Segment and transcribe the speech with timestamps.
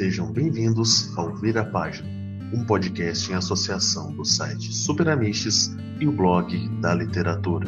[0.00, 2.08] Sejam bem-vindos ao Vira Página,
[2.54, 7.66] um podcast em associação do site Superamistes e o blog da literatura.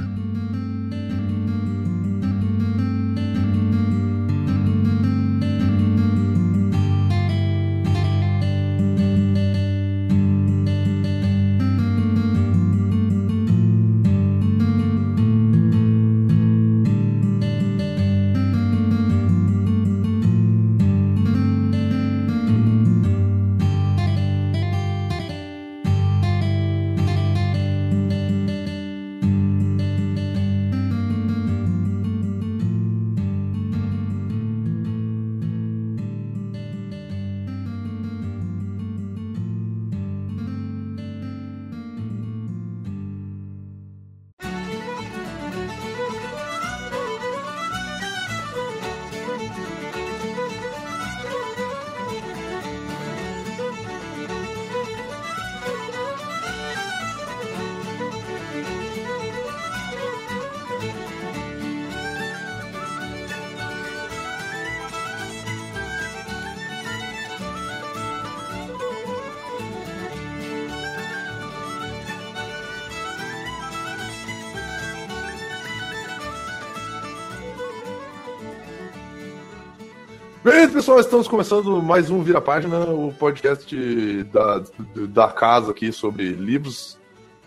[80.93, 84.62] Pessoal, estamos começando mais um Vira Página, o podcast da,
[85.09, 86.98] da casa aqui sobre livros,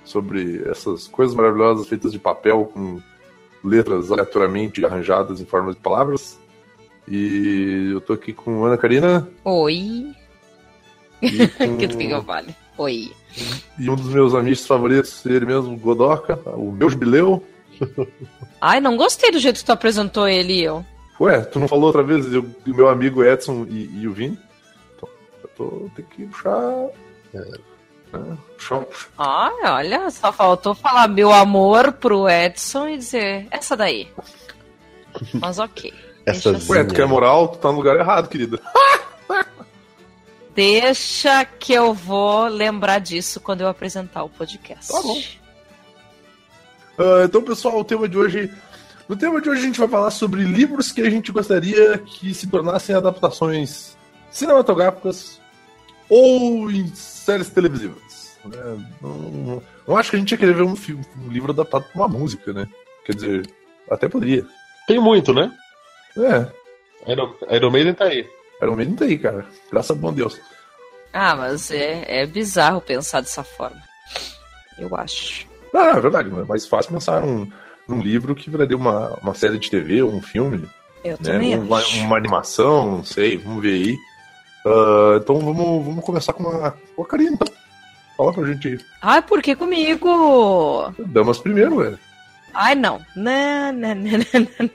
[0.03, 2.99] sobre essas coisas maravilhosas feitas de papel com
[3.63, 6.39] letras aleatoriamente arranjadas em forma de palavras.
[7.07, 9.27] E eu tô aqui com Ana Karina.
[9.43, 10.11] Oi.
[11.57, 11.77] Com...
[11.77, 12.55] que tu que eu fale?
[12.77, 13.11] Oi.
[13.77, 17.43] E um dos meus amigos favoritos, ele mesmo, Godoka, o meu jubileu.
[18.59, 20.83] Ai, não gostei do jeito que tu apresentou ele e eu.
[21.19, 24.37] Ué, tu não falou outra vez o meu amigo Edson e, e o Vini?
[24.95, 25.09] Então,
[25.43, 26.89] eu tô, tem que puxar.
[27.33, 27.37] É,
[28.11, 28.85] né, puxar,
[29.17, 34.09] Ai, olha, só faltou falar meu amor pro Edson e dizer essa daí.
[35.33, 35.93] Mas ok.
[36.25, 37.49] Essa deixa, Ué, tu quer moral?
[37.49, 38.59] Tu tá no lugar errado, querida.
[40.53, 44.91] deixa que eu vou lembrar disso quando eu apresentar o podcast.
[44.91, 45.21] Tá bom.
[46.97, 48.51] Ah, então, pessoal, o tema de hoje.
[49.07, 52.33] No tema de hoje a gente vai falar sobre livros que a gente gostaria que
[52.33, 53.95] se tornassem adaptações
[54.31, 55.39] cinematográficas
[56.09, 58.37] ou em séries televisivas.
[58.45, 58.57] né?
[59.01, 61.83] Não, não- não acho que a gente ia querer ver um, filme, um livro adaptado
[61.91, 62.67] pra uma música, né?
[63.05, 63.49] Quer dizer,
[63.89, 64.45] até poderia.
[64.87, 65.51] Tem muito, né?
[66.17, 68.27] É, Iron, Iron Maiden tá aí.
[68.61, 69.45] era um medo aí, cara.
[69.71, 70.39] Graças a bom Deus.
[71.13, 73.81] Ah, mas é, é bizarro pensar dessa forma.
[74.77, 75.45] Eu acho.
[75.73, 77.51] Ah, é verdade, é mais fácil pensar num,
[77.87, 80.67] num livro que viraria uma, uma série de TV, um filme.
[81.03, 81.33] Eu né?
[81.33, 81.99] também Uma, acho.
[81.99, 83.97] uma animação, não sei, vamos ver aí.
[84.65, 87.47] Ah, então vamos, vamos começar com a, com a Karina, então.
[88.17, 88.79] Fala pra gente.
[89.01, 90.91] Ai, por que comigo?
[90.97, 91.99] Damas primeiro, velho.
[92.53, 93.01] Ai, não.
[93.15, 94.69] Não, não, não, não, não.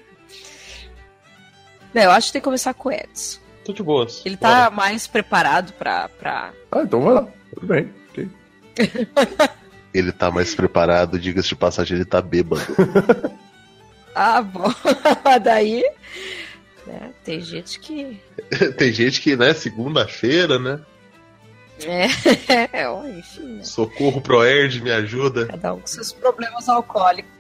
[1.93, 3.41] Não, eu acho que tem que começar com o Edson.
[3.65, 4.23] Tô de boas.
[4.25, 6.53] Ele tá mais preparado pra, pra.
[6.71, 7.27] Ah, então vai lá.
[7.55, 7.91] Tudo bem.
[8.11, 8.29] ok.
[9.93, 12.63] Ele tá mais preparado, diga-se de passagem, ele tá bêbado.
[14.13, 14.65] Ah, bom.
[15.45, 15.85] Daí.
[16.85, 18.21] né, tem gente que.
[18.77, 20.81] Tem gente que, né, segunda-feira, né?
[22.73, 23.63] É, ó, enfim, né?
[23.63, 25.47] Socorro pro Erd, me ajuda.
[25.47, 27.31] Cada um com seus problemas alcoólicos.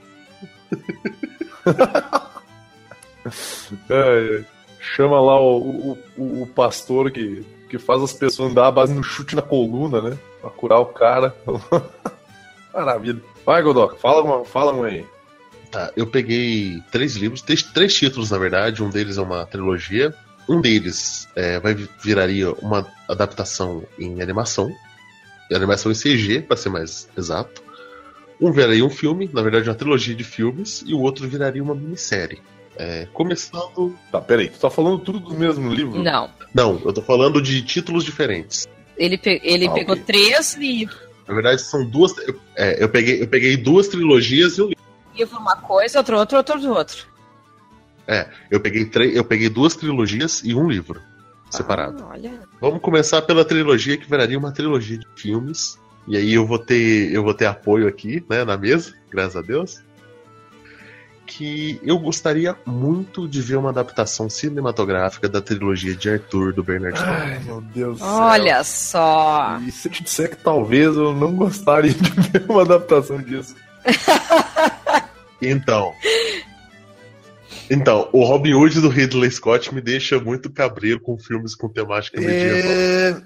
[3.90, 4.44] É, é.
[4.80, 8.94] chama lá o, o, o- o pastor que, que faz as pessoas andar à base
[8.94, 10.18] no chute na coluna, né?
[10.40, 11.34] Pra curar o cara.
[12.74, 13.20] Maravilha.
[13.44, 15.04] Vai, Godoka, fala, uma- fala um aí.
[15.70, 18.82] Tá, eu peguei três livros, três, três títulos, na verdade.
[18.82, 20.12] Um deles é uma trilogia.
[20.48, 24.70] Um deles é, vai viraria uma adaptação em animação.
[25.52, 27.62] Animação em CG, para ser mais exato.
[28.40, 31.74] Um viraria um filme, na verdade uma trilogia de filmes, e o outro viraria uma
[31.74, 32.40] minissérie.
[32.76, 33.94] É, começando.
[34.10, 36.02] Tá, peraí, tu tá falando tudo do mesmo livro?
[36.02, 36.30] Não.
[36.54, 38.66] Não, eu tô falando de títulos diferentes.
[38.96, 40.04] Ele, pe- ele Ah, pegou ok.
[40.04, 40.98] três livros.
[41.26, 42.16] Na verdade, são duas.
[42.18, 44.82] eu- é, eu, peguei, eu peguei duas trilogias e um livro.
[45.14, 47.06] Livro uma coisa, outro, outro, outro, outro.
[48.50, 51.00] Eu peguei, tre- eu peguei duas trilogias e um livro
[51.50, 52.04] separado.
[52.10, 52.46] Ah.
[52.60, 55.78] Vamos começar pela trilogia que viraria uma trilogia de filmes.
[56.08, 59.42] E aí eu vou ter, eu vou ter apoio aqui, né, na mesa, graças a
[59.42, 59.80] Deus.
[61.32, 66.98] Que eu gostaria muito de ver uma adaptação cinematográfica da trilogia de Arthur do Bernard
[66.98, 67.12] Stone.
[67.12, 68.14] Ai, meu Deus do céu.
[68.14, 69.60] Olha só.
[69.64, 73.54] E se eu te disser que talvez eu não gostaria de ver uma adaptação disso?
[75.40, 75.94] Então,
[77.70, 82.20] Então, o Robin Hood do Ridley Scott me deixa muito cabreiro com filmes com temática
[82.20, 82.72] medieval.
[82.72, 83.22] É...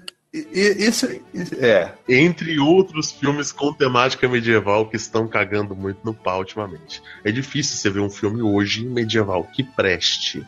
[0.51, 1.23] Esse,
[1.59, 1.93] é.
[2.09, 7.01] Entre outros filmes com temática medieval que estão cagando muito no pau ultimamente.
[7.23, 10.45] É difícil você ver um filme hoje medieval que preste.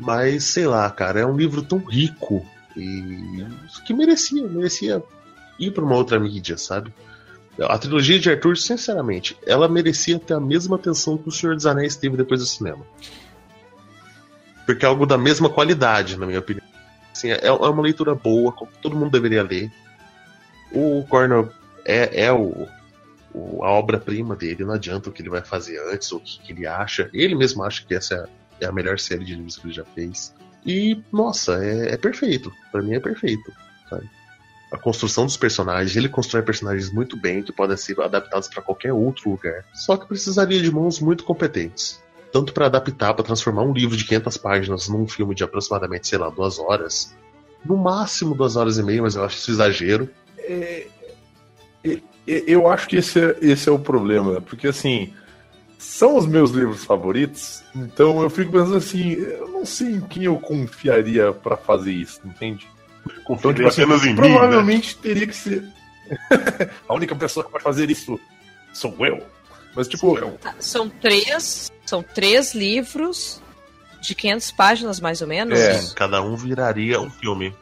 [0.00, 2.44] Mas, sei lá, cara, é um livro tão rico
[2.76, 3.46] e
[3.86, 5.02] que merecia, merecia
[5.58, 6.92] ir para uma outra mídia, sabe?
[7.58, 11.64] A trilogia de Arthur, sinceramente, ela merecia ter a mesma atenção que o Senhor dos
[11.66, 12.84] Anéis teve depois do cinema.
[14.66, 16.65] Porque é algo da mesma qualidade, na minha opinião.
[17.16, 19.72] Assim, é, é uma leitura boa, todo mundo deveria ler.
[20.70, 21.50] O Cornell
[21.84, 22.68] é, é o,
[23.32, 26.38] o a obra-prima dele, não adianta o que ele vai fazer antes, ou o que,
[26.40, 27.08] que ele acha.
[27.14, 28.28] Ele mesmo acha que essa
[28.60, 30.34] é a melhor série de livros que ele já fez.
[30.64, 32.52] E, nossa, é, é perfeito.
[32.70, 33.50] para mim é perfeito.
[33.88, 34.10] Sabe?
[34.70, 38.92] A construção dos personagens, ele constrói personagens muito bem, que podem ser adaptados para qualquer
[38.92, 39.64] outro lugar.
[39.72, 42.02] Só que precisaria de mãos muito competentes.
[42.32, 46.18] Tanto para adaptar, para transformar um livro de 500 páginas num filme de aproximadamente, sei
[46.18, 47.14] lá, duas horas.
[47.64, 50.08] No máximo duas horas e meia, mas eu acho isso exagero.
[50.38, 50.86] É,
[51.84, 55.12] é, eu acho que esse é, esse é o problema, porque assim,
[55.78, 60.24] são os meus livros favoritos, então eu fico pensando assim, eu não sei em quem
[60.24, 62.66] eu confiaria para fazer isso, entende?
[63.24, 64.16] Confio então, tipo, assim, apenas em mim.
[64.16, 65.02] Provavelmente né?
[65.02, 65.64] teria que ser.
[66.88, 68.18] a única pessoa que pode fazer isso
[68.72, 69.22] sou eu.
[69.76, 70.32] Mas tipo, eu.
[70.38, 73.42] Tá, são três, são três livros
[74.00, 75.58] de 500 páginas mais ou menos.
[75.58, 77.54] É, cada um viraria um filme.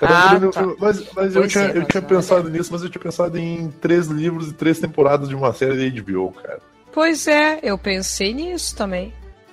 [0.00, 0.62] Ah, um tá.
[0.78, 4.50] Mas, mas eu tinha, eu tinha pensado nisso, mas eu tinha pensado em três livros
[4.50, 6.60] e três temporadas de uma série de HBO, cara.
[6.92, 9.12] Pois é, eu pensei nisso também.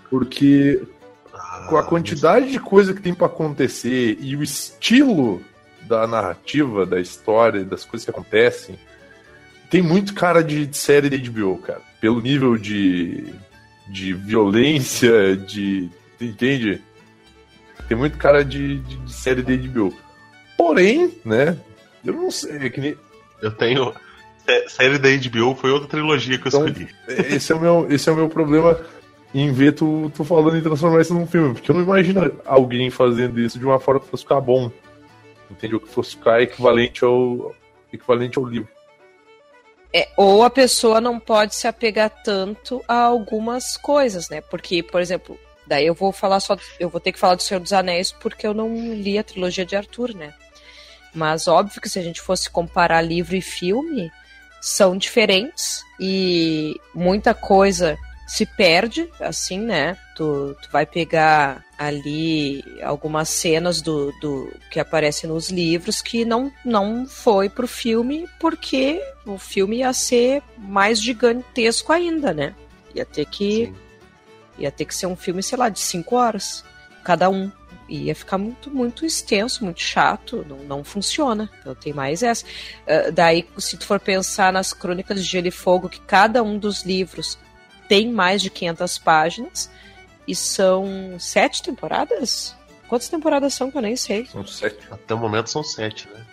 [0.10, 0.82] Porque
[1.70, 5.42] com a quantidade de coisa que tem para acontecer e o estilo
[5.82, 8.78] da narrativa, da história, das coisas que acontecem,
[9.70, 11.82] tem muito cara de, série de HBO, cara.
[12.00, 13.34] Pelo nível de,
[13.88, 15.90] de violência, de.
[16.20, 16.82] Entende?
[17.88, 19.94] Tem muito cara de, de, de série de HBO.
[20.58, 21.58] Porém, né?
[22.04, 22.96] Eu não sei, é que nem.
[23.42, 23.94] Eu tenho.
[24.68, 26.88] Série da HBO foi outra trilogia que eu então, escolhi.
[27.08, 28.80] Esse é o meu, esse é o meu problema
[29.34, 31.56] em ver tu, tu falando em transformar isso num filme.
[31.56, 34.72] Porque eu não imagino alguém fazendo isso de uma forma que fosse ficar bom.
[35.50, 35.80] Entendeu?
[35.80, 37.56] Que fosse ficar equivalente ao,
[37.92, 38.70] equivalente ao livro.
[39.98, 44.42] É, ou a pessoa não pode se apegar tanto a algumas coisas, né?
[44.42, 46.58] Porque, por exemplo, daí eu vou falar só.
[46.78, 49.66] Eu vou ter que falar do Senhor dos Anéis porque eu não li a trilogia
[49.66, 50.34] de Arthur, né?
[51.14, 54.12] Mas óbvio que se a gente fosse comparar livro e filme,
[54.62, 59.98] são diferentes e muita coisa se perde, assim, né?
[60.14, 66.52] Tu, tu vai pegar ali algumas cenas do, do que aparecem nos livros que não,
[66.64, 72.54] não foi pro filme porque o filme ia ser mais gigantesco ainda, né?
[72.94, 73.76] Ia ter que Sim.
[74.58, 76.64] ia ter que ser um filme, sei lá, de cinco horas
[77.04, 77.52] cada um.
[77.88, 81.50] Ia ficar muito, muito extenso, muito chato, não, não funciona.
[81.60, 82.44] Então tem mais essa.
[82.44, 86.58] Uh, daí, se tu for pensar nas crônicas de Gelo e Fogo, que cada um
[86.58, 87.38] dos livros
[87.88, 89.70] tem mais de 500 páginas
[90.28, 92.56] e são sete temporadas?
[92.88, 94.26] Quantas temporadas são que eu nem sei?
[94.26, 94.88] São sete.
[94.92, 96.26] Até o momento são sete, né?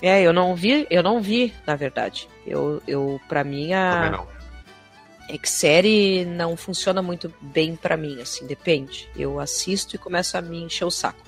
[0.00, 2.28] É, eu não vi, eu não vi, na verdade.
[2.46, 4.28] Eu, eu para mim a não.
[5.28, 9.08] é que série não funciona muito bem para mim, assim, depende.
[9.16, 11.20] Eu assisto e começo a me encher o saco.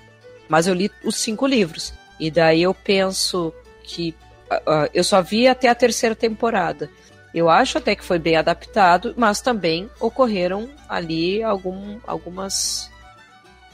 [0.49, 4.15] Mas eu li os cinco livros e daí eu penso que
[4.50, 6.89] uh, eu só vi até a terceira temporada.
[7.33, 12.91] Eu acho até que foi bem adaptado, mas também ocorreram ali algum, algumas.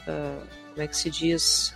[0.07, 1.75] Uh, como é que se diz?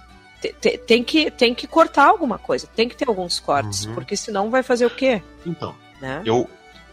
[0.60, 3.94] Tem, tem, que, tem que cortar alguma coisa, tem que ter alguns cortes, uhum.
[3.94, 5.22] porque senão vai fazer o quê?
[5.44, 6.22] Então, né?
[6.24, 6.48] eu,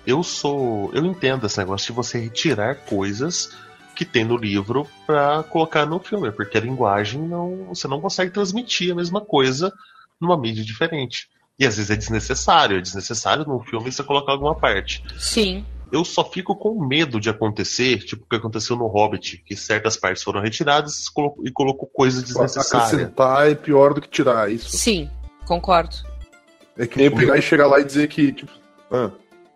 [0.05, 0.89] eu sou.
[0.93, 3.49] Eu entendo esse negócio de você retirar coisas
[3.95, 7.65] que tem no livro para colocar no filme, porque a linguagem não.
[7.69, 9.73] Você não consegue transmitir a mesma coisa
[10.19, 11.29] numa mídia diferente.
[11.59, 12.77] E às vezes é desnecessário.
[12.77, 15.03] É desnecessário num filme você colocar alguma parte.
[15.19, 15.65] Sim.
[15.91, 19.95] Eu só fico com medo de acontecer, tipo o que aconteceu no Hobbit, que certas
[19.95, 21.05] partes foram retiradas
[21.43, 22.93] e colocou coisas desnecessárias.
[22.93, 24.75] Acrescentar é pior do que tirar, é isso?
[24.75, 25.09] Sim,
[25.45, 25.95] concordo.
[26.77, 28.51] É que nem pegar e chegar lá e dizer que, tipo.
[28.91, 29.11] Ah.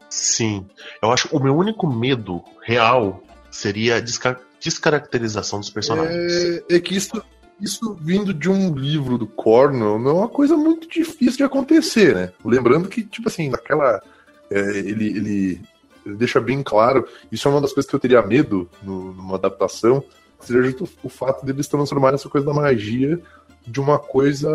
[0.10, 0.65] Sim.
[1.01, 6.62] Eu acho que o meu único medo real seria a desca descaracterização dos personagens.
[6.70, 7.24] É, é que isso,
[7.62, 12.15] isso vindo de um livro do Cornell não é uma coisa muito difícil de acontecer,
[12.15, 12.34] né?
[12.44, 14.01] Lembrando que, tipo assim, naquela.
[14.50, 15.62] É, ele, ele,
[16.06, 19.36] ele, deixa bem claro, isso é uma das coisas que eu teria medo no, numa
[19.36, 20.03] adaptação,
[20.39, 23.22] seja o, fato deles transformarem essa coisa da magia
[23.65, 24.50] de uma coisa.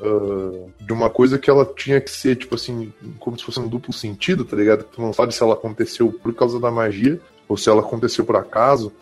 [0.00, 3.68] Uh, de uma coisa que ela tinha que ser, tipo assim, como se fosse um
[3.68, 4.82] duplo sentido, tá ligado?
[4.82, 8.34] Tu não sabe se ela aconteceu por causa da magia ou se ela aconteceu por
[8.34, 8.92] acaso,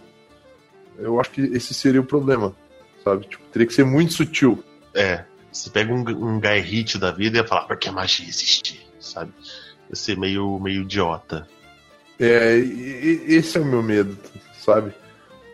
[0.99, 2.55] eu acho que esse seria o problema,
[3.05, 3.27] sabe?
[3.27, 4.63] Tipo, teria que ser muito sutil.
[4.95, 8.27] É, você pega um, um Guy Hit da vida e ia falar, porque a magia
[8.29, 9.33] existe, sabe?
[9.89, 11.47] Ia ser meio, meio idiota.
[12.19, 14.17] É, e- e- esse é o meu medo,
[14.59, 14.93] sabe?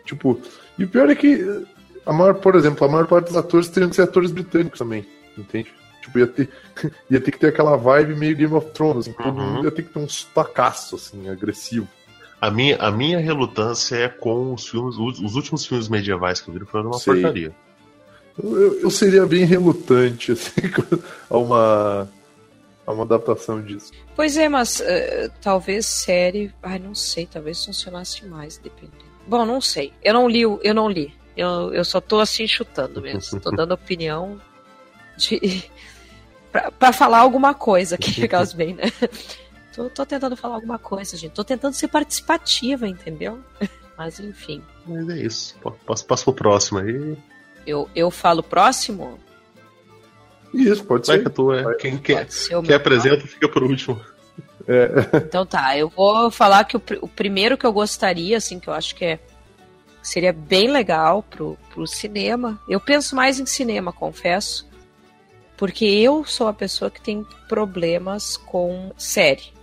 [0.05, 0.39] Tipo,
[0.77, 1.65] e o pior é que
[2.05, 5.05] a maior, por exemplo, a maior parte dos atores teriam que ser atores britânicos também,
[5.37, 5.71] entende?
[6.01, 6.49] Tipo, ia ter,
[7.09, 9.53] ia ter que ter aquela vibe meio Game of Thrones, assim, todo Uhum.
[9.55, 11.87] mundo ia ter que ter um sotacaço, assim, agressivo.
[12.39, 16.49] A minha, a minha relutância é com os filmes, os, os últimos filmes medievais que
[16.49, 17.15] eu vi foram uma Sei.
[17.15, 17.55] porcaria.
[18.41, 20.51] Eu, eu- seria bem relutante, assim,
[21.29, 22.07] a uma,
[22.85, 23.91] a uma adaptação disso.
[24.15, 26.53] Pois é, mas eh, talvez série.
[26.61, 29.05] Ai, não sei, talvez funcionasse mais, dependendo.
[29.25, 29.91] Bom, não sei.
[30.03, 31.11] Eu não li, eu não li.
[31.35, 33.37] Eu, eu só tô assim chutando mesmo.
[33.41, 34.39] Tô dando opinião
[35.17, 35.63] de.
[36.51, 38.83] pra, pra falar alguma coisa aqui, caso bem, né?
[39.77, 41.33] Tô, tô tentando falar alguma coisa, gente.
[41.33, 43.39] Tô tentando ser participativa, entendeu?
[43.95, 44.63] Mas enfim.
[44.87, 45.55] Mas é isso.
[45.61, 47.15] Po- Posso, passo pro próximo aí.
[47.65, 49.19] Eu, eu falo próximo?
[50.51, 51.23] Isso, pode Vai ser.
[51.25, 51.75] que tu é.
[51.75, 52.27] Quem quer,
[52.65, 54.01] quem apresenta fica por último.
[55.27, 58.73] Então tá, eu vou falar que o, o primeiro que eu gostaria, assim, que eu
[58.73, 59.19] acho que é
[60.01, 62.59] seria bem legal pro, pro cinema.
[62.67, 64.67] Eu penso mais em cinema, confesso.
[65.55, 69.53] Porque eu sou a pessoa que tem problemas com série.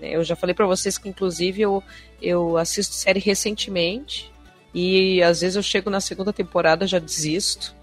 [0.00, 1.82] Eu já falei pra vocês que, inclusive, eu,
[2.20, 4.32] eu assisto série recentemente.
[4.74, 7.74] E às vezes eu chego na segunda temporada e já desisto.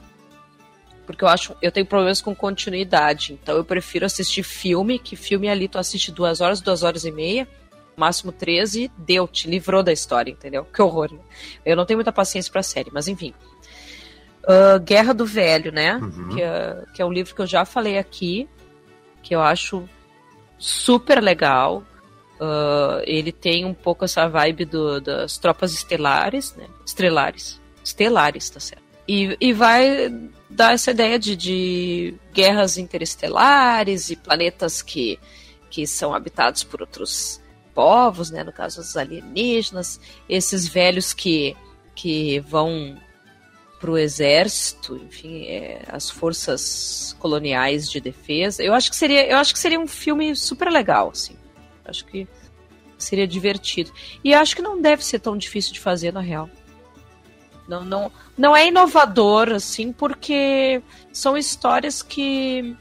[1.05, 1.55] Porque eu acho.
[1.61, 3.33] Eu tenho problemas com continuidade.
[3.41, 7.11] Então eu prefiro assistir filme, que filme ali tu assiste duas horas, duas horas e
[7.11, 7.47] meia,
[7.97, 10.65] máximo 13, deu, te livrou da história, entendeu?
[10.65, 11.11] Que horror.
[11.11, 11.19] Né?
[11.65, 13.33] Eu não tenho muita paciência pra série, mas enfim.
[14.47, 15.95] Ah, Guerra do Velho, né?
[15.95, 16.29] Uhum.
[16.29, 18.47] Que, é, que é um livro que eu já falei aqui,
[19.21, 19.87] que eu acho
[20.57, 21.83] super legal.
[22.45, 26.67] Ah, ele tem um pouco essa vibe do- das tropas estelares, né?
[26.85, 27.59] Estrelares.
[27.83, 28.83] Estelares, tá certo.
[29.07, 30.09] E, e vai
[30.49, 35.17] dar essa ideia de, de guerras interestelares e planetas que,
[35.69, 37.41] que são habitados por outros
[37.73, 38.43] povos, né?
[38.43, 39.99] No caso, os alienígenas.
[40.27, 41.55] Esses velhos que,
[41.95, 42.97] que vão
[43.79, 48.63] pro exército, enfim, é, as forças coloniais de defesa.
[48.63, 51.35] Eu acho que seria, eu acho que seria um filme super legal, assim.
[51.85, 52.27] Acho que
[52.97, 53.91] seria divertido.
[54.23, 56.49] E acho que não deve ser tão difícil de fazer na real.
[57.67, 62.75] Não, não, não é inovador, assim, porque são histórias que.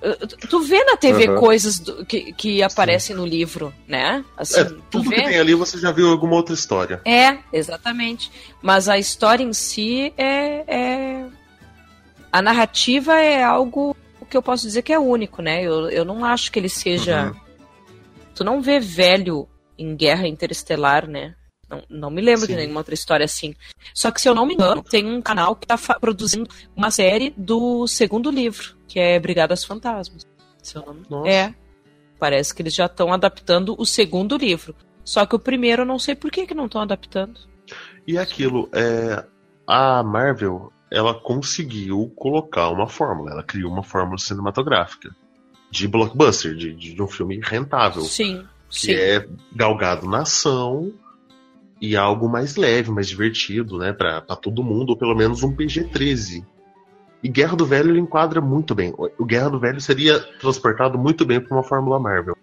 [0.00, 1.38] uh, Tu vê na TV Aham.
[1.40, 4.24] coisas do- que, que aparecem no livro, né?
[4.36, 5.16] Assim, É, tu tudo vê.
[5.16, 7.00] que tem ali você já viu alguma outra história.
[7.04, 8.30] É, exatamente.
[8.62, 11.26] Mas a história em si é, é-
[12.32, 13.96] A narrativa é algo
[14.30, 15.62] que eu posso dizer que é único, né?
[15.62, 17.32] Eu, eu não acho que ele seja.
[17.34, 17.45] Uhum.
[18.36, 21.34] Tu não vê velho em Guerra Interestelar, né?
[21.68, 22.58] Não, não me lembro de Sim.
[22.58, 23.54] nenhuma outra história assim.
[23.94, 27.32] Só que, se eu não me engano, tem um canal que tá produzindo uma série
[27.34, 30.26] do segundo livro, que é Brigadas Fantasmas.
[30.62, 30.96] Se eu não...
[31.08, 31.30] Nossa.
[31.30, 31.54] É.
[32.18, 34.76] Parece que eles já estão adaptando o segundo livro.
[35.02, 37.40] Só que o primeiro eu não sei por que, que não estão adaptando.
[38.06, 39.24] E aquilo, é,
[39.66, 45.10] a Marvel, ela conseguiu colocar uma fórmula, ela criou uma fórmula cinematográfica
[45.70, 48.92] de blockbuster, de, de, um filme rentável, Sim, que sim.
[48.94, 50.92] é galgado na ação
[51.80, 55.54] e algo mais leve, mais divertido, né, pra pra todo mundo, ou pelo menos um
[55.54, 56.44] PG-13.
[57.22, 58.94] E Guerra do Velho ele enquadra muito bem.
[59.18, 62.36] O Guerra do Velho seria transportado muito bem para uma fórmula Marvel.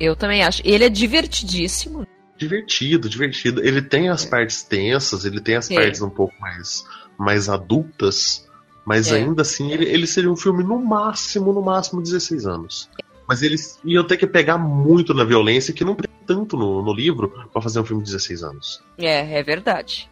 [0.00, 0.60] Eu também acho.
[0.64, 2.06] Ele é divertidíssimo.
[2.36, 3.64] divertido, divertido.
[3.64, 5.74] Ele tem as partes tensas, ele tem as É.
[5.74, 6.84] partes um pouco mais,
[7.18, 8.45] mais adultas,
[8.86, 9.16] mas É.
[9.16, 12.88] ainda assim ele, ele seria um filme no máximo, no máximo 16 anos.
[13.28, 16.94] Mas eles iam ter que pegar muito na violência, que não tem tanto no, no
[16.94, 18.80] livro, pra fazer um filme de 16 anos.
[18.96, 20.08] É, é verdade.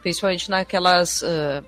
[0.00, 1.22] Principalmente naquelas.
[1.22, 1.62] ah,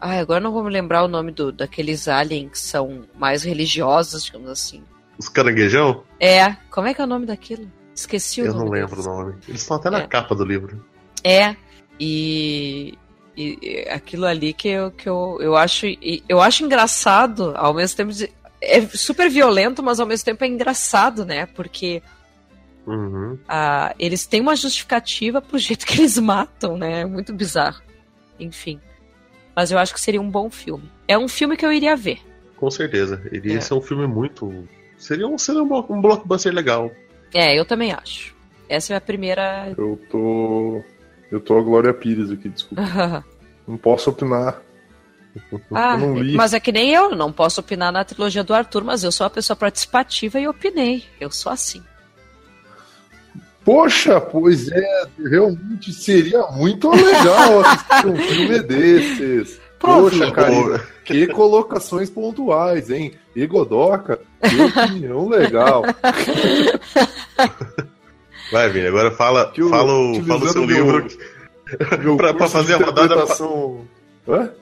[0.00, 4.24] Ai, agora não vou me lembrar o nome do, daqueles aliens que são mais religiosos,
[4.24, 4.82] digamos assim.
[5.18, 6.02] Os caranguejão?
[6.20, 7.70] É, como é que é o nome daquilo?
[7.94, 8.64] Esqueci o Eu nome.
[8.66, 9.06] não lembro deles.
[9.06, 9.34] o nome.
[9.48, 10.06] Eles estão até na É.
[10.06, 10.84] capa do livro.
[11.22, 11.56] É,
[11.98, 12.98] e,
[13.36, 15.86] e- e aquilo ali que eu, que eu, eu acho
[16.28, 20.46] eu acho engraçado, ao mesmo tempo de- é super violento, mas ao mesmo tempo é
[20.48, 21.46] engraçado, né?
[21.46, 22.02] Porque
[22.86, 23.38] Uhum.
[23.48, 27.00] ah, eles têm uma justificativa pro jeito que eles matam, né?
[27.02, 27.82] É muito bizarro.
[28.38, 28.80] Enfim.
[29.56, 30.90] Mas eu acho que seria um bom filme.
[31.06, 32.18] É um filme que eu iria ver.
[32.56, 33.22] Com certeza.
[33.30, 33.60] Ele ia É.
[33.60, 34.66] ser um filme muito.
[34.98, 36.90] Seria um, seria um um blockbuster legal.
[37.32, 38.34] É, eu também acho.
[38.68, 39.72] Essa é a primeira.
[39.76, 40.82] Eu tô.
[41.34, 43.24] Eu tô a Glória Pires aqui, desculpa.
[43.66, 44.62] Não posso opinar.
[45.72, 45.96] Ah,
[46.36, 49.24] mas é que nem eu, não posso opinar na trilogia do Arthur, mas eu sou
[49.24, 51.02] uma pessoa participativa e opinei.
[51.20, 51.82] Eu sou assim.
[53.64, 59.60] Poxa, pois é, realmente seria muito legal assistir um filme desses.
[59.80, 63.14] Poxa, cara, que colocações pontuais, hein?
[63.34, 65.82] E Godoca, que opinião legal.
[68.52, 71.06] Vai, Vini, agora fala, o, fala, o, fala o seu livro.
[72.16, 73.24] pra, pra fazer a rodada.
[74.28, 74.52] Hã?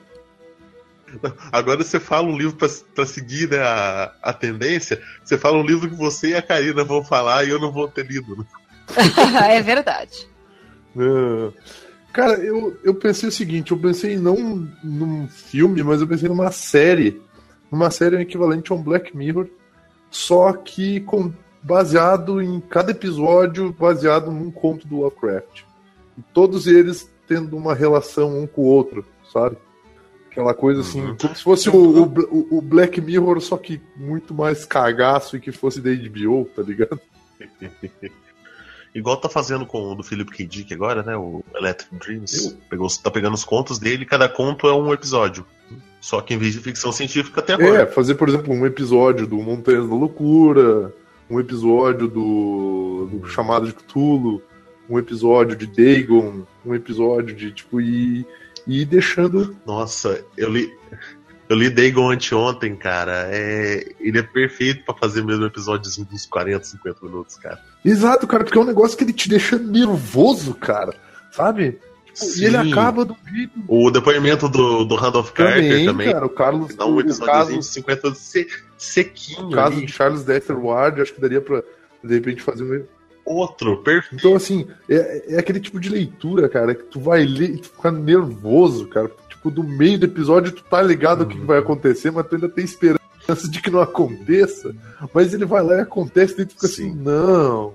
[1.51, 5.01] Agora você fala um livro para seguir né, a, a tendência.
[5.23, 7.87] Você fala um livro que você e a Karina vão falar e eu não vou
[7.87, 8.35] ter lido.
[8.35, 8.45] Né?
[9.55, 10.27] é verdade.
[10.97, 11.51] É.
[12.11, 16.51] Cara, eu, eu pensei o seguinte: eu pensei não num filme, mas eu pensei numa
[16.51, 17.21] série.
[17.71, 19.47] Numa série equivalente a um Black Mirror,
[20.11, 25.61] só que com, baseado em cada episódio, baseado num conto do Lovecraft.
[26.17, 29.57] E todos eles tendo uma relação um com o outro, sabe?
[30.29, 31.15] Aquela coisa assim, uhum.
[31.15, 35.51] como se fosse o, o, o, Black Mirror, só que muito mais cagaço e que
[35.51, 36.99] fosse da HBO, tá ligado?
[38.93, 40.45] Igual tá fazendo com o do Philip K.
[40.45, 41.15] Dick agora, né?
[41.15, 42.57] O Electric Dreams.
[42.69, 45.45] Pegou, tá pegando os contos dele, cada conto é um episódio.
[45.99, 47.83] Só que em vez de ficção científica até agora.
[47.83, 50.93] É, fazer, por exemplo, um episódio do Montanhas da Loucura,
[51.29, 54.41] um episódio do, do Chamado de Cthulhu,
[54.89, 58.25] um episódio de Dagon, um episódio de, tipo, e
[58.67, 59.55] e deixando.
[59.65, 60.71] Nossa, eu li.
[61.49, 63.27] Eu li Dagon anteontem, cara.
[63.29, 63.85] É...
[63.99, 67.59] Ele é perfeito para fazer mesmo episódios dos 40, 50 minutos, cara.
[67.83, 70.95] Exato, cara, porque é um negócio que ele te deixa nervoso, cara.
[71.31, 71.79] Sabe?
[72.13, 73.51] Tipo, e ele acaba do jeito.
[73.67, 76.11] O depoimento do, do Randolph Carter também.
[76.11, 76.75] Cara, o Carlos.
[76.75, 78.33] Dá um episódio de 50 anos
[78.77, 79.47] sequinho.
[79.47, 79.85] O caso ali.
[79.85, 81.63] de Charles Dexter Ward, acho que daria pra,
[82.03, 82.85] de repente, fazer um
[83.25, 84.15] outro, perfeito.
[84.15, 87.69] Então, assim, é, é aquele tipo de leitura, cara, que tu vai ler e tu
[87.69, 89.09] fica nervoso, cara.
[89.29, 91.27] Tipo, do meio do episódio tu tá ligado uhum.
[91.27, 94.75] o que vai acontecer, mas tu ainda tem esperança de que não aconteça.
[95.13, 96.89] Mas ele vai lá e acontece e tu fica assim, Sim.
[96.91, 97.73] assim, não.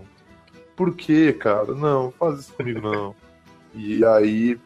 [0.77, 1.75] Por quê, cara?
[1.75, 3.15] Não, faz isso comigo, não.
[3.79, 4.59] E aí.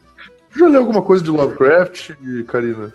[0.56, 2.10] Já leu alguma coisa de Lovecraft,
[2.46, 2.92] Karina?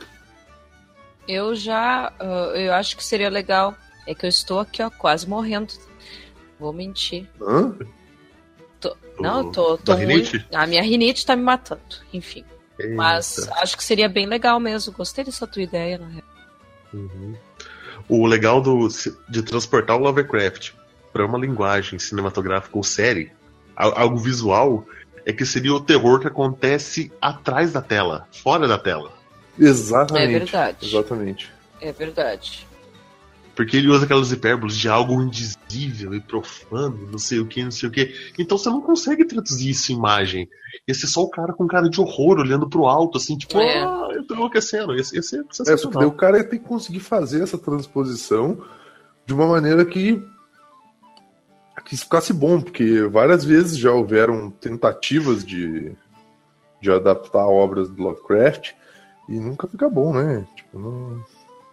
[1.27, 2.11] Eu já.
[2.19, 3.75] Uh, eu acho que seria legal.
[4.05, 5.73] É que eu estou aqui, ó, quase morrendo
[6.59, 7.27] Vou mentir.
[7.41, 7.75] Hã?
[8.79, 8.95] Tô...
[9.19, 9.77] Não, eu tô.
[9.77, 10.45] tô rinite?
[10.53, 12.43] A minha rinite tá me matando, enfim.
[12.79, 12.95] Eita.
[12.95, 14.93] Mas acho que seria bem legal mesmo.
[14.93, 16.23] Gostei dessa tua ideia, na real.
[16.93, 17.35] Uhum.
[18.09, 18.87] O legal do,
[19.29, 20.71] de transportar o Lovecraft
[21.11, 23.31] para uma linguagem cinematográfica ou série,
[23.75, 24.85] algo visual,
[25.27, 29.11] é que seria o terror que acontece atrás da tela, fora da tela.
[29.59, 30.35] Exatamente.
[30.35, 30.87] É verdade.
[30.87, 31.53] Exatamente.
[31.81, 32.67] É verdade.
[33.53, 37.71] Porque ele usa aquelas hipérboles de algo indizível e profano, não sei o que, não
[37.71, 38.13] sei o que.
[38.39, 40.47] Então você não consegue traduzir isso em imagem.
[40.87, 43.83] Esse é só o cara com cara de horror, olhando pro alto, assim, tipo, é.
[43.83, 44.95] ah, eu tô enlouquecendo.
[44.95, 46.03] Esse, esse é sensacional.
[46.03, 48.63] É, o cara tem que conseguir fazer essa transposição
[49.25, 50.23] de uma maneira que
[51.87, 55.93] que ficasse bom, porque várias vezes já houveram tentativas de,
[56.81, 58.73] de adaptar obras do Lovecraft
[59.29, 60.45] e nunca fica bom, né?
[60.53, 61.23] Tipo, não,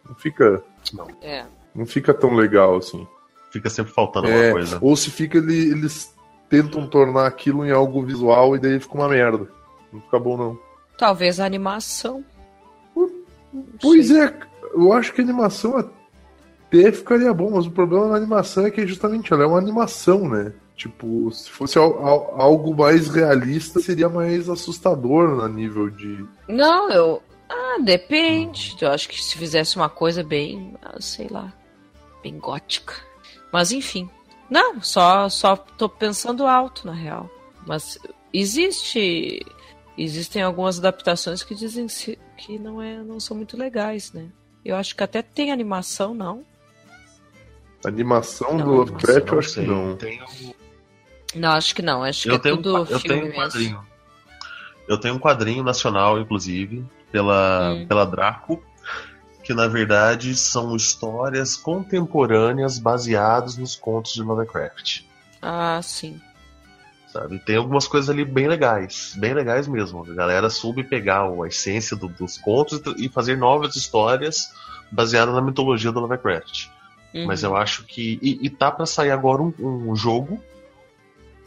[0.09, 0.62] não fica.
[0.92, 1.09] Não.
[1.20, 1.44] É.
[1.74, 3.05] Não fica tão legal assim.
[3.50, 4.79] Fica sempre faltando é, alguma coisa.
[4.81, 6.14] Ou se fica, ele, eles
[6.48, 9.48] tentam tornar aquilo em algo visual e daí fica uma merda.
[9.92, 10.59] Não fica bom, não.
[10.96, 12.24] Talvez a animação.
[13.81, 14.33] Pois é,
[14.74, 15.77] eu acho que a animação
[16.81, 20.29] até ficaria bom, mas o problema na animação é que justamente ela é uma animação,
[20.29, 20.53] né?
[20.77, 26.25] Tipo, se fosse algo mais realista, seria mais assustador a nível de.
[26.49, 27.23] Não, eu.
[27.49, 28.77] Ah, depende.
[28.81, 30.75] Eu acho que se fizesse uma coisa bem.
[30.83, 31.53] Ah, sei lá
[32.25, 32.95] bem gótica.
[33.53, 34.09] Mas enfim.
[34.49, 37.29] Não, só só tô pensando alto na real.
[37.67, 37.99] Mas
[38.33, 39.45] existe
[39.97, 41.87] existem algumas adaptações que dizem
[42.37, 44.27] que não é não são muito legais, né?
[44.65, 46.45] Eu acho que até tem animação, não?
[47.85, 49.64] Animação não, do Lovecraft, eu acho sei.
[49.64, 49.99] que não.
[51.35, 52.03] Não, acho que não.
[52.03, 53.87] Acho eu que é tenho, é tudo eu tenho um quadrinho.
[54.87, 57.87] Eu tenho um quadrinho nacional, inclusive, pela, hum.
[57.87, 58.62] pela Draco,
[59.42, 65.03] que na verdade são histórias contemporâneas baseadas nos contos de Lovecraft.
[65.40, 66.20] Ah, sim.
[67.12, 67.38] Sabe?
[67.38, 70.05] Tem algumas coisas ali bem legais, bem legais mesmo.
[70.11, 74.53] A galera soube pegar a essência do, dos contos e fazer novas histórias
[74.90, 76.68] baseadas na mitologia do Lovecraft.
[77.14, 77.27] Uhum.
[77.27, 78.18] Mas eu acho que.
[78.20, 80.40] E, e tá para sair agora um, um jogo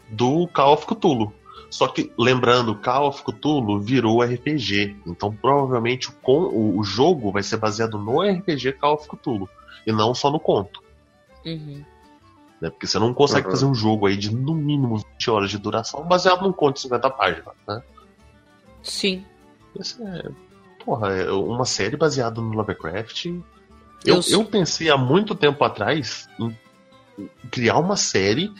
[0.08, 1.32] do Call of Cthulhu.
[1.70, 4.96] Só que, lembrando, Call of Cthulhu virou RPG.
[5.06, 9.48] Então, provavelmente, o, o jogo vai ser baseado no RPG Call of Cthulhu.
[9.86, 10.82] E não só no conto.
[11.44, 11.84] Uhum.
[12.60, 12.70] Né?
[12.70, 13.52] Porque você não consegue uhum.
[13.52, 16.82] fazer um jogo aí de no mínimo 20 horas de duração baseado num conto de
[16.82, 17.82] 50 páginas, né?
[18.82, 19.24] Sim.
[19.78, 20.28] Esse é,
[20.84, 23.26] porra, é uma série baseada no Lovecraft.
[24.04, 26.56] Eu, eu, eu pensei há muito tempo atrás em
[27.50, 28.52] criar uma série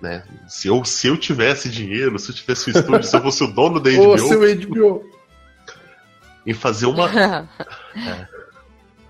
[0.00, 0.24] né?
[0.46, 3.46] Se eu, se eu tivesse dinheiro, se eu tivesse um estúdio, se eu fosse o
[3.46, 5.10] dono da HBO, seu HBO.
[6.44, 7.08] em fazer uma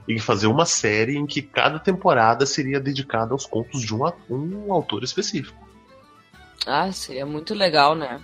[0.09, 4.73] em fazer uma série em que cada temporada seria dedicada aos contos de um, um
[4.73, 5.69] autor específico.
[6.65, 8.21] ah, seria muito legal, né?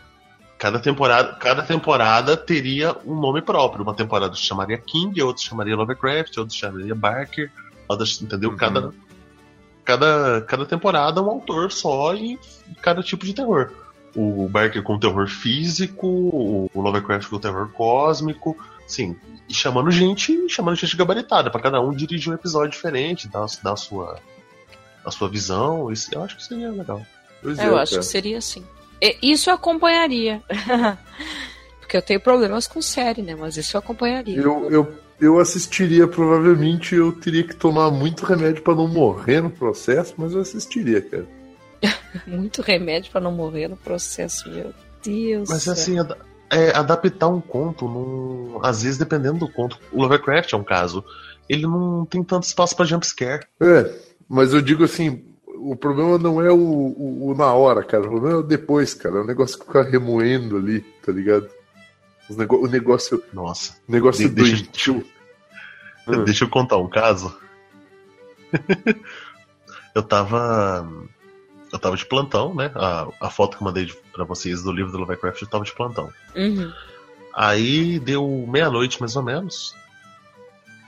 [0.63, 3.83] Cada temporada, cada temporada teria um nome próprio.
[3.83, 7.51] Uma temporada se chamaria King, outra se chamaria Lovecraft, outra se chamaria Barker,
[7.89, 8.51] outra, entendeu?
[8.51, 8.57] Uhum.
[8.57, 8.95] Cada,
[9.85, 12.39] cada, cada temporada um autor só e
[12.81, 13.73] cada tipo de terror.
[14.15, 19.17] O Barker com terror físico, o Lovecraft com terror cósmico, sim.
[19.49, 23.73] E chamando gente, chamando gente gabaritada, para cada um dirigir um episódio diferente, dar, dar
[23.73, 24.21] a sua
[25.05, 25.91] a sua visão.
[25.91, 27.05] Isso, eu acho que seria legal.
[27.43, 28.65] Pois É, eu acho que seria assim.
[29.23, 30.43] Isso eu acompanharia.
[31.81, 33.35] Porque eu tenho problemas com série, né?
[33.35, 34.39] Mas isso eu acompanharia.
[34.39, 39.51] Eu, eu, eu assistiria, provavelmente eu teria que tomar muito remédio pra não morrer no
[39.51, 41.27] processo, mas eu assistiria, cara.
[42.27, 45.49] Muito remédio pra não morrer no processo, meu Deus.
[45.51, 45.73] Mas céu.
[45.73, 46.15] assim, ad-
[46.49, 49.81] é, adaptar um conto, num, às vezes dependendo do conto.
[49.91, 51.05] O Lovecraft é um caso.
[51.49, 53.45] Ele não tem tanto espaço pra jumpscare.
[53.61, 53.93] É,
[54.29, 55.25] mas eu digo assim,
[55.71, 58.05] o problema não é o, o- o na hora, cara.
[58.05, 59.17] O problema é o depois, cara.
[59.19, 61.49] É o negócio que fica remoendo ali, tá ligado?
[62.31, 63.77] Nego- o negócio, Nossa.
[63.89, 65.07] o negócio De- deixa- doentio.
[66.09, 66.25] Hum.
[66.25, 67.37] Deixa eu contar um caso.
[69.95, 70.89] eu tava.
[71.73, 72.71] Eu tava de plantão, né?
[72.75, 75.65] A, a foto que eu mandei de- pra vocês do livro do Lovecraft, eu tava
[75.65, 76.11] de plantão.
[76.37, 76.71] Uhum.
[77.35, 79.75] Aí deu meia-noite mais ou menos.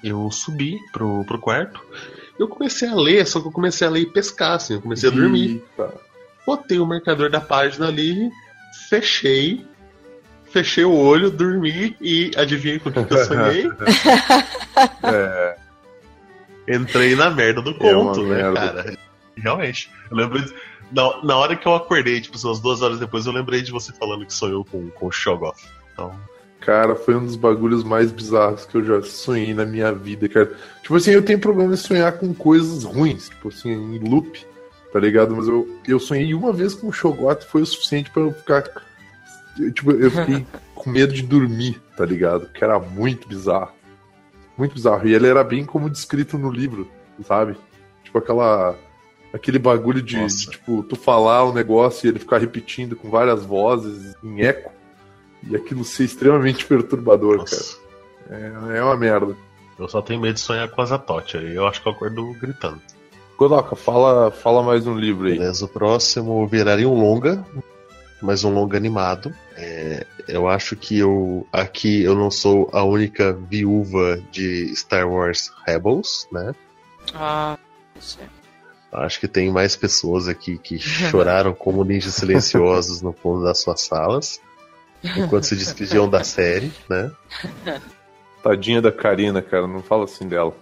[0.02, 1.80] Eu subi pro, pro quarto.
[2.38, 4.74] Eu comecei a ler, só que eu comecei a ler e pescar, assim.
[4.74, 5.62] Eu comecei a dormir.
[5.78, 5.94] Eita.
[6.46, 8.28] Botei o marcador da página ali,
[8.88, 9.64] fechei.
[10.50, 13.64] Fechei o olho, dormi e adivinhei com o que, que eu sonhei?
[15.02, 15.56] É,
[16.68, 18.54] Entrei na merda do É conto, né, merda.
[18.60, 18.98] cara?
[19.36, 19.90] Realmente.
[20.10, 20.40] Eu lembro.
[20.42, 20.54] de-
[20.92, 23.92] Na, na hora que eu acordei, tipo, umas duas horas depois, eu lembrei de você
[23.92, 25.66] falando que sonhou com, com o Shogoff.
[25.92, 26.14] Então,
[26.64, 30.50] cara, foi um dos bagulhos mais bizarros que eu já sonhei na minha vida, cara.
[30.82, 34.44] Tipo assim, eu tenho problema em sonhar com coisas ruins, tipo assim, em loop,
[34.92, 35.36] tá ligado?
[35.36, 38.64] Mas eu, eu sonhei uma vez com o Shogot foi o suficiente pra eu ficar.
[39.58, 42.48] eu, Tipo, eu fiquei com medo de dormir, tá ligado?
[42.48, 43.72] Que era muito bizarro.
[44.56, 45.06] Muito bizarro.
[45.06, 46.88] E ele era bem como descrito no livro,
[47.24, 47.56] sabe?
[48.02, 48.76] Tipo aquela.
[49.32, 53.44] Aquele bagulho de, de, tipo, tu falar o negócio e ele ficar repetindo com várias
[53.44, 54.70] vozes em eco.
[55.48, 57.76] E aquilo ser extremamente perturbador, nossa.
[58.28, 58.40] cara.
[58.40, 59.36] É, é uma merda.
[59.78, 61.36] Eu só tenho medo de sonhar com a Zatote.
[61.36, 62.80] Aí eu acho que eu acordo gritando.
[63.36, 65.38] Godoka, fala, fala mais um livro aí.
[65.38, 67.44] Beleza, o próximo viraria um longa,
[68.22, 69.34] mas um longa animado.
[69.56, 75.50] É, eu acho que eu aqui eu não sou a única viúva de Star Wars
[75.66, 76.54] Rebels, né?
[77.12, 77.58] Ah,
[77.98, 78.44] certo.
[78.92, 80.78] Acho que tem mais pessoas aqui que
[81.10, 84.40] choraram como ninjas silenciosos no fundo das suas salas,
[85.16, 87.10] enquanto se despediam da série, né?
[88.42, 90.54] Tadinha da Karina, cara, não fala assim dela.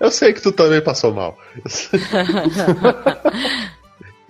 [0.00, 1.38] Eu sei que tu também passou mal.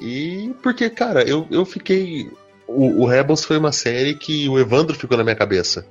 [0.03, 2.29] E porque, cara, eu, eu fiquei.
[2.67, 5.87] O, o Rebels foi uma série que o Evandro ficou na minha cabeça.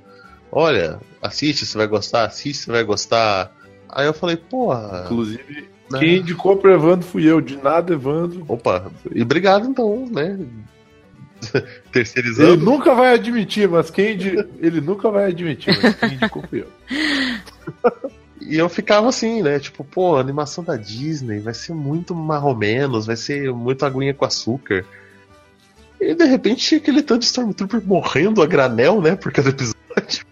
[0.50, 3.50] Olha, assiste, você vai gostar, assiste, você vai gostar.
[3.88, 5.04] Aí eu falei, porra.
[5.06, 5.98] Inclusive, né?
[5.98, 7.40] quem indicou pro Evandro fui eu.
[7.40, 8.44] De nada, Evandro.
[8.46, 10.38] Opa, e obrigado então, né?
[11.54, 12.56] Ele Terceirizando.
[12.64, 16.68] nunca vai admitir, mas quem indi- ele nunca vai admitir, mas quem indicou fui eu.
[18.44, 19.60] E eu ficava assim, né?
[19.60, 24.24] Tipo, pô, a animação da Disney vai ser muito marromenos, vai ser muito aguinha com
[24.24, 24.84] açúcar.
[26.00, 29.14] E de repente tinha aquele tanto de Stormtrooper morrendo a granel, né?
[29.14, 30.26] Por cada episódio.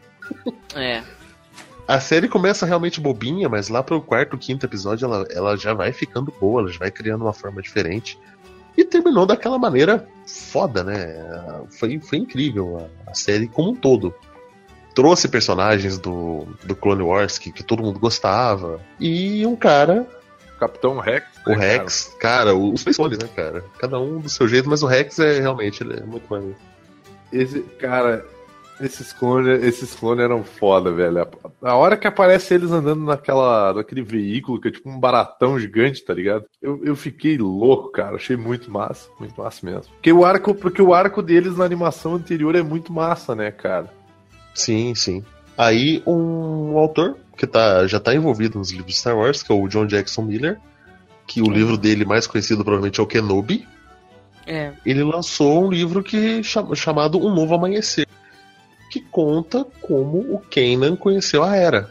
[0.74, 1.02] É.
[1.86, 5.92] A série começa realmente bobinha, mas lá pro quarto, quinto episódio ela, ela já vai
[5.92, 8.18] ficando boa, ela já vai criando uma forma diferente.
[8.76, 11.16] E terminou daquela maneira foda, né?
[11.78, 14.14] Foi, foi incrível a, a série como um todo.
[14.94, 18.80] Trouxe personagens do, do Clone Wars que, que todo mundo gostava.
[18.98, 20.06] E um cara,
[20.58, 21.26] Capitão Rex.
[21.46, 21.66] o né, cara?
[21.66, 23.64] Rex, cara, os Space Clones, né, cara?
[23.78, 26.56] Cada um do seu jeito, mas o Rex é realmente ele é muito maneiro.
[27.32, 28.26] Esse, cara,
[28.80, 31.26] esses clones, esses clones eram foda, velho.
[31.62, 36.04] A, hora que aparece eles andando naquela, naquele veículo que é tipo um baratão gigante,
[36.04, 36.44] tá ligado?
[36.62, 38.16] Eu, eu fiquei louco, cara.
[38.16, 39.92] Achei muito massa, muito massa mesmo.
[39.94, 43.92] Porque o arco, porque o arco deles na animação anterior é muito massa, né, cara?
[44.54, 45.24] Sim, sim.
[45.56, 49.54] Aí um autor que tá, já tá envolvido nos livros de Star Wars, que é
[49.54, 50.58] o John Jackson Miller,
[51.26, 53.66] que o livro dele mais conhecido provavelmente é o Kenobi,
[54.46, 54.72] É.
[54.84, 58.06] ele lançou um livro que chama- chamado Um Novo Amanhecer,
[58.90, 61.90] que conta como o Kanan conheceu a Era.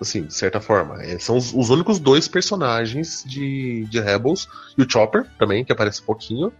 [0.00, 1.00] Assim, de certa forma.
[1.02, 5.72] É, são os, os únicos dois personagens de, de Rebels, e o Chopper também, que
[5.72, 6.52] aparece um pouquinho.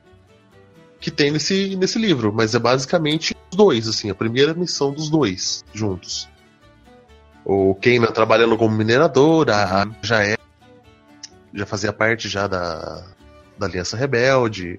[1.01, 5.11] que tem nesse, nesse livro, mas é basicamente os dois, assim, a primeira missão dos
[5.11, 6.29] dois juntos.
[7.45, 9.95] O Kanan trabalhando como minerador, a, Uhum.
[10.01, 10.37] já é
[11.53, 13.05] já fazia parte já da,
[13.59, 14.79] da Aliança Rebelde.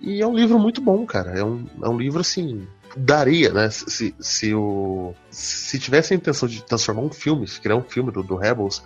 [0.00, 1.38] E é um livro muito bom, cara.
[1.38, 2.66] É um, é um livro assim.
[2.96, 3.70] Daria, né?
[3.70, 8.10] Se, se, o, se tivesse a intenção de transformar um filme, se criar um filme
[8.10, 8.82] do, do Rebels,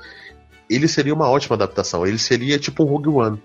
[0.68, 2.06] ele seria uma ótima adaptação.
[2.06, 3.42] Ele seria tipo um Rogue One.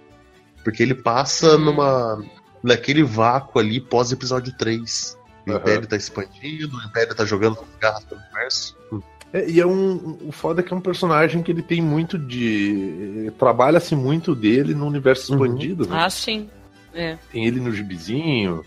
[0.63, 1.59] Porque ele passa Hum.
[1.65, 2.23] numa.
[2.63, 5.17] naquele vácuo ali pós episódio 3.
[5.45, 5.59] O Aham.
[5.59, 8.75] Império tá expandindo, o Império tá jogando com garras pelo universo.
[8.91, 8.99] Hum.
[9.31, 10.17] É, e é um.
[10.25, 13.31] O foda é que é um personagem que ele tem muito de.
[13.37, 15.45] Trabalha-se muito dele no universo Uhum.
[15.45, 15.87] expandido.
[15.87, 15.97] né?
[16.03, 16.49] Ah, sim.
[16.93, 17.17] É.
[17.31, 18.63] Tem ele no gibizinho,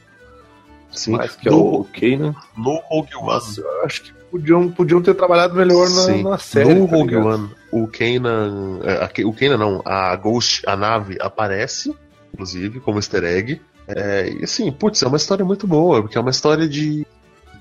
[0.93, 1.13] Sim.
[1.13, 2.35] mais que é o Kanan.
[2.57, 3.43] no Rogue One.
[3.85, 6.23] Acho que podiam, podiam ter trabalhado melhor na, Sim.
[6.23, 6.75] na série.
[6.75, 7.27] no tá Rogue ligado?
[7.29, 8.81] One, o Kanan.
[8.85, 11.95] é, a- O Kanan não, a Ghost, a nave aparece,
[12.33, 13.61] inclusive, como easter egg.
[13.89, 17.07] É, e assim, putz, é uma história muito boa, porque é uma história de, de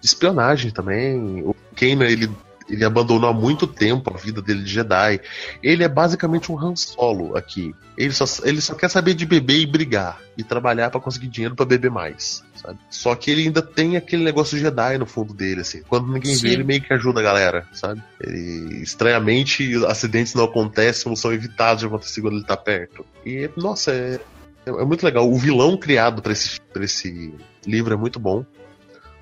[0.03, 1.41] espionagem também.
[1.43, 2.29] O Kanan, ele,
[2.69, 5.19] ele abandonou há muito tempo a vida dele de Jedi.
[5.63, 7.73] Ele é basicamente um Han Solo aqui.
[7.97, 10.19] Ele só, ele só quer saber de beber e brigar.
[10.37, 12.43] E trabalhar pra conseguir dinheiro pra beber mais.
[12.61, 12.77] Sabe?
[12.89, 15.81] Só que ele ainda tem aquele negócio Jedi no fundo dele, assim.
[15.87, 16.41] Quando ninguém Sim.
[16.41, 18.03] vê, ele meio que ajuda a galera, sabe?
[18.19, 23.05] Ele, estranhamente, acidentes não acontecem ou são evitados de acontecer quando ele tá perto.
[23.25, 24.19] E, nossa, é,
[24.65, 25.29] é muito legal.
[25.29, 27.33] O vilão criado pra esse, pra esse
[27.65, 28.45] livro é muito bom,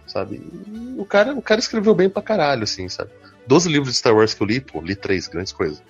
[0.07, 0.41] sabe?
[0.67, 3.11] E o cara, o cara escreveu bem pra caralho, assim, sabe?
[3.45, 5.81] Doze livros de Star Wars que eu li, pô, li três, grandes coisas.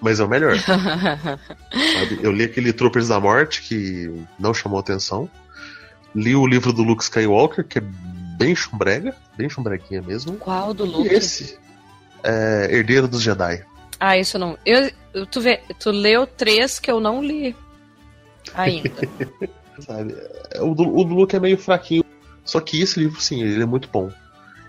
[0.00, 0.56] Mas é o melhor.
[2.20, 5.30] Eu li aquele Troopers da Morte, que não chamou atenção.
[6.14, 7.82] Li o livro do Luke Skywalker, que é
[8.38, 10.36] bem chumbrega, bem chumbreguinha mesmo.
[10.36, 11.08] Qual do E Luke?
[11.14, 11.58] esse,
[12.22, 13.64] é, Herdeiro dos Jedi.
[13.98, 14.58] Ah, isso não.
[14.66, 14.90] Eu,
[15.30, 17.54] tu, vê, tu leu três que eu não li
[18.54, 18.90] ainda.
[19.80, 20.14] Sabe?
[20.50, 22.04] É, O do, o do Luke é meio fraquinho.
[22.44, 24.10] Só que esse livro, sim, ele é muito bom.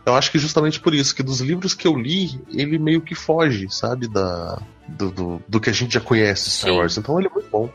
[0.05, 3.15] Eu acho que justamente por isso, que dos livros que eu li, ele meio que
[3.15, 6.77] foge, sabe, da, do, do, do que a gente já conhece Star Sim.
[6.77, 6.97] Wars.
[6.97, 7.69] Então ele é muito bom.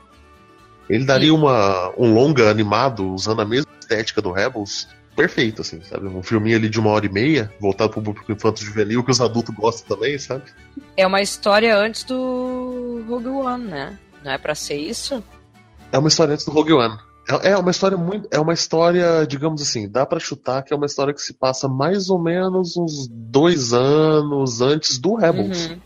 [0.88, 6.06] Ele daria uma, um longa animado, usando a mesma estética do Rebels, perfeito, assim, sabe?
[6.06, 9.20] Um filminho ali de uma hora e meia, voltado pro público infanto juvenil, que os
[9.20, 10.44] adultos gostam também, sabe?
[10.96, 13.98] é uma história antes do Rogue One, né?
[14.24, 15.22] Não é pra ser isso?
[15.92, 16.98] É uma história antes do Rogue One.
[17.28, 18.28] É, é uma história muito.
[18.30, 21.68] É uma história, digamos assim, dá pra chutar que é uma história que se passa
[21.68, 25.68] mais ou menos uns dois anos antes do Rebels.
[25.68, 25.80] Uhum.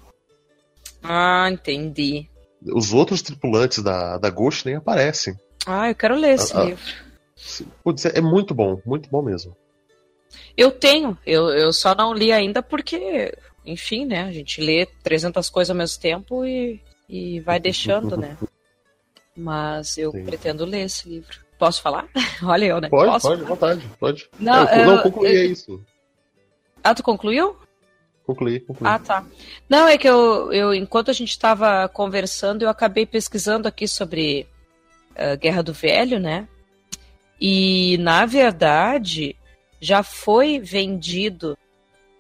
[1.03, 2.29] Ah, entendi.
[2.75, 5.35] Os outros tripulantes da, da Ghost nem aparecem.
[5.67, 6.65] Ah, eu quero ler esse Ah, ah.
[6.65, 6.85] livro.
[7.83, 9.57] Putz, é muito bom, muito bom mesmo.
[10.57, 14.23] Eu tenho, eu, eu só não li ainda porque, enfim, né?
[14.25, 18.37] A gente lê 300 coisas ao mesmo tempo e, e vai deixando, né?
[19.37, 20.25] Mas eu Sim.
[20.25, 21.41] pretendo ler esse livro.
[21.59, 22.07] Posso falar?
[22.43, 22.89] Olha eu, né?
[22.89, 23.29] Pode, Posso?
[23.29, 24.29] pode, à vontade, pode.
[24.39, 25.81] Não, eu, não concluí eu- é isso.
[26.85, 27.57] Ah, tu concluiu?
[28.25, 28.89] Concluí, concluí.
[28.89, 29.25] Ah, tá.
[29.69, 34.47] Não, é que eu, eu enquanto a gente estava conversando, eu acabei pesquisando aqui sobre
[35.17, 36.47] a Guerra do Velho, né?
[37.41, 39.35] E, na verdade,
[39.81, 41.59] já foi vendido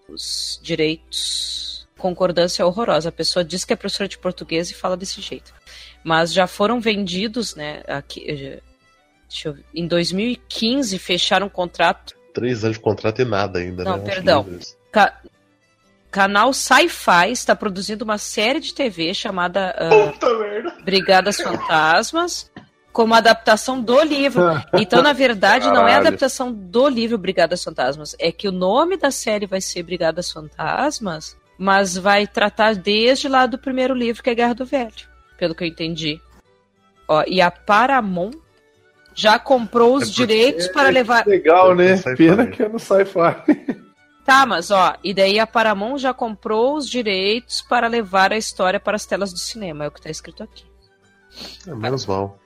[0.08, 1.86] os direitos.
[1.96, 3.10] Concordância horrorosa.
[3.10, 5.54] A pessoa diz que é professora de português e fala desse jeito.
[6.02, 7.84] Mas já foram vendidos, né?
[7.86, 8.60] Aqui, eh,
[9.44, 14.04] eu em 2015 fecharam um contrato Três anos de contrato e nada ainda, Não, né?
[14.04, 14.46] Perdão.
[14.90, 15.20] Ca-
[16.12, 20.74] canal Sci-Fi está produzindo uma série de TV chamada Puta merda!
[20.84, 22.52] Brigadas Fantasmas,
[22.92, 24.44] como adaptação do livro.
[24.74, 26.08] Então, na verdade, não é Caralho.
[26.08, 28.14] adaptação do livro Brigadas Fantasmas.
[28.18, 33.46] É que o nome da série vai ser Brigadas Fantasmas, mas vai tratar desde lá
[33.46, 36.20] do primeiro livro, que é Guerra do Velho, pelo que eu entendi.
[37.08, 38.32] Ó, e a Paramount
[39.14, 41.26] já comprou os É direitos para levar.
[41.26, 41.96] Legal, né?
[41.96, 42.16] Sci-fi.
[42.16, 43.91] Pena que é no sci-fi.
[44.24, 48.78] Tá, mas ó, e daí a Paramount já comprou os direitos para levar a história
[48.78, 50.64] para as telas do cinema, é o que tá escrito aqui.
[51.66, 52.38] É, menos mal.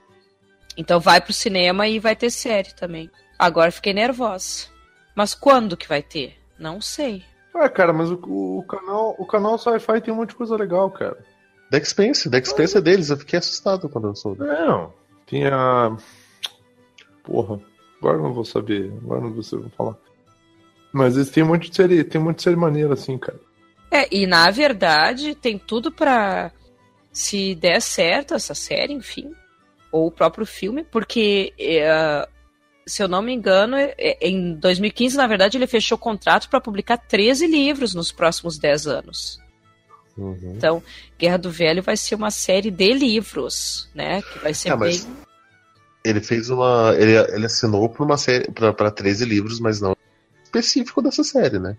[0.75, 3.09] Então vai pro cinema e vai ter série também.
[3.37, 4.67] Agora fiquei nervosa.
[5.15, 6.35] Mas quando que vai ter?
[6.57, 7.23] Não sei.
[7.53, 10.89] Ah, cara, mas o, o canal, o canal sci-fi tem um monte de coisa legal,
[10.91, 11.17] cara.
[11.71, 14.43] Deck Spence, Deck Spence é deles, eu fiquei assustado quando eu soube.
[14.43, 14.93] Não,
[15.25, 15.95] tem a.
[17.23, 17.59] Porra,
[17.99, 19.97] agora eu não vou saber, agora não vou saber vou falar.
[20.91, 23.39] Mas eles têm um monte de série, tem um monte de série maneira, assim, cara.
[23.91, 26.51] É, e na verdade tem tudo pra
[27.11, 29.31] se der certo essa série, enfim,
[29.91, 32.27] ou o próprio filme, porque é,
[32.85, 36.61] se eu não me engano, é- é- em 2015, na verdade, ele fechou contrato para
[36.61, 39.39] publicar 13 livros nos próximos 10 anos.
[40.17, 40.53] Uhum.
[40.55, 40.81] Então,
[41.17, 44.21] Guerra do Velho vai ser uma série de livros, né?
[44.21, 45.13] Que vai ser mas bem.
[46.03, 46.95] Ele fez uma.
[46.97, 48.49] Ele, ele assinou por uma série.
[48.51, 49.96] para 13 livros, mas não
[50.47, 51.77] específico dessa série, né?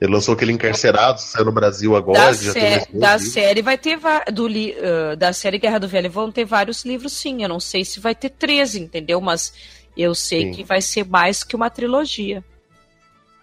[0.00, 2.18] Ele lançou aquele Encarcerado, saiu no Brasil agora.
[2.18, 3.98] Da, sé da série vai ter
[4.30, 7.42] do uh, da série Guerra do Velho vão ter vários livros, sim.
[7.42, 9.20] Eu não sei se vai ter 13, entendeu?
[9.22, 9.54] Mas
[9.96, 10.50] eu sei sim.
[10.52, 12.44] que vai ser mais que uma trilogia.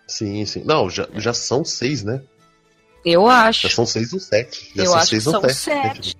[0.07, 0.63] Sim, sim.
[0.63, 2.21] Não, já, já são seis, né?
[3.03, 3.67] Eu acho.
[3.67, 4.71] Já são seis ou sete.
[4.75, 5.55] Já eu são acho seis que são sete.
[5.55, 6.17] sete.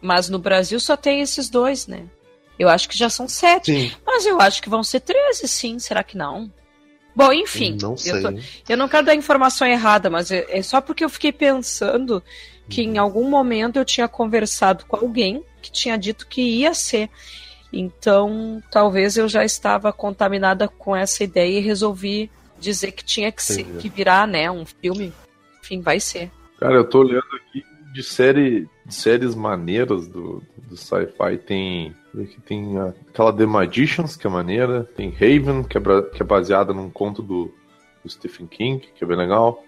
[0.00, 2.06] Mas no Brasil só tem esses dois, né?
[2.56, 3.72] Eu acho que já são sete.
[3.72, 3.92] Sim.
[4.06, 5.80] Mas eu acho que vão ser treze, sim.
[5.80, 6.48] Será que não?
[7.14, 7.76] Bom, enfim.
[7.80, 8.12] Não sei.
[8.12, 11.32] Eu, tô, eu não quero dar informação errada, mas é, é só porque eu fiquei
[11.32, 12.22] pensando
[12.68, 17.10] que em algum momento eu tinha conversado com alguém que tinha dito que ia ser.
[17.72, 23.42] Então, talvez eu já estava contaminada com essa ideia e resolvi dizer que tinha que,
[23.42, 25.12] ser, que virar, né, um filme.
[25.60, 26.30] Enfim, vai ser.
[26.58, 31.38] Cara, eu tô olhando aqui de série séries maneiras do, do sci-fi.
[31.38, 34.84] Tem Aqui tem aquela The Magicians, que é maneira.
[34.96, 37.50] Tem Raven, que é, que é baseada num conto do,
[38.04, 39.64] do, Stephen King, que é bem legal.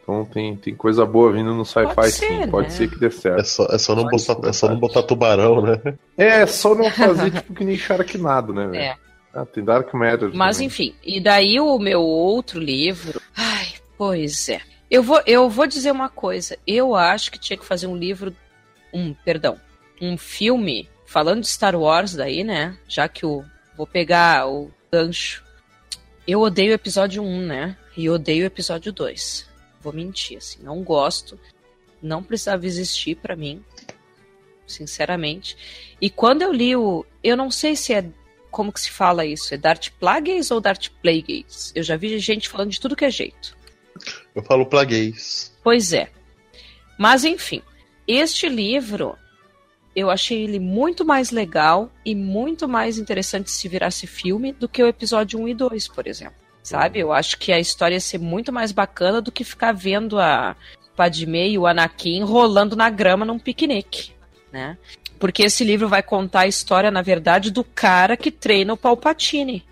[0.00, 2.38] Então tem, tem coisa boa vindo no sci-fi sim.
[2.38, 2.46] Né?
[2.46, 3.40] Pode ser que dê certo.
[3.40, 5.94] É só, é só, não, botar, é só não botar tubarão, né?
[6.16, 8.82] É, só não fazer tipo que nem Sharknado, né, velho?
[8.82, 8.96] É.
[9.34, 10.30] Ah, tem Dark Matter.
[10.34, 10.68] Mas também.
[10.68, 13.20] enfim, e daí o meu outro livro.
[13.36, 13.66] Ai,
[13.98, 14.60] pois é.
[14.90, 16.58] Eu vou, eu vou dizer uma coisa.
[16.66, 18.34] Eu acho que tinha que fazer um livro.
[18.92, 19.60] Um, perdão.
[20.00, 22.78] Um filme falando de Star Wars daí, né?
[22.88, 23.44] Já que o
[23.76, 25.44] vou pegar o gancho.
[26.26, 27.76] Eu odeio o episódio 1, né?
[27.96, 29.48] E odeio o episódio 2.
[29.80, 31.38] Vou mentir, assim, não gosto.
[32.02, 33.64] Não precisava existir para mim,
[34.66, 35.56] sinceramente.
[36.00, 38.04] E quando eu li o, eu não sei se é
[38.50, 41.72] como que se fala isso, é Dart Plagueis ou Dart Plagueis?
[41.74, 43.56] Eu já vi gente falando de tudo que é jeito.
[44.34, 45.52] Eu falo Plagueis.
[45.62, 46.10] Pois é.
[46.98, 47.62] Mas enfim,
[48.06, 49.16] este livro
[49.94, 54.82] eu achei ele muito mais legal e muito mais interessante se virasse filme do que
[54.82, 56.36] o episódio 1 e 2, por exemplo.
[56.62, 57.00] Sabe?
[57.00, 60.54] Eu acho que a história ia ser muito mais bacana do que ficar vendo a
[60.94, 64.12] Padme e o Anakin rolando na grama num piquenique,
[64.52, 64.76] né?
[65.18, 69.64] Porque esse livro vai contar a história, na verdade, do cara que treina o Palpatine.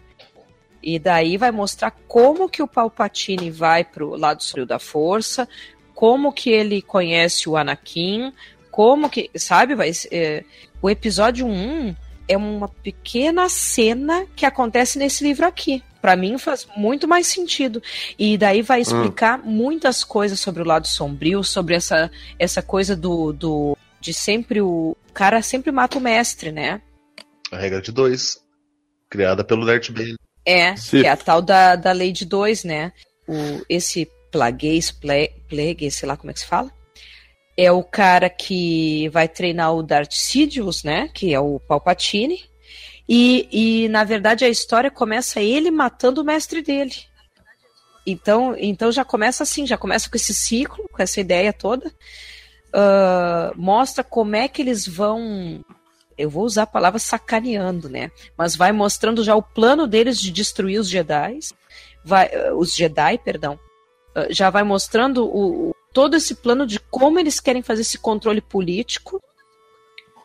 [0.87, 5.49] E daí vai mostrar como que o Palpatine vai pro lado sombrio da força,
[5.93, 8.33] como que ele conhece o Anakin,
[8.71, 10.45] como que, sabe, vai, é,
[10.81, 11.97] o episódio 1
[12.29, 15.83] é uma pequena cena que acontece nesse livro aqui.
[16.01, 17.83] Para mim faz muito mais sentido.
[18.17, 19.51] E daí vai explicar hum.
[19.51, 24.97] muitas coisas sobre o lado sombrio, sobre essa, essa coisa do, do de sempre o,
[25.09, 26.81] o cara sempre mata o mestre, né?
[27.51, 28.41] A regra de dois,
[29.11, 30.15] criada pelo Darth Bane.
[30.47, 31.01] É, Sim.
[31.01, 32.93] que é a tal da, da lei de dois, né?
[33.29, 33.35] O,
[33.69, 36.71] esse plagueis, plague, sei lá como é que se fala
[37.57, 41.09] é o cara que vai treinar o Darth Sidious, né?
[41.15, 42.45] Que é o Palpatine.
[43.09, 46.95] E, e na verdade a história começa ele matando o mestre dele.
[48.07, 51.89] Então, então já começa assim, já começa com esse ciclo, com essa ideia toda.
[52.69, 55.65] Uh, mostra como é que eles vão.
[56.17, 58.11] Eu vou usar a palavra sacaneando, né?
[58.37, 61.39] Mas vai mostrando já o plano deles de destruir os Jedi.
[62.05, 63.59] Vai, uh, os Jedi, perdão.
[64.17, 68.41] Uh, já vai mostrando o, todo esse plano de como eles querem fazer esse controle
[68.41, 69.23] político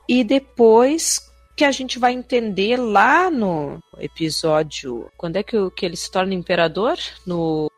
[0.08, 5.10] e depois que a gente vai entender lá no episódio.
[5.18, 6.98] Quando é que, que ele se torna imperador?
[7.26, 7.70] No,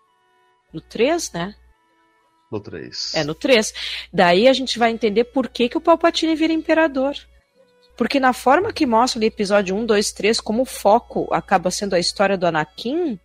[0.71, 1.55] no 3, né?
[2.51, 3.15] No 3.
[3.15, 3.73] É, no 3.
[4.11, 7.15] Daí a gente vai entender por que, que o Palpatine vira imperador.
[7.95, 11.93] Porque na forma que mostra no episódio 1, 2, 3, como o foco acaba sendo
[11.93, 13.19] a história do Anakin,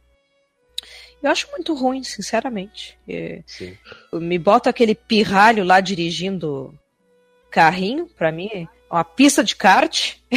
[1.22, 2.98] eu acho muito ruim, sinceramente.
[3.08, 3.42] É,
[4.12, 6.72] me bota aquele pirralho lá dirigindo
[7.50, 10.16] carrinho, para mim, é uma pista de kart.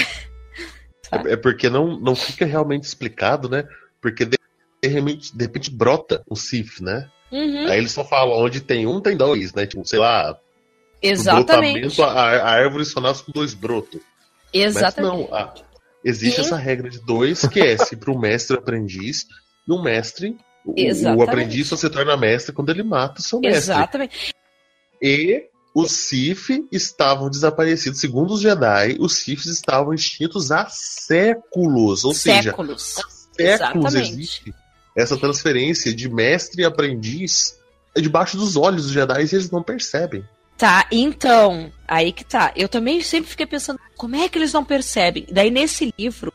[1.12, 3.68] é, é, porque não, não fica realmente explicado, né?
[4.02, 4.38] Porque de,
[4.82, 7.10] de, repente, de repente brota um Sif, né?
[7.32, 7.68] Uhum.
[7.68, 9.66] Aí eles só falam onde tem um, tem dois, né?
[9.66, 10.38] Tipo, sei lá.
[11.02, 12.02] Exatamente.
[12.02, 14.02] A, a árvore só nasce com dois brotos.
[14.54, 15.30] Exatamente.
[15.30, 15.54] Mas não,
[16.04, 16.44] existe e...
[16.44, 19.26] essa regra de dois, que é se para o mestre aprendiz,
[19.68, 20.74] e um mestre o,
[21.18, 23.58] o, aprendiz só se torna mestre quando ele mata o seu mestre.
[23.58, 24.34] Exatamente.
[25.02, 28.00] E os Sith estavam desaparecidos.
[28.00, 32.04] Segundo os Jedi, os Siths estavam extintos há séculos.
[32.04, 32.82] Ou séculos.
[32.84, 34.12] seja, há séculos Exatamente.
[34.14, 34.56] existe
[34.96, 37.58] essa transferência de mestre e aprendiz
[37.96, 40.24] debaixo dos olhos dos Jedi e eles não percebem.
[40.62, 42.52] Tá, então, aí que tá.
[42.56, 45.26] Eu também sempre fiquei pensando, como é que eles não percebem?
[45.32, 46.32] Daí nesse livro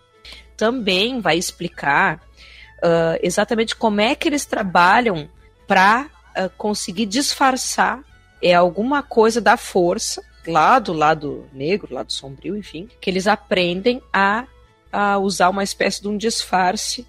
[0.56, 5.30] também vai explicar uh, exatamente como é que eles trabalham
[5.64, 6.06] para
[6.36, 8.00] uh, conseguir disfarçar
[8.42, 14.02] é alguma coisa da força lá do lado negro, lado sombrio, enfim, que eles aprendem
[14.12, 14.44] a,
[14.90, 17.06] a usar uma espécie de um disfarce,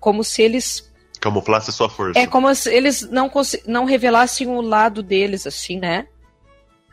[0.00, 0.90] como se eles
[1.20, 2.18] Camuflasse sua força.
[2.18, 3.30] é como se eles não,
[3.68, 6.08] não revelassem o lado deles, assim, né?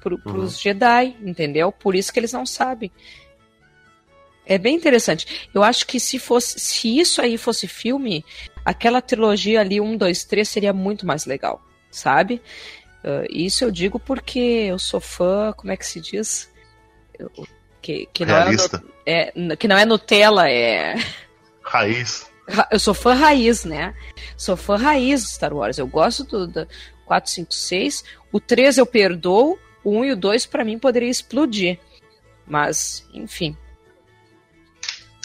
[0.03, 1.71] Pro, pros Jedi, entendeu?
[1.71, 2.91] Por isso que eles não sabem.
[4.45, 5.49] É bem interessante.
[5.53, 8.25] Eu acho que se fosse, se isso aí fosse filme,
[8.65, 12.41] aquela trilogia ali, 1, 2, 3, seria muito mais legal, sabe?
[13.03, 16.51] Ah, isso eu digo porque eu sou fã, como é que se diz?
[17.17, 17.31] Eu-
[17.81, 18.55] que, que, não é,
[19.05, 20.95] é, que não é Nutella, é.
[21.61, 22.29] Raiz.
[22.47, 23.93] Ra- Eu sou fã raiz, né?
[24.37, 25.77] Sou fã raiz de Star Wars.
[25.77, 26.67] Eu gosto do, do
[27.05, 28.03] 4, 5, 6.
[28.31, 29.59] O 3 eu perdoo.
[29.83, 31.79] O 1 e o 2 pra mim poderia explodir.
[32.47, 33.55] Mas, enfim.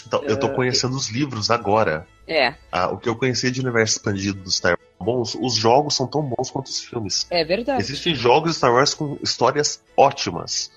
[0.07, 2.07] Então, eu tô conhecendo os livros agora.
[2.27, 5.95] É, Ah, o que eu conhecia de universo expandido do Star Wars bons, os jogos
[5.95, 7.25] são tão bons quanto os filmes.
[7.29, 7.81] é verdade.
[7.81, 10.71] Existem jogos de Star Wars com histórias ótimas.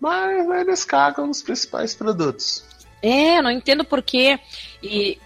[0.00, 2.64] Mas eles cagam nos principais produtos.
[3.02, 4.38] É, não entendo porquê.
[4.82, 5.18] E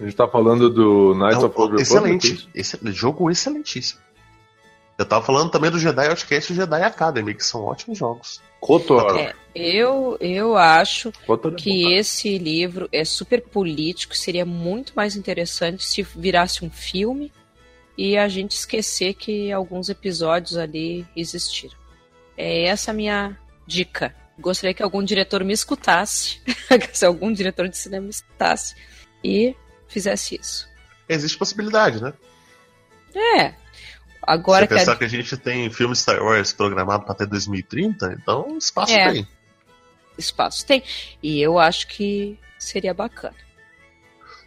[0.00, 1.82] A gente tá falando do Knights É of Old Republic.
[2.26, 2.48] excelente.
[2.54, 4.00] Esse jogo excelentíssimo.
[4.96, 8.40] Eu tava falando também do Jedi Outcast e Jedi Academy, que são ótimos jogos.
[8.60, 9.18] KOTOR.
[9.18, 11.94] é, eu, eu acho KOTOR é que cara.
[11.96, 14.16] esse livro é super político.
[14.16, 17.32] Seria muito mais interessante se virasse um filme
[17.98, 21.76] e a gente esquecer que alguns episódios ali existiram.
[22.36, 23.36] É essa a minha
[23.66, 24.14] dica.
[24.38, 26.40] Gostaria que algum diretor me escutasse,
[26.92, 28.74] se algum diretor de cinema me escutasse
[29.22, 29.54] e
[29.86, 30.68] fizesse isso.
[31.08, 32.12] Existe possibilidade, né?
[33.14, 33.63] É.
[34.26, 37.26] Agora Você que a pensar que a gente tem filme Star Wars programado pra até
[37.26, 39.12] 2030, então espaço É.
[39.12, 39.28] tem.
[40.18, 40.82] espaço tem.
[41.22, 43.34] E eu acho que seria bacana.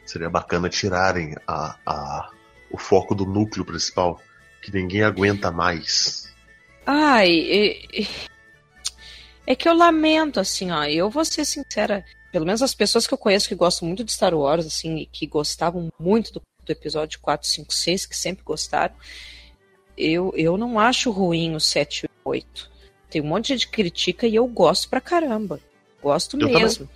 [0.05, 2.29] Seria bacana tirarem a, a,
[2.71, 4.21] o foco do núcleo principal,
[4.61, 6.33] que ninguém aguenta mais.
[6.85, 8.07] Ai, e-
[9.45, 10.83] é que eu lamento, assim, ó.
[10.85, 14.11] Eu vou ser sincera, pelo menos as pessoas que eu conheço que gostam muito de
[14.11, 18.43] Star Wars, assim, e que gostavam muito do, do episódio 4, 5, 6, que sempre
[18.43, 18.95] gostaram,
[19.97, 22.71] eu, eu não acho ruim o 7 e o 8.
[23.09, 25.59] Tem um monte de gente que critica e eu gosto pra caramba.
[26.01, 26.89] Gosto Eu mesmo.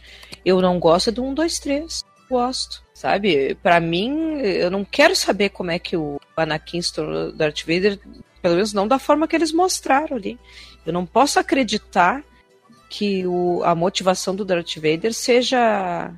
[0.46, 2.06] Eu não gosto do 1, 2, 3.
[2.30, 3.56] Gosto, sabe?
[3.56, 8.00] Pra mim, eu não quero saber como é que o Anakin se tornou Darth Vader,
[8.42, 10.40] pelo menos não da forma que eles mostraram ali.
[10.86, 12.24] Eu não posso acreditar
[12.90, 16.12] que o, a motivação do Darth Vader seja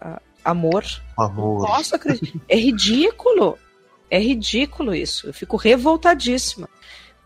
[0.00, 0.84] ah, amor.
[1.16, 1.66] Amor.
[1.66, 2.40] Posso acreditar.
[2.48, 3.58] É ridículo.
[4.10, 5.26] É ridículo isso.
[5.28, 6.68] Eu fico revoltadíssima.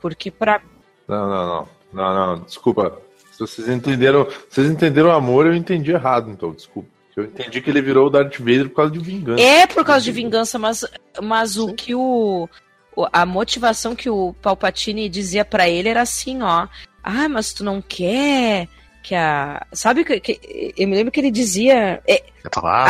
[0.00, 0.60] Porque pra.
[1.08, 1.68] Não, não, não.
[1.92, 2.98] Não, não, desculpa.
[3.32, 6.88] Se vocês entenderam, vocês entenderam amor, eu entendi errado, então, desculpa.
[7.16, 9.40] Eu entendi que ele virou o Darth Vader por causa de vingança.
[9.42, 10.84] É por causa de vingança, mas,
[11.22, 12.48] mas o que o.
[12.96, 16.66] o- A motivação que o Palpatine dizia pra ele era assim, ó.
[17.02, 18.66] Ah, mas tu não quer
[19.02, 19.64] que a.
[19.72, 22.02] Sabe que, que- eu me lembro que ele dizia.
[22.06, 22.22] é, É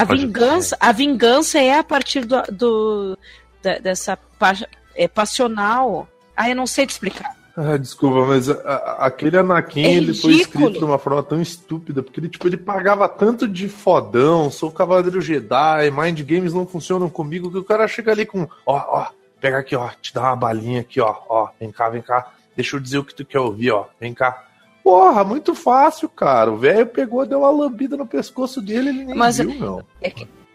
[0.01, 3.19] a vingança, a vingança é a partir do, do-
[3.65, 4.53] da- dessa pa,
[4.95, 6.07] é, passional.
[6.37, 7.35] Ah, eu não sei te explicar.
[7.57, 11.41] Ah, desculpa, mas a- a- aquele Anakin, É ele foi escrito de uma forma tão
[11.41, 16.67] estúpida, porque ele, tipo, ele pagava tanto de fodão, sou cavaleiro Jedi, mind games não
[16.67, 19.07] funcionam comigo, que o cara chega ali com, ó, ó,
[19.41, 22.75] pega aqui, ó, te dá uma balinha aqui, ó, ó, vem cá, vem cá, deixa
[22.77, 24.47] eu dizer o que tu quer ouvir, ó, vem cá.
[24.83, 26.51] Porra, muito fácil, cara.
[26.53, 29.83] O velho pegou, deu uma lambida no pescoço dele, ele nem Mas- viu, não.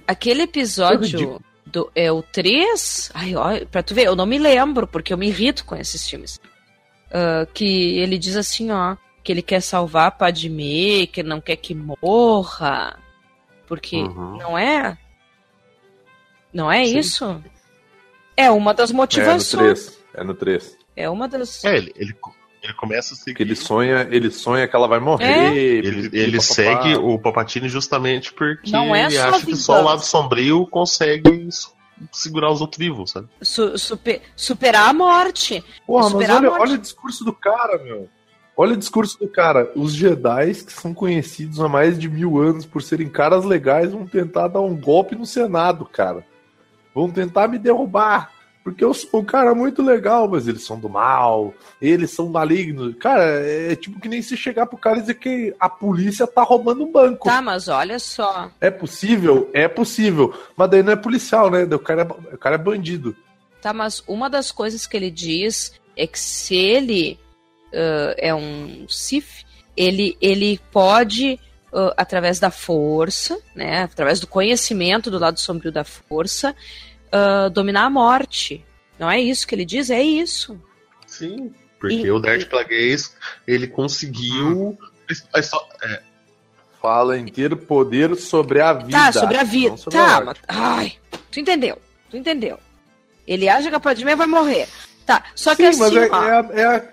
[0.05, 1.41] Aquele É episódio ridículo.
[1.71, 3.11] Do, é o 3.
[3.13, 6.07] Ai, ó, pra tu ver, eu não me lembro, porque eu me irrito com esses
[6.09, 6.39] filmes.
[7.11, 11.41] Ah, que ele diz assim, ó, que ele quer salvar a Padmé, que ele não
[11.41, 12.97] quer que morra.
[13.67, 14.37] Porque Uhum.
[14.37, 14.97] não é?
[16.51, 16.97] Não é Sim.
[16.97, 17.43] isso?
[18.35, 19.85] É uma das É no motivações.
[19.85, 19.99] 3.
[20.15, 20.77] É no 3.
[20.95, 21.63] É, uma das.
[21.63, 22.15] É, ele, ele,
[22.61, 23.35] ele começa a seguir.
[23.35, 25.25] Que ele sonha, ele sonha que ela vai morrer.
[25.25, 25.55] É?
[25.55, 26.41] Ele, ele papapá.
[26.53, 31.47] segue o Palpatine justamente porque Não é ele acha que só o lado sombrio consegue
[32.11, 33.27] segurar os outros vivos, sabe?
[33.41, 35.63] su- super- superar a morte.
[35.85, 36.61] Porra, mas Superar olha, morte.
[36.61, 38.07] olha o discurso do cara, meu.
[38.55, 39.71] Olha o discurso do cara.
[39.75, 44.05] Os Jedi, que são conhecidos há mais de mil anos por serem caras legais, vão
[44.05, 46.25] tentar dar um golpe no Senado, cara.
[46.93, 48.31] Vão tentar me derrubar.
[48.63, 52.95] Porque um cara muito legal, mas eles são do mal, eles são malignos.
[52.99, 56.43] Cara, é tipo que nem se chegar pro cara e dizer que a polícia tá
[56.43, 57.27] roubando um banco.
[57.27, 58.51] Tá, mas olha só.
[58.59, 59.49] É possível?
[59.53, 60.33] É possível.
[60.55, 61.63] Mas daí não é policial, né?
[61.63, 63.15] O cara é, o cara é bandido.
[63.61, 67.19] Tá, mas uma das coisas que ele diz é que se ele
[67.73, 69.45] ah, é um Sith,
[69.75, 71.39] ele, ele pode,
[71.73, 76.55] ah, através da força, né, através do conhecimento do lado sombrio da força,
[77.11, 78.65] ah, dominar a morte.
[78.97, 79.89] Não é isso que ele diz?
[79.89, 80.59] É isso.
[81.07, 81.53] Sim.
[81.79, 83.15] Porque E- o Darth Plagueis,
[83.47, 84.77] ele conseguiu.
[85.33, 86.01] a histó- é,
[86.81, 88.91] Fala em ter poder sobre a vida.
[88.97, 89.75] Tá, sobre a vida.
[89.75, 90.41] sobre a Tá, morte.
[90.47, 90.57] mas.
[90.57, 90.93] Ai,
[91.29, 91.77] tu entendeu?
[92.09, 92.57] Tu entendeu?
[93.27, 94.65] Ele acha que a Padmé vai morrer.
[95.05, 96.89] Tá, só que Sim, assim, mas é, ó, é a- é a-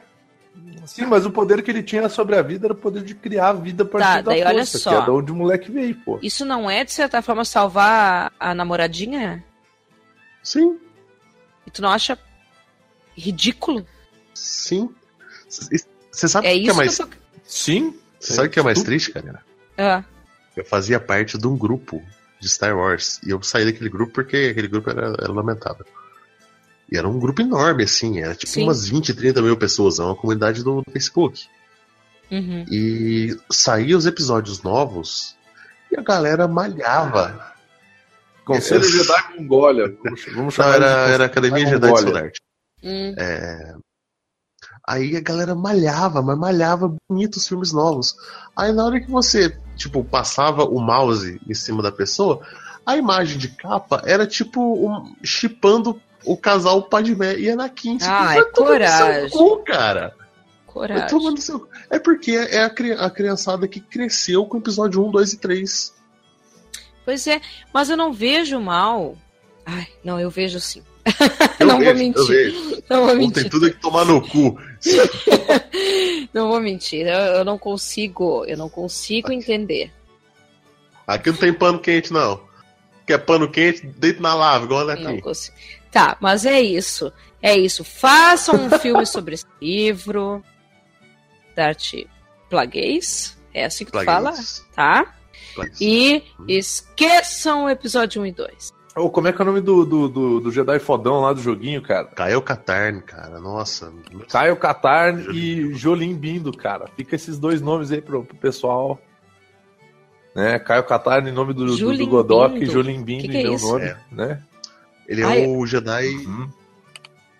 [0.87, 3.51] Sim, mas o poder que ele tinha sobre a vida era o poder de criar
[3.51, 4.99] a vida a partir Tá, da daí força, olha que só.
[5.01, 6.19] é de onde o moleque veio, pô.
[6.23, 9.45] isso não é, de certa forma, salvar a, a namoradinha?
[10.47, 10.79] Sim,
[11.67, 12.19] E tu não acha
[13.17, 13.87] ridículo?
[14.35, 14.89] sim.
[16.11, 16.97] Você sabe o É que, é isso mais.
[16.97, 17.09] que eu.
[17.45, 17.99] Sim.
[18.19, 19.43] Você sabe o que é mais triste, cara?
[19.79, 20.03] Ah,
[20.57, 22.03] Eu fazia parte de um grupo
[22.41, 23.21] de Star Wars.
[23.27, 25.85] E eu saí daquele grupo porque aquele grupo era, era lamentável.
[26.91, 28.21] E era um grupo enorme, assim.
[28.21, 28.63] Era tipo Sim.
[28.65, 29.99] umas 20, 30 mil pessoas.
[29.99, 31.45] É uma comunidade do, do Facebook.
[32.31, 32.65] uhum.
[32.71, 35.37] E saía os episódios novos
[35.93, 37.55] e a galera malhava.
[38.47, 38.83] Conselho.
[38.85, 39.97] Jedi Mongólia.
[40.03, 42.13] Vamos, vamos Não, chamar era, de era a Academia Jedi Jedi de Mongólia.
[42.13, 42.37] Soldart.
[42.85, 43.15] Hum,
[44.89, 48.15] Aí a galera malhava, mas malhava bonito os filmes novos.
[48.57, 52.41] Aí na hora que você, tipo, passava o mouse em cima da pessoa,
[52.85, 57.99] a imagem de capa era tipo um, chipando o casal Padmé e Anakin.
[57.99, 59.29] Tipo, tomar no coragem.
[59.29, 60.15] seu cu, cara.
[60.73, 61.37] Vai coragem.
[61.39, 61.69] seu.
[61.91, 65.39] É porque é a, cri- a criançada que cresceu com o episódio 1, 2 e
[65.39, 65.96] 3.
[67.07, 67.41] Pois é,
[67.73, 69.17] mas eu não vejo mal.
[69.65, 70.83] Ai, não, eu vejo sim.
[71.61, 72.21] Eu não vou vejo, mentir.
[72.21, 72.83] Eu vejo.
[72.91, 73.43] Não vou Não mentir.
[73.43, 74.59] tem tudo que tomar no cu.
[76.35, 77.07] Não vou mentir.
[77.07, 79.93] Eu, eu não consigo, eu não consigo entender.
[81.07, 82.41] Aqui não tem pano quente, não.
[83.07, 85.21] Quer pano quente, deita na lava, igual Não daqui.
[85.23, 85.57] consigo.
[85.93, 87.13] Tá, mas é isso.
[87.41, 87.85] É isso.
[87.85, 90.43] Façam um filme sobre esse livro.
[91.55, 91.95] Dart
[92.51, 93.37] Plagueis.
[93.55, 94.35] É assim que tu fala,
[94.75, 95.15] tá?
[95.81, 98.75] E esqueçam o episódio 1 e 2.
[98.97, 101.41] Ô, como é que é o nome do, do, do, do Jedi fodão lá do
[101.41, 102.07] joguinho, cara?
[102.07, 103.39] Caio Catarn, cara.
[103.39, 103.93] Nossa.
[104.31, 106.87] Caio Katarn e Jolim Bindo, cara.
[106.97, 108.99] Fica esses dois nomes aí pro, pro pessoal.
[110.35, 110.59] Né?
[110.59, 112.65] Caio Katarn em nome do, do, do Jolim Godok Bindo.
[112.65, 113.69] e Jolim Bindo Que que em é meu isso?
[113.71, 113.97] nome, É.
[114.11, 114.43] né?
[115.07, 116.09] Ele é Ai, o Jedi.
[116.27, 116.49] Uhum.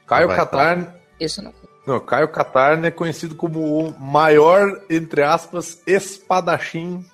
[0.07, 0.87] Caio Vai, Katarn
[1.19, 1.53] Isso não.
[1.87, 7.05] Não, Caio Katarn é conhecido como o maior, entre aspas, espadachim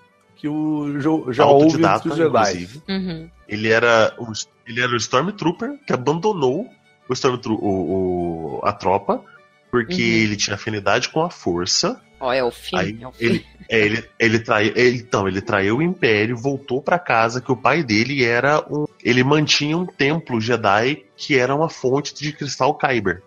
[0.43, 2.29] que o jo- já houve entre autodidata, os Jedi.
[2.65, 2.83] inclusive.
[2.89, 3.31] Uhum.
[3.49, 4.33] Ele era, o,
[4.67, 6.69] ele era o Stormtrooper que abandonou
[7.09, 9.23] o Stormtro o, o- a tropa
[9.71, 10.01] porque Uhum.
[10.25, 12.01] ele tinha afinidade com a força.
[12.19, 12.77] Ó, é o fim.
[12.77, 13.25] Aí é o fim.
[13.25, 17.53] ele, é, ele, ele traiu, ele, então, ele traiu o Império, voltou pra casa que
[17.53, 22.33] o pai dele era um, ele mantinha um templo Jedi que era uma fonte de
[22.33, 23.23] cristal Kyber.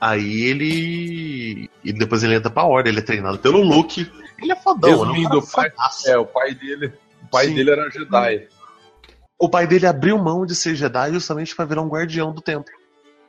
[0.00, 4.10] Aí ele, e depois ele entra pra ordem, ele é treinado pelo Luke.
[4.42, 5.72] Ele é fodão, é um Resumindo, o pai-.
[6.06, 6.92] É, o pai dele.
[7.24, 7.54] O pai Sim.
[7.54, 8.48] dele era Jedi.
[9.38, 12.72] O pai dele abriu mão de ser Jedi justamente pra virar um guardião do templo.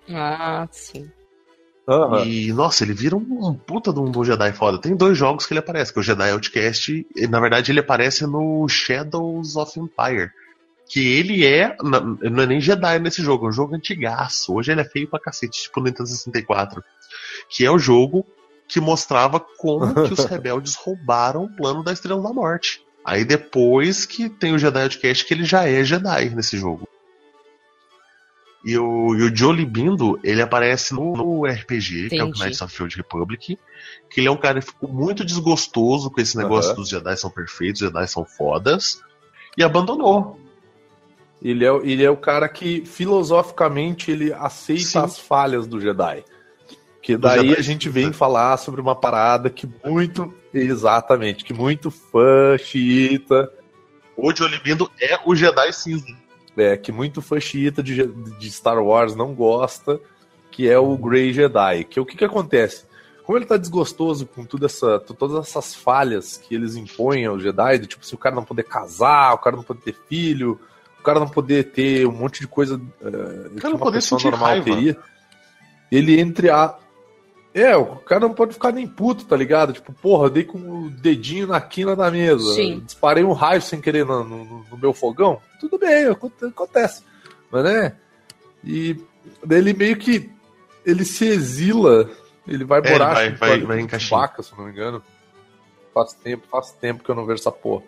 [0.09, 1.09] Ah, sim.
[1.87, 2.25] Aham.
[2.25, 4.77] E, nossa, ele vira um, um puta de um, de um Jedi foda.
[4.79, 7.79] Tem dois jogos que ele aparece, que é o Jedi Outcast, e na verdade ele
[7.79, 10.29] aparece no Shadows of Empire.
[10.89, 11.75] Que ele é.
[11.81, 14.53] na- Não é nem Jedi nesse jogo, é um jogo antigaço.
[14.53, 16.83] Hoje ele é feio pra cacete, tipo Nintendo 64.
[17.49, 18.25] Que é o jogo
[18.71, 22.81] que mostrava como que os rebeldes roubaram o plano da Estrela da Morte.
[23.03, 26.87] Aí depois que tem o Jedi Outcast, que ele já é Jedi nesse jogo.
[28.63, 32.43] E o, e o Jolie Bindo, ele aparece no, no RPG, que é o Entendi.
[32.43, 33.57] Knights of the Old Republic.
[34.09, 36.79] Que ele é um cara que ficou muito desgostoso com esse negócio Aham.
[36.79, 39.01] dos Jedi são perfeitos, os Jedi são fodas.
[39.57, 40.39] E abandonou.
[41.41, 44.99] Ele, é, o- ele é o cara que, filosoficamente, ele aceita Sim.
[44.99, 46.23] as falhas do Jedi.
[47.01, 50.33] Que Do daí a gente vem falar sobre uma parada que muito.
[50.53, 53.51] Exatamente, que muito fã xiita.
[54.15, 56.05] O Jolie Bindo é o Jedi cinza.
[56.57, 59.99] É, que muito fã xiita de, de Star Wars não gosta,
[60.51, 61.85] que é o Grey Jedi.
[61.85, 62.85] Que o que, que acontece?
[63.23, 67.79] Como ele tá desgostoso com tudo essa, todas essas falhas que eles impõem aos Jedi,
[67.79, 70.59] do tipo, se o cara não poder casar, o cara não poder ter filho,
[70.99, 74.21] o cara não poder ter um monte de coisa eh, que não uma poder pessoa
[74.21, 74.65] normal raiva.
[74.65, 74.97] teria.
[75.91, 76.77] Ele entre a.
[77.53, 79.73] É, o cara não pode ficar nem puto, tá ligado?
[79.73, 82.53] Tipo, porra, eu dei com o dedinho na quina da mesa.
[82.53, 82.79] Sim.
[82.85, 85.41] Disparei um raio sem querer no, no- no meu fogão.
[85.59, 87.03] Tudo bem, aconte- acontece.
[87.51, 87.93] Mas né?
[88.63, 88.95] E
[89.45, 90.29] daí ele meio que.
[90.85, 92.09] Ele se exila.
[92.47, 94.09] Ele vai É, morar vai- que vai- vai de Caxias.
[94.09, 95.03] vaca, se eu não me engano.
[95.93, 97.83] Faz tempo, faz tempo que eu não vejo essa porra.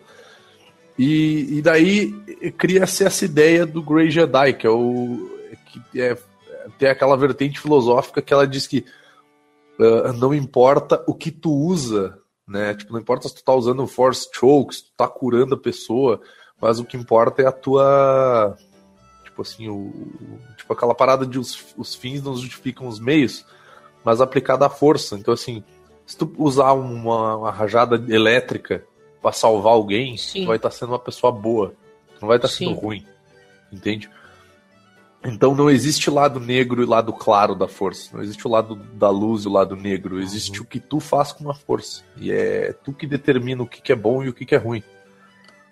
[0.98, 2.12] E, e daí
[2.58, 5.30] cria-se essa ideia do Grey Jedi, que é o.
[5.90, 6.16] que é,
[6.78, 8.84] tem aquela vertente filosófica que ela diz que
[9.80, 12.74] ah, não importa o que tu usa, né?
[12.74, 16.20] Tipo, não importa se tu tá usando Force Choke, se tu tá curando a pessoa,
[16.60, 18.56] mas o que importa é a tua.
[19.24, 23.44] Tipo assim, o, o- tipo aquela parada de os, os fins não justificam os meios.
[24.04, 25.16] mas aplicada à força.
[25.16, 25.64] Então, assim,
[26.06, 28.84] se tu usar uma, uma rajada elétrica
[29.22, 30.42] para salvar alguém, Sim.
[30.42, 31.70] tu vai estar sendo uma pessoa boa.
[32.14, 32.80] Tu não vai estar sendo Sim.
[32.80, 33.06] ruim.
[33.72, 34.10] Entende?
[35.24, 38.10] Então não existe lado negro e lado claro da força.
[38.14, 40.20] Não existe o lado da luz e o lado negro.
[40.20, 42.02] Existe o que tu faz com a força.
[42.18, 44.58] E é tu que determina o que, que é bom e o que, que é
[44.58, 44.82] ruim.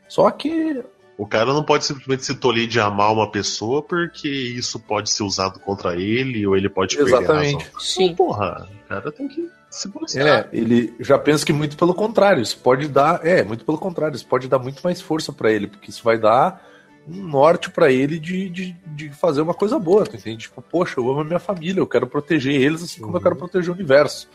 [0.09, 0.83] Só que
[1.19, 5.23] O cara não pode simplesmente se tolir de amar uma pessoa porque isso pode ser
[5.23, 7.65] usado contra ele ou ele pode perder a Exatamente.
[7.65, 7.81] razão.
[7.81, 8.09] Sim.
[8.09, 10.27] Não, porra, o cara tem que se policiar.
[10.27, 14.17] É, ele já pensa que muito pelo contrário, isso pode dar, é, muito pelo contrário,
[14.17, 16.63] isso pode dar muito mais força pra ele, porque isso vai dar
[17.09, 20.43] um norte pra ele de, de, de fazer uma coisa boa, tu entende?
[20.45, 23.23] Tipo, poxa, eu amo a minha família, eu quero proteger eles assim como eu Uhum.
[23.23, 24.29] quero proteger o universo,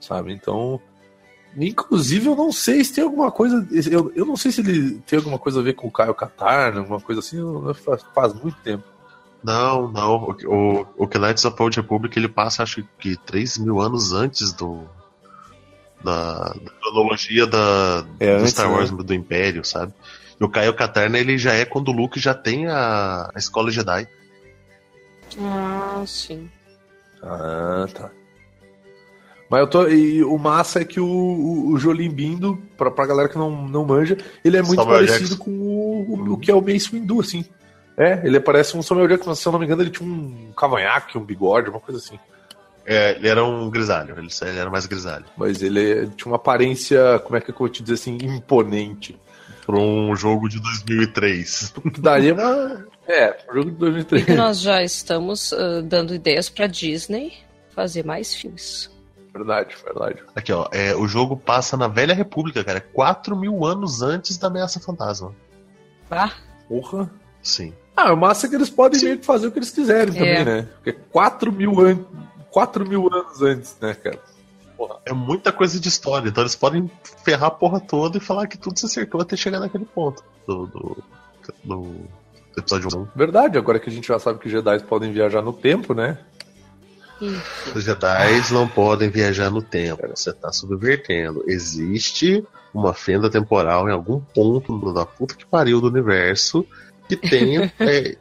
[0.00, 0.32] sabe?
[0.32, 0.80] Então,
[1.56, 5.18] inclusive eu não sei se tem alguma coisa, eu, eu não sei se ele tem
[5.18, 8.56] alguma coisa a ver com o Caio Catarna, alguma coisa assim, eu- faz, faz muito
[8.62, 8.84] tempo.
[9.42, 10.16] Não, não.
[10.44, 14.52] O, o, o Knights of Old Republic ele passa, acho que 3 mil anos antes
[14.52, 14.82] do.
[16.04, 18.74] Da, da cronologia da, É, do antes, Star né?
[18.74, 19.92] Wars do Império, sabe?
[20.40, 23.70] E o Caio Katarna ele já é quando o Luke já tem a, a escola
[23.70, 24.08] Jedi.
[25.38, 26.50] Ah, sim.
[27.22, 28.10] Ah, tá.
[29.50, 29.88] Mas eu tô.
[29.88, 33.50] E o massa é que o, o, o Jolim Bindo, pra, pra galera que não,
[33.50, 35.44] não manja, ele é muito Samuel parecido Jackson.
[35.44, 37.44] com o, o, o que é o Mace Windu, assim.
[37.96, 41.18] É, ele parece um Samuel Jackson, se eu não me engano, ele tinha um cavanhaque,
[41.18, 42.18] um bigode, uma coisa assim.
[42.86, 45.26] É, ele era um grisalho, ele, ele era mais grisalho.
[45.36, 49.18] Mas ele tinha uma aparência, como é que eu vou te dizer assim, imponente.
[49.70, 51.72] Por um jogo de 2003.
[51.94, 52.86] Que daria uma.
[53.06, 54.28] É, um jogo de 2003.
[54.28, 57.34] E nós já estamos ah, dando ideias pra Disney
[57.72, 58.90] fazer mais filmes.
[59.32, 60.18] Verdade, verdade.
[60.34, 60.66] Aqui, ó.
[60.72, 62.80] É, o jogo passa na Velha República, cara.
[62.80, 65.32] 4 mil anos antes da Ameaça Fantasma.
[66.10, 66.32] Ah,
[66.68, 67.08] Porra.
[67.40, 67.72] Sim.
[67.96, 70.28] Ah, o massa é que eles podem meio que fazer o que eles quiserem também,
[70.30, 70.44] É.
[70.44, 70.68] né?
[70.82, 71.98] Porque 4 mil, an...
[72.50, 74.18] 4 mil anos antes, né, cara?
[75.04, 76.90] É muita coisa de história, então eles podem
[77.24, 80.66] ferrar a porra toda e falar que tudo se acertou até chegar naquele ponto do,
[80.66, 81.04] do,
[81.64, 81.94] do
[82.56, 83.08] episódio 1.
[83.14, 86.18] Verdade, agora que a gente já sabe que Jedi podem viajar no tempo, né?
[87.74, 91.44] Os Jedi não podem viajar no tempo, você tá subvertendo.
[91.46, 96.64] Existe uma fenda temporal em algum ponto da puta que pariu do universo
[97.08, 98.16] que tenha é,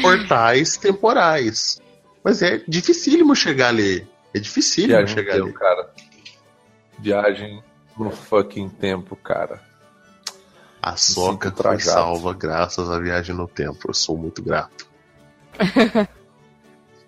[0.00, 1.80] portais temporais.
[2.24, 4.06] Mas é dificílimo chegar ali.
[4.34, 5.52] É Viagem no chegar tempo, ali.
[5.54, 5.90] cara.
[6.98, 7.62] Viagem
[7.98, 9.60] no fucking tempo, cara.
[10.82, 13.78] A Soca foi salva graças à viagem no tempo.
[13.88, 14.88] Eu sou muito grato.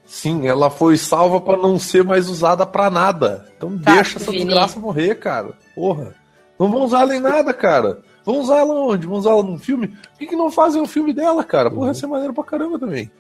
[0.04, 3.48] Sim, ela foi salva pra não ser mais usada pra nada.
[3.56, 4.44] Então Tá, deixa essa Vini.
[4.44, 5.54] desgraça morrer, cara.
[5.74, 6.14] Porra.
[6.58, 8.02] Não vão usar ela em nada, cara.
[8.24, 9.06] Vão usar ela onde?
[9.06, 9.88] Vão usar ela num filme?
[9.88, 11.70] Por que, que não fazem um filme dela, cara?
[11.70, 13.10] Porra, ia ser maneiro pra caramba também.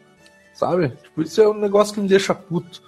[0.54, 0.90] Sabe?
[1.02, 2.82] Tipo, isso é um negócio que me deixa puto.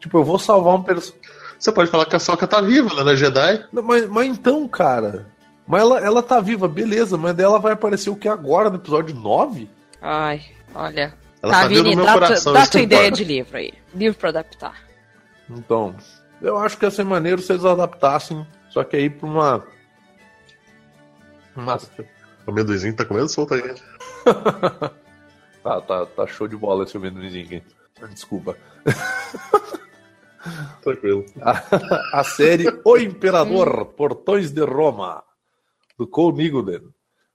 [0.00, 1.20] Tipo, eu vou salvar um personagem.
[1.58, 3.66] Você pode falar que a Soca tá viva, ela não é Jedi?
[3.70, 5.26] Mas, mas então, cara.
[5.66, 9.14] Mas ela, ela tá viva, beleza, mas dela vai aparecer o que agora, no episódio
[9.14, 9.68] 9?
[10.00, 10.42] ai,
[10.74, 11.14] olha.
[11.42, 12.52] Ela tá, tá Vini, meu dá, coração.
[12.52, 13.72] dá tua ideia de livro aí.
[13.94, 14.74] Livro pra adaptar.
[15.48, 15.94] Então,
[16.40, 19.64] eu acho que ia ser maneiro se eles adaptassem, só que aí pra uma.
[21.56, 21.78] Uma.
[22.46, 23.62] O amendoizinho tá comendo solto aí.
[25.62, 27.62] Tá, tá, tá show de bola esse amendoinzinho aqui.
[28.14, 28.56] Desculpa.
[30.82, 31.24] Tranquilo.
[31.40, 35.22] A, a série O Imperador, Portões de Roma,
[35.98, 36.82] do Cole Nigoden.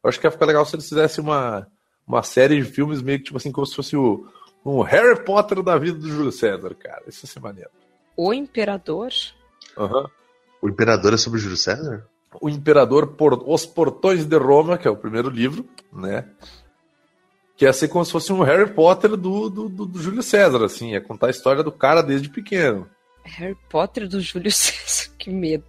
[0.04, 1.68] Eu acho que ia ficar legal se eles fizessem uma,
[2.08, 4.28] uma série de filmes meio que tipo assim, como se fosse o,
[4.66, 7.04] um Harry Potter da vida do Júlio César, cara.
[7.08, 7.70] Isso ia ser maneiro.
[8.18, 9.12] O Imperador?
[9.78, 10.10] Aham.
[10.62, 12.08] O Imperador é sobre Júlio César?
[12.42, 16.28] O Imperador por Os Portões de Roma, que é o primeiro livro, né?
[17.56, 20.64] Que ia ser como se fosse um Harry Potter do, do, do, do Júlio César,
[20.66, 22.90] assim, ia contar a história do cara desde pequeno.
[23.26, 25.10] Harry Potter do Júlio César.
[25.18, 25.66] Que medo.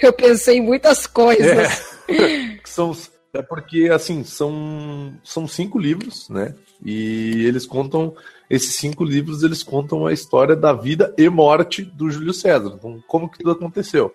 [0.00, 1.94] Eu pensei em muitas coisas.
[2.06, 2.96] Que são,
[3.32, 6.54] é porque, assim, são, são cinco livros, né?
[6.84, 8.14] E eles contam,
[8.48, 12.72] esses cinco livros, eles contam a história da vida e morte do Júlio César.
[12.74, 14.12] Então, como que tudo aconteceu?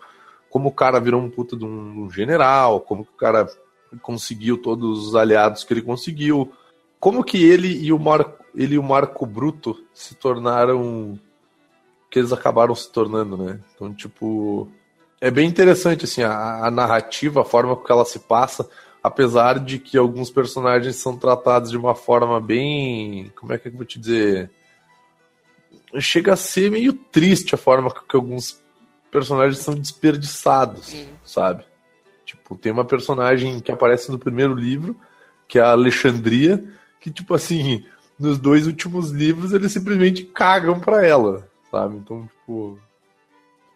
[0.49, 3.47] Como o cara virou um puta de um general, como que o cara
[4.01, 6.51] conseguiu todos os aliados que ele conseguiu,
[6.99, 11.20] como que ele e o Marco, ele e o Marco Bruto se tornaram
[12.16, 13.59] que eles acabaram se tornando, né?
[13.76, 14.70] Então, tipo,
[15.20, 18.70] é bem interessante assim a, a narrativa, a forma que ela se passa,
[19.03, 23.74] apesar de que alguns personagens são tratados de uma forma bem, como é que eu
[23.74, 24.49] vou te dizer,
[25.99, 28.63] chega a ser meio triste a forma que alguns
[29.11, 31.07] personagens são desperdiçados, Hum.
[31.22, 31.66] sabe?
[32.26, 34.95] Tipo, tem uma personagem que aparece no primeiro livro,
[35.49, 36.63] que é a Alexandria,
[36.97, 37.84] que tipo assim,
[38.18, 41.97] nos dois últimos livros eles simplesmente cagam pra ela, sabe?
[41.97, 42.80] Então, tipo,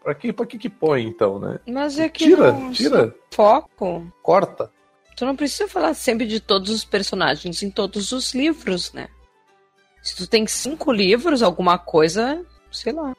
[0.01, 1.59] Pra que, pra que que põe, então, né?
[1.67, 4.07] Mas é que Tira, não- tira, foco.
[4.23, 4.71] corta.
[5.17, 9.09] Tu não precisa falar sempre de todos os personagens em todos os livros, né?
[10.01, 13.13] Se tu tem cinco livros, alguma coisa, sei lá.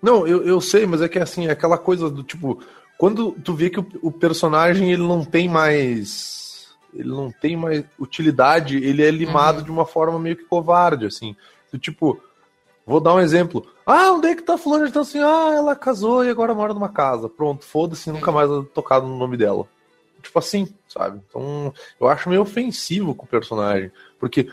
[0.00, 2.62] Não, eu, eu sei, mas é que assim, é aquela coisa do tipo,
[2.96, 6.68] quando tu vê que o, o personagem ele não tem mais.
[6.94, 9.64] Ele não tem mais utilidade, ele é limado Uhum.
[9.64, 11.34] de uma forma meio que covarde, assim.
[11.72, 12.22] Do tipo,
[12.86, 13.66] vou dar um exemplo.
[13.86, 14.86] Ah, onde é que tá fulano?
[14.86, 17.28] Então assim, ah, ela casou e agora mora numa casa.
[17.28, 19.66] Pronto, foda-se, nunca mais tocado no nome dela.
[20.22, 21.20] Tipo assim, sabe?
[21.28, 23.90] Então, eu acho meio ofensivo com o personagem.
[24.20, 24.48] Porque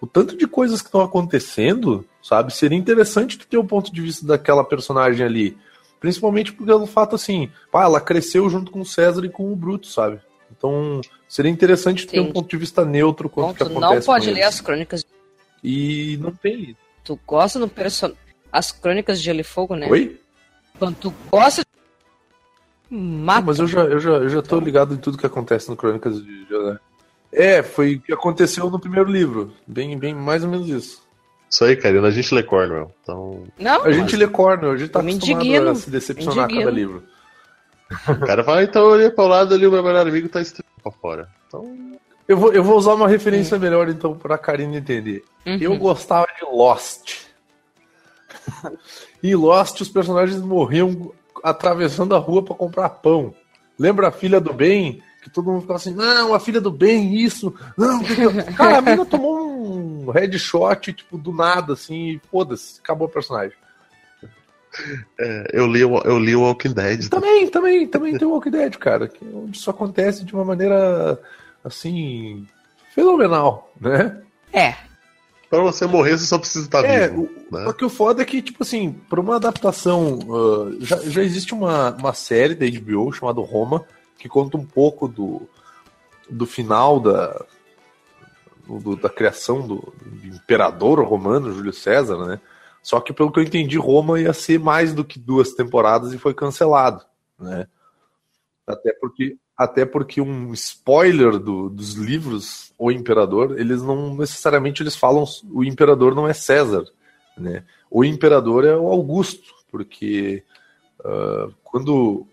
[0.00, 2.52] o tanto de coisas que estão acontecendo, sabe?
[2.54, 5.56] Seria interessante tu ter o ponto de vista daquela personagem ali.
[5.98, 9.86] Principalmente pelo fato assim, pá, ela cresceu junto com o César e com o Bruto,
[9.86, 10.20] sabe?
[10.56, 12.34] Então, seria interessante tu ter um Entendi.
[12.34, 15.06] ponto de vista neutro quanto Bom, que acontece não pode ler as crônicas.
[15.62, 16.76] E não tem.
[17.04, 18.18] Tu gosta do personagem.
[18.50, 19.88] As crônicas de Gelo e Fogo, né?
[19.88, 20.18] Oi?
[20.78, 21.62] Quando tu gosta.
[22.90, 23.42] Não, Mata.
[23.46, 26.22] mas eu já, eu, já, eu já tô ligado em tudo que acontece no Crônicas
[26.22, 26.78] de José.
[27.32, 29.52] É, foi o que aconteceu no primeiro livro.
[29.66, 31.04] Bem, bem mais ou menos isso.
[31.50, 32.92] Isso aí, Karina, a gente lê Cornwell.
[33.02, 36.70] Então, Não, A gente lê Cornel, a gente tá acostumado a se decepcionar a cada
[36.70, 37.04] livro.
[38.08, 40.40] o cara fala, então eu olhei pra o lado ali, o meu melhor amigo tá
[40.40, 41.28] estrelando pra fora.
[41.46, 41.96] Então,
[42.26, 45.24] Eu vou, eu vou usar uma referência melhor, então, pra Karina entender.
[45.46, 45.58] Uhum.
[45.60, 47.24] Eu gostava de Lost.
[49.22, 51.12] em Lost, os personagens morriam
[51.42, 53.34] atravessando a rua pra comprar pão.
[53.78, 55.02] Lembra a filha do bem?
[55.22, 57.54] Que todo mundo ficava assim, não, a filha do bem, isso.
[57.76, 58.00] Não,
[58.56, 59.38] cara, a mina tomou
[60.06, 63.56] um headshot, tipo, do nada, assim, e foda-se, acabou o personagem.
[65.18, 67.08] é, eu, li, o- eu li o Walking Dead.
[67.08, 71.18] Também, também, também tem o Walking Dead, cara, que, onde isso acontece de uma maneira,
[71.64, 72.46] assim,
[72.94, 74.22] fenomenal, né?
[74.52, 74.76] É.
[75.50, 77.22] Pra você morrer, você só precisa estar É, vivo.
[77.50, 77.64] o, né?
[77.64, 80.18] só que o foda é que, tipo assim, pra uma adaptação.
[80.30, 83.84] ah, já, já existe uma, uma série da HBO chamada Roma,
[84.18, 85.48] que conta um pouco do,
[86.28, 87.44] do final da,
[88.66, 92.40] do- da criação do, do imperador romano, Júlio César, né?
[92.82, 96.18] Só que, pelo que eu entendi, Roma ia ser mais do que duas temporadas e
[96.18, 97.02] foi cancelado,
[97.38, 97.66] né?
[98.66, 104.96] Até porque, até porque um spoiler do- dos livros O Imperador, eles não necessariamente eles
[104.96, 106.84] falam o imperador não é César,
[107.38, 107.64] né?
[107.90, 110.42] O imperador é o Augusto, porque
[111.04, 112.26] ah, quando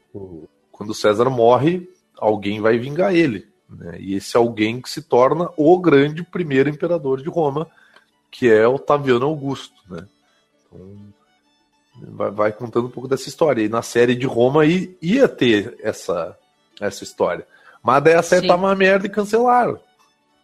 [0.72, 3.98] quando César morre, alguém vai vingar ele, né?
[4.00, 7.70] E esse alguém que se torna o grande primeiro imperador de Roma,
[8.32, 10.08] que é Otaviano Augusto, né?
[10.66, 11.14] Então,
[12.14, 13.62] vai, vai contando um pouco dessa história.
[13.62, 16.36] E na série de Roma ia ter essa,
[16.88, 17.48] essa história.
[17.84, 18.48] Mas daí a série Sim.
[18.48, 19.80] tava uma merda e cancelaram.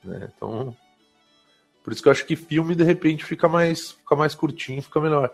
[0.03, 0.29] Né?
[0.35, 0.75] Então.
[1.83, 4.99] Por isso que eu acho que filme, de repente, fica mais, fica mais curtinho, fica
[4.99, 5.31] melhor.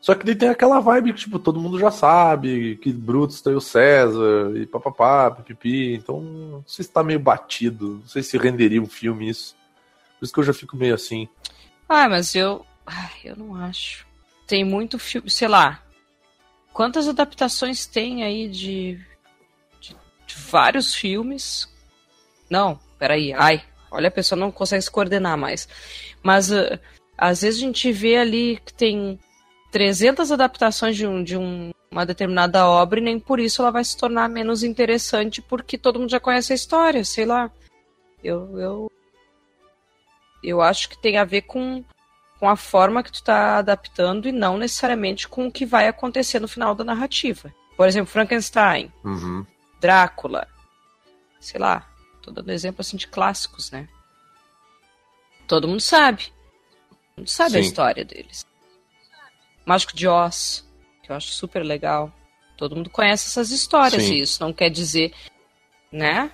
[0.00, 3.54] Só que daí tem aquela vibe que, tipo, todo mundo já sabe, que Brutus tem
[3.54, 5.94] o César, e papapá, pipipi.
[5.94, 7.98] Então, não sei se tá meio batido.
[8.00, 9.56] Não sei se renderia um filme isso.
[10.18, 11.28] Por isso que eu já fico meio assim.
[11.88, 12.64] Ah, mas eu.
[12.86, 14.06] Ai, eu não acho.
[14.46, 15.82] Tem muito filme, sei lá.
[16.72, 19.00] Quantas adaptações tem aí de,
[20.28, 21.68] de, vários filmes?
[22.50, 23.32] Não, peraí.
[23.34, 25.68] Ai, olha, a pessoa não consegue se coordenar mais.
[26.22, 26.78] Mas ah,
[27.16, 29.18] às vezes a gente vê ali que tem
[29.72, 33.82] 300 adaptações de, um, de um- uma determinada obra e nem por isso ela vai
[33.84, 37.50] se tornar menos interessante porque todo mundo já conhece a história, sei lá.
[38.22, 38.92] Eu, eu,
[40.42, 41.84] eu acho que tem a ver com
[42.40, 46.38] com a forma que tu tá adaptando e não necessariamente com o que vai acontecer
[46.38, 47.52] no final da narrativa.
[47.76, 49.44] Por exemplo, Frankenstein, Uhum.
[49.80, 50.48] Drácula,
[51.40, 51.88] sei lá,
[52.22, 53.88] tô dando exemplo assim de clássicos, né?
[55.46, 56.24] Todo mundo sabe.
[57.14, 57.68] Todo mundo sabe a Sim.
[57.68, 58.46] história deles.
[59.64, 60.66] Mágico de Oz,
[61.02, 62.12] que eu acho super legal.
[62.56, 64.14] Todo mundo conhece essas histórias Sim.
[64.14, 65.14] e isso não quer dizer,
[65.92, 66.30] né?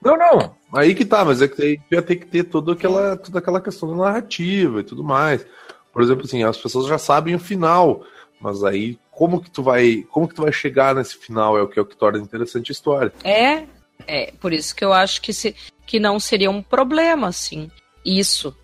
[0.00, 0.56] Não, não.
[0.72, 3.60] Aí que tá, mas é que aí ia ter que ter toda aquela, toda aquela
[3.60, 5.46] questão da narrativa e tudo mais.
[5.92, 8.04] Por exemplo, assim, as pessoas já sabem o final,
[8.40, 11.66] mas aí como que tu vai, como que tu vai chegar nesse final é o
[11.68, 13.10] que é o que torna interessante a história.
[13.24, 13.64] É,
[14.06, 15.56] é por isso que eu acho que, se,
[15.86, 17.70] que não seria um problema, assim,
[18.04, 18.54] isso.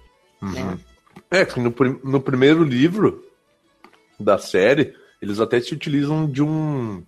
[0.43, 0.79] né?
[1.31, 1.75] É, que no,
[2.05, 3.25] no primeiro livro
[4.21, 7.03] da série, eles até se utilizam de um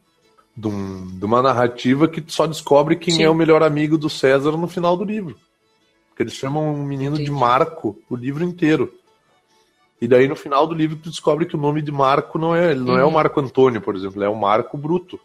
[0.56, 3.24] de, um- de uma narrativa que só descobre quem Sim.
[3.24, 5.36] é o melhor amigo do César no final do livro.
[6.08, 7.38] Porque eles chamam um menino de Entendi.
[7.38, 8.94] Marco o livro inteiro.
[10.00, 12.72] E daí no final do livro tu descobre que o nome de Marco não é,
[12.72, 13.12] ele não é o Uhum.
[13.12, 15.18] Marco Antônio, por exemplo, é o Marco Bruto.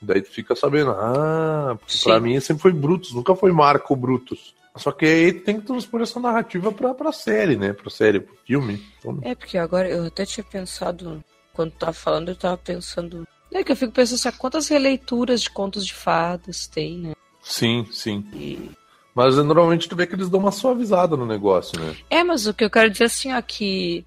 [0.00, 2.20] Daí tu fica sabendo, ah, porque pra Sim.
[2.20, 4.54] mim sempre foi Brutus, nunca foi Marco Brutus.
[4.76, 7.72] Só que aí tu tem que transpor essa narrativa pra, pra série, né?
[7.72, 8.82] Pra série, pro filme.
[8.98, 11.22] Então, É, porque agora eu até tinha pensado
[11.52, 13.26] quando tava falando, eu tava pensando.
[13.52, 17.12] É que eu fico pensando assim, quantas releituras de contos de fadas tem, né?
[17.42, 18.26] Sim, sim.
[18.32, 18.70] E...
[19.14, 21.94] Mas normalmente tu vê que eles dão uma suavizada no negócio, né?
[22.08, 24.04] É, mas o que eu quero dizer assim, ó, que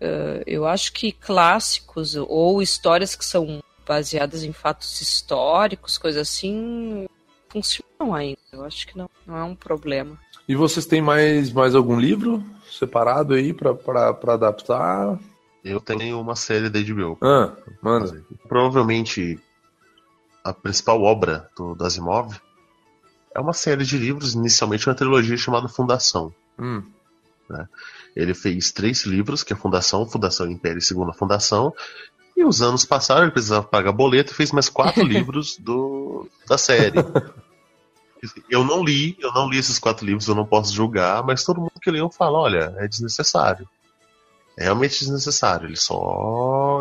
[0.00, 7.06] uh, eu acho que clássicos ou histórias que são baseadas em fatos históricos, coisas assim,
[7.48, 8.38] funcionam ainda.
[8.52, 10.18] Eu acho que não, não é um problema.
[10.46, 15.18] E vocês têm mais, mais algum livro separado aí para adaptar?
[15.64, 17.16] Eu tenho uma série da HBO.
[17.22, 18.24] Ah, manda.
[18.48, 19.38] Provavelmente
[20.42, 22.36] a principal obra do, do Asimov
[23.34, 26.32] é uma série de livros, inicialmente uma trilogia chamada Fundação.
[26.58, 26.82] Hum.
[27.48, 27.68] Né?
[28.14, 31.72] Ele fez três livros, que é a Fundação, Fundação Império e Segunda Fundação.
[32.36, 36.58] E os anos passaram, ele precisava pagar boleto e fez mais quatro livros do, da
[36.58, 36.98] série.
[38.48, 41.60] Eu não li, eu não li esses quatro livros, eu não posso julgar, mas todo
[41.60, 43.68] mundo que leu fala, olha, é desnecessário.
[44.56, 45.66] É realmente desnecessário.
[45.66, 46.80] Ele só.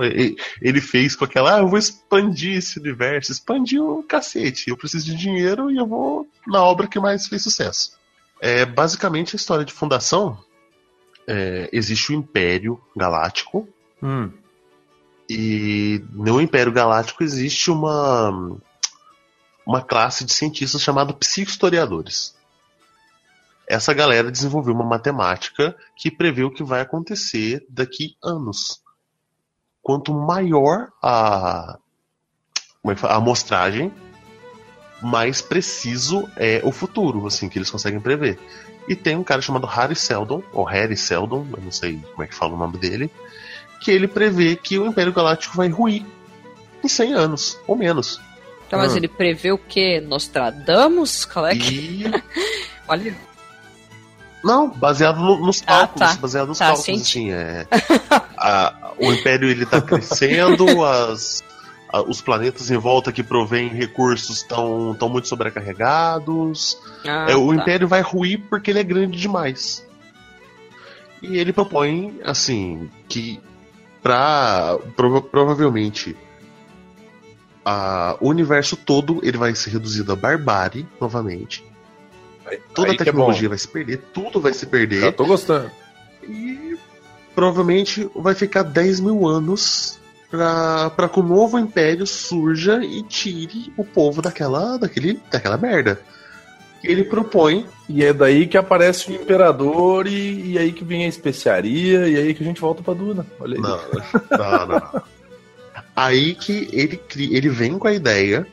[0.62, 1.56] Ele fez com aquela.
[1.56, 3.32] Ah, eu vou expandir esse universo.
[3.32, 4.70] Expandiu o cacete.
[4.70, 7.98] Eu preciso de dinheiro e eu vou na obra que mais fez sucesso.
[8.40, 10.38] É basicamente a história de fundação.
[11.28, 13.68] É, existe o Império Galáctico.
[14.02, 14.32] Hum.
[15.30, 18.60] E no Império Galáctico existe uma.
[19.64, 22.36] Uma classe de cientistas chamada psicohistoriadores
[23.72, 28.82] essa galera desenvolveu uma matemática que prevê o que vai acontecer daqui anos.
[29.82, 31.80] Quanto maior a,
[32.86, 33.94] é a amostragem,
[35.02, 38.38] mais preciso é o futuro, assim, que eles conseguem prever.
[38.90, 42.28] E tem um cara chamado Harry Seldon, ou Harry Seldon, eu não sei como é
[42.28, 43.10] que fala o nome dele,
[43.80, 46.06] que ele prevê que o Império Galáctico vai ruir
[46.84, 48.20] em 100 anos, ou menos.
[48.68, 48.98] Então, mas ah.
[48.98, 50.02] ele prevê o quê?
[50.02, 51.24] Nostradamus?
[51.24, 52.04] Qual é que...
[52.04, 52.06] E...
[52.86, 53.31] Olha...
[54.44, 56.22] Não, baseado no, nos ah, cálculos, ah, tá.
[56.22, 57.68] baseado nos tá, cálculos, assim, é,
[58.38, 61.44] a, o Império ele tá crescendo, as,
[61.90, 67.48] a, os planetas em volta que provém recursos estão tão muito sobrecarregados, ah, é, o
[67.50, 67.62] tá.
[67.62, 69.86] Império vai ruir porque ele é grande demais.
[71.22, 73.40] E ele propõe, assim, que
[74.02, 76.18] pra, prova provavelmente
[77.64, 81.64] a, o universo todo ele vai ser reduzido a barbárie novamente
[82.74, 85.02] Toda a é tecnologia é vai se perder, tudo vai se perder.
[85.02, 85.70] Já tô gostando.
[86.24, 86.78] E
[87.34, 90.00] provavelmente vai ficar 10 mil anos
[90.30, 96.00] para que o novo império surja e tire o povo daquela, daquele, daquela merda.
[96.84, 97.66] Ele propõe.
[97.88, 102.16] E é daí que aparece o imperador e, e aí que vem a especiaria e
[102.16, 103.26] aí que a gente volta pra Duna.
[103.40, 103.62] Olha aí.
[103.62, 103.80] Não,
[104.38, 105.02] não, não.
[105.96, 107.00] aí que ele,
[107.36, 108.48] ele vem com a ideia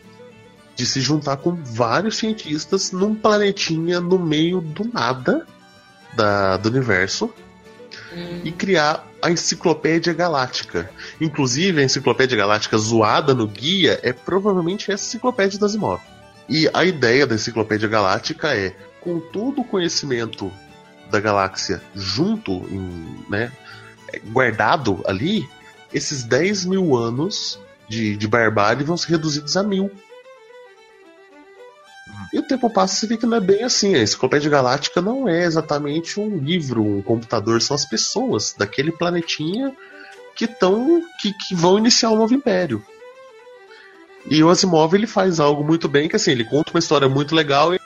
[0.78, 5.44] de se juntar com vários cientistas num planetinha no meio do nada
[6.14, 7.34] da, do universo
[8.14, 8.40] hum.
[8.44, 10.88] e criar a Enciclopédia Galáctica.
[11.20, 16.08] Inclusive, a Enciclopédia Galáctica zoada no guia é provavelmente essa Enciclopédia das Imóveis.
[16.48, 20.48] E a ideia da Enciclopédia Galáctica é, com todo o conhecimento
[21.10, 23.50] da galáxia junto, em, né,
[24.26, 25.48] guardado ali,
[25.92, 27.58] esses 10 mil anos
[27.88, 29.90] de, de barbárie vão ser reduzidos a mil.
[32.32, 33.94] E o tempo passa e você vê que não é bem assim.
[33.94, 39.74] A Enciclopédia Galáctica não é exatamente um livro, um computador, são as pessoas daquele planetinha
[40.34, 42.84] que estão que, que vão iniciar o um novo império.
[44.30, 47.34] E o Asimov ele faz algo muito bem, que assim, ele conta uma história muito
[47.34, 47.80] legal e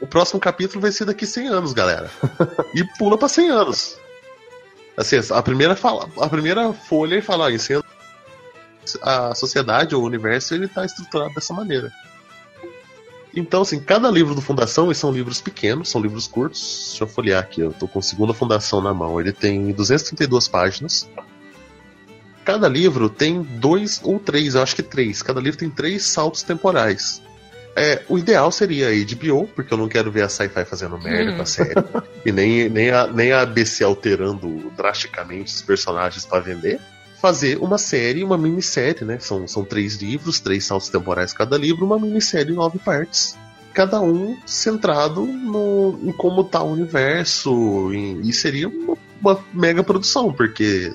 [0.00, 2.10] o próximo capítulo vai ser daqui 100 anos, galera.
[2.74, 3.98] e pula para 100 anos.
[4.96, 7.90] Assim, a primeira fala, a primeira folha ele fala, ó, em 100 anos,
[9.02, 11.92] a sociedade ou o universo ele tá estruturado dessa maneira.
[13.34, 16.88] Então, assim, cada livro do Fundação, são livros pequenos, são livros curtos.
[16.88, 19.20] Deixa eu folhear aqui, eu tô com a segunda Fundação na mão.
[19.20, 21.08] Ele tem 232 páginas.
[22.44, 25.22] Cada livro tem dois ou três, eu acho que três.
[25.22, 27.22] Cada livro tem três saltos temporais.
[27.76, 31.36] É, o ideal seria a HBO, porque eu não quero ver a Sci-Fi fazendo merda
[31.36, 31.74] com a série.
[32.26, 36.80] e nem, nem, a, nem a ABC alterando drasticamente os personagens para vender
[37.20, 39.18] fazer uma série, uma minissérie, né?
[39.20, 43.36] São, são três livros, três saltos temporais cada livro, uma minissérie em nove partes.
[43.74, 47.92] Cada um centrado no, em como tá o universo.
[47.92, 50.94] Em, e seria uma, uma mega produção, porque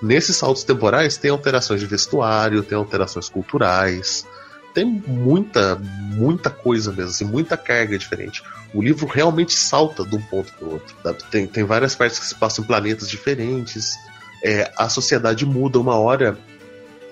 [0.00, 4.24] nesses saltos temporais tem alterações de vestuário, tem alterações culturais,
[4.72, 8.42] tem muita, muita coisa mesmo, assim, muita carga diferente.
[8.72, 10.94] O livro realmente salta de um ponto para o outro.
[11.30, 13.96] Tem, tem várias partes que se passam em planetas diferentes
[14.42, 16.38] é, a sociedade muda uma hora.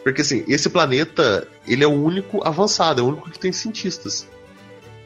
[0.02, 4.28] Porque assim, esse planeta, ele é o único avançado, é o único que tem cientistas.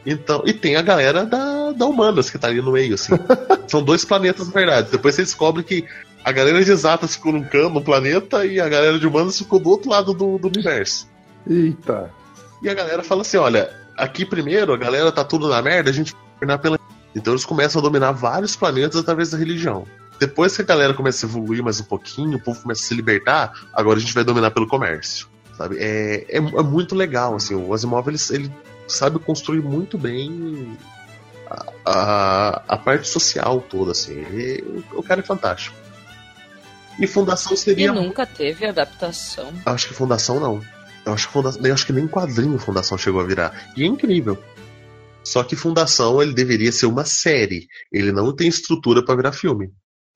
[0.05, 3.13] Então, e tem a galera da, da, Humanas, que tá ali no meio, assim.
[3.69, 4.91] São dois planetas, na verdade.
[4.91, 5.87] Depois você descobre que
[6.25, 9.59] a galera de exatas ficou num canto, no planeta, e a galera de humanas ficou
[9.59, 11.09] do outro lado do, do universo.
[11.49, 12.11] Eita.
[12.63, 15.93] E a galera fala assim: olha, aqui primeiro a galera tá tudo na merda, a
[15.93, 16.79] gente vai governar pela.
[17.15, 19.87] Então eles começam a dominar vários planetas através da religião.
[20.21, 22.95] Depois que a galera começa a evoluir mais um pouquinho, o povo começa a se
[22.95, 25.29] libertar, agora a gente vai dominar pelo comércio.
[25.57, 25.79] Sabe?
[25.79, 28.53] É, é, é muito legal, assim, o Asimov ele, ele
[28.87, 30.77] sabe construir muito bem
[31.49, 34.13] a, a, a parte social toda, assim.
[34.13, 35.75] Ele, o cara é fantástico.
[36.99, 37.87] E Fundação seria.
[37.87, 39.51] E nunca teve adaptação.
[39.65, 40.61] Acho que Fundação não.
[41.07, 43.73] Eu acho que, Fundação, eu acho que nem quadrinho Fundação chegou a virar.
[43.75, 44.39] E é incrível.
[45.25, 47.69] Só que Fundação ele deveria ser uma série.
[47.91, 49.71] Ele não tem estrutura para virar filme.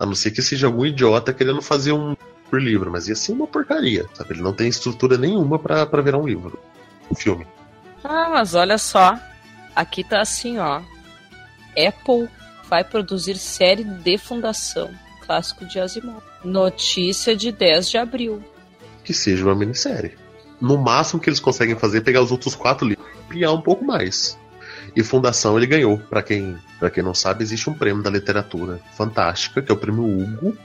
[0.05, 2.15] A não ser que seja algum idiota querendo fazer um
[2.51, 4.35] por livro, mas ia ser uma porcaria, sabe?
[4.35, 6.59] Ele não tem estrutura nenhuma para virar um livro,
[7.11, 7.47] um filme.
[8.05, 9.19] Ah, mas olha só.
[9.75, 10.83] Aqui tá assim, ó.
[11.71, 12.29] Apple
[12.69, 14.91] vai produzir série de Fundação,
[15.25, 16.23] clássico de Asimov.
[16.45, 18.45] Notícia de 10 de abril.
[19.03, 20.19] Que seja uma minissérie.
[20.61, 23.63] No máximo que eles conseguem fazer é pegar os outros quatro livros e ampliar um
[23.63, 24.39] pouco mais.
[24.97, 25.99] E Fundação ele ganhou.
[25.99, 29.79] Para quem, pra quem não sabe, existe um prêmio da literatura fantástica, que é o
[29.79, 30.57] prêmio Hugo.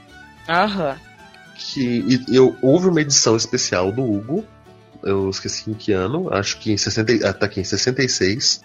[0.48, 0.96] Aham.
[1.56, 4.44] Que e, eu, houve uma edição especial do Hugo.
[5.02, 8.62] Eu esqueci em que ano, acho que em 60, ah, tá aqui em 66,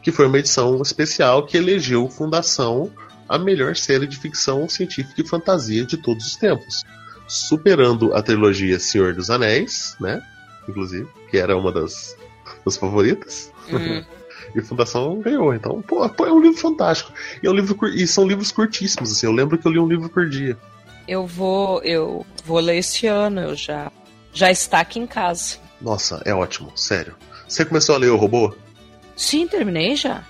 [0.00, 2.92] que foi uma edição especial que elegeu Fundação
[3.28, 6.84] a melhor série de ficção científica e fantasia de todos os tempos,
[7.26, 10.22] superando a trilogia Senhor dos Anéis, né?
[10.68, 12.16] Inclusive, que era uma das,
[12.64, 13.52] das favoritas.
[13.70, 14.04] Hum.
[14.54, 15.54] E Fundação ganhou.
[15.54, 17.12] Então, pô, pô, é um livro fantástico.
[17.42, 19.26] E, é um livro, e são livros curtíssimos, assim.
[19.26, 20.56] Eu lembro que eu li um livro por dia.
[21.06, 23.92] Eu vou, eu vou ler esse ano, eu já
[24.32, 25.56] já está aqui em casa.
[25.80, 27.14] Nossa, é ótimo, sério.
[27.46, 28.52] Você começou a ler o robô?
[29.16, 30.24] Sim, terminei já.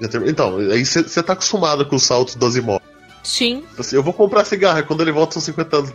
[0.00, 2.80] Já termi- Então, aí você tá acostumado com os saltos do Asimov.
[3.22, 5.92] Sim, Assim, eu vou comprar cigarro, e quando ele volta são 50 anos.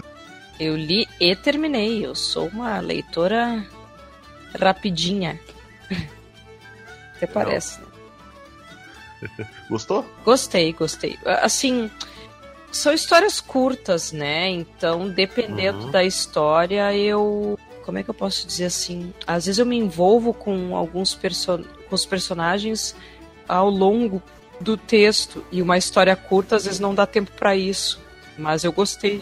[0.59, 2.05] eu li e terminei.
[2.05, 3.65] Eu sou uma leitora
[4.59, 5.39] rapidinha.
[7.21, 7.79] Até parece.
[7.81, 7.87] né?
[9.69, 10.05] Gostou?
[10.23, 11.17] Gostei, gostei.
[11.25, 11.89] Assim,
[12.71, 14.49] são histórias curtas, né?
[14.49, 15.91] Então, dependendo Uhum.
[15.91, 17.57] da história, eu.
[17.85, 19.13] Como é que eu posso dizer assim?
[19.25, 22.95] Às vezes eu me envolvo com alguns perso com os personagens
[23.47, 24.21] ao longo
[24.61, 25.43] do texto.
[25.51, 27.99] E uma história curta, às vezes, não dá tempo pra isso.
[28.37, 29.21] Mas eu gostei.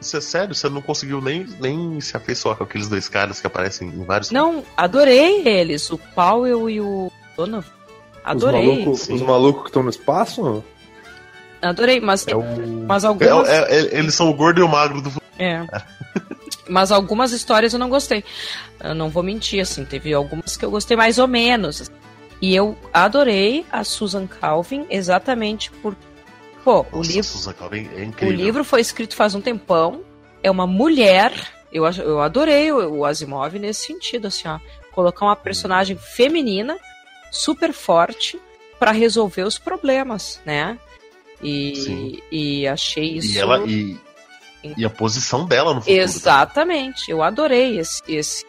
[0.00, 0.54] Isso é sério?
[0.54, 4.30] Você não conseguiu nem, nem se afeiçoar com aqueles dois caras que aparecem em vários.
[4.30, 7.64] Não, adorei eles, o Powell e o Donovan.
[8.24, 10.64] Adorei, Os malucos os malucos que estão no espaço?
[11.62, 12.42] adorei, mas, É o.
[12.86, 13.48] mas É, algumas.
[13.48, 15.10] é- é- eles são o gordo e o magro do.
[15.38, 15.64] É.
[16.70, 18.22] Mas algumas histórias eu não gostei.
[18.84, 21.90] Eu não vou mentir, assim, teve algumas que eu gostei mais ou menos.
[22.42, 25.96] E eu adorei a Susan Calvin exatamente por.
[26.62, 28.36] Pô, o Nossa, livro, Susan Calvin é o incrível.
[28.36, 30.02] livro foi escrito faz um tempão.
[30.42, 31.32] É uma mulher.
[31.72, 34.58] Eu, eu adorei o, o Asimov nesse sentido, assim, ó.
[34.92, 36.76] Colocar uma personagem feminina,
[37.30, 38.40] super forte,
[38.78, 40.78] pra resolver os problemas, né?
[41.42, 43.32] E, e achei isso.
[43.32, 43.64] E ela.
[43.66, 43.96] E,
[44.76, 45.96] e a posição dela no futuro.
[45.96, 47.10] Exatamente.
[47.10, 48.44] Eu adorei esse, esse,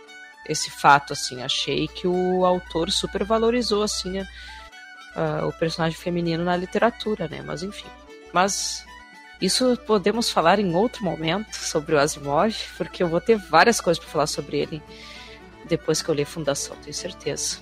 [0.48, 1.42] esse fato, assim.
[1.42, 4.20] Achei que o autor super valorizou, assim,
[5.48, 7.44] o personagem feminino na literatura, né?
[7.46, 7.88] Mas enfim.
[8.34, 8.86] Mas
[9.42, 14.04] isso podemos falar em outro momento sobre o Asimov, porque eu vou ter várias coisas
[14.04, 14.84] para falar sobre ele
[15.68, 17.60] depois que eu ler Fundação, tenho certeza.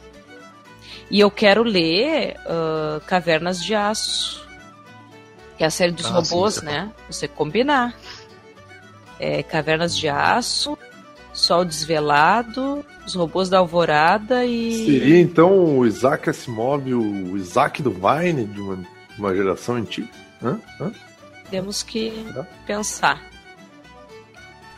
[1.10, 4.46] E eu quero ler ah, Cavernas de Aço,
[5.58, 6.92] que é a série dos Ah, sim, robôs, isso é né?
[7.10, 7.96] Você combinar.
[9.20, 10.78] É, Cavernas de Aço,
[11.34, 14.86] Sol Desvelado, Os Robôs da Alvorada e.
[14.86, 18.80] Seria então o Isaac Asimov, o Isaac do Vine de uma,
[19.18, 20.10] uma geração antiga?
[20.44, 20.60] Hã?
[20.80, 20.92] Hã?
[21.50, 22.12] Temos que
[22.66, 23.24] pensar.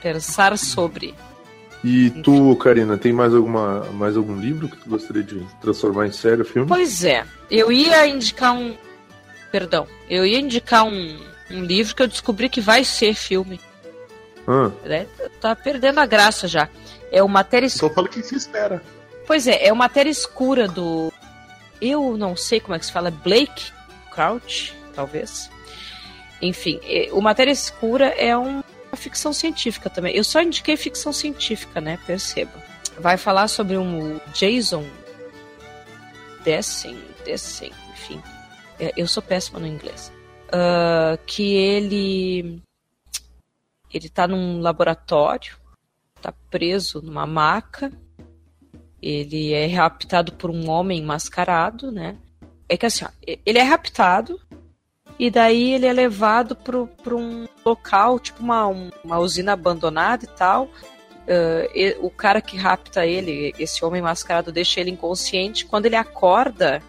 [0.01, 1.13] Pensar sobre.
[1.84, 6.11] E tu, Karina, tem mais, alguma, mais algum livro que tu gostaria de transformar em
[6.11, 6.67] série ou filme?
[6.67, 8.75] Pois é, eu ia indicar um.
[9.51, 11.17] Perdão, eu ia indicar um,
[11.49, 13.59] um livro que eu descobri que vai ser filme.
[14.47, 14.73] Hã?
[14.84, 15.07] Né?
[15.39, 16.67] Tá perdendo a graça já.
[17.11, 17.91] É o Matéria Escura.
[17.91, 18.84] Então fala o que se espera.
[19.25, 21.13] Pois é, é o Matéria Escura do.
[21.82, 23.71] Eu não sei como é que se fala, Blake
[24.11, 25.49] Crouch, talvez.
[26.41, 28.61] Enfim, é- o Matéria Escura é um-
[28.91, 30.15] uma ficção científica também.
[30.15, 31.97] Eu só indiquei ficção científica, né?
[32.05, 32.51] Perceba.
[32.99, 34.85] Vai falar sobre um Jason
[36.43, 38.21] Dessen, Dessen, enfim.
[38.79, 40.11] É, Eu sou péssima no inglês.
[40.51, 42.61] Ah, que ele.
[43.91, 45.57] Ele tá num laboratório,
[46.21, 47.91] tá preso numa maca
[49.01, 52.17] ele é raptado por um homem mascarado, né?
[52.67, 53.09] é que assim, ó,
[53.45, 54.39] ele é raptado
[55.20, 58.67] e daí ele é levado para um local, tipo uma,
[59.03, 60.65] uma usina abandonada e tal.
[61.28, 65.65] Uh, o cara que rapta ele, esse homem mascarado, deixa ele inconsciente.
[65.65, 66.82] Quando ele acorda,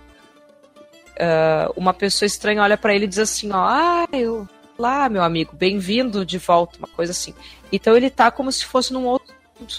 [1.16, 5.24] uh, uma pessoa estranha olha para ele e diz assim: ó, ah, eu, lá, meu
[5.24, 7.35] amigo, bem-vindo de volta, uma coisa assim.
[7.72, 9.74] Então ele tá como se fosse num outro mundo.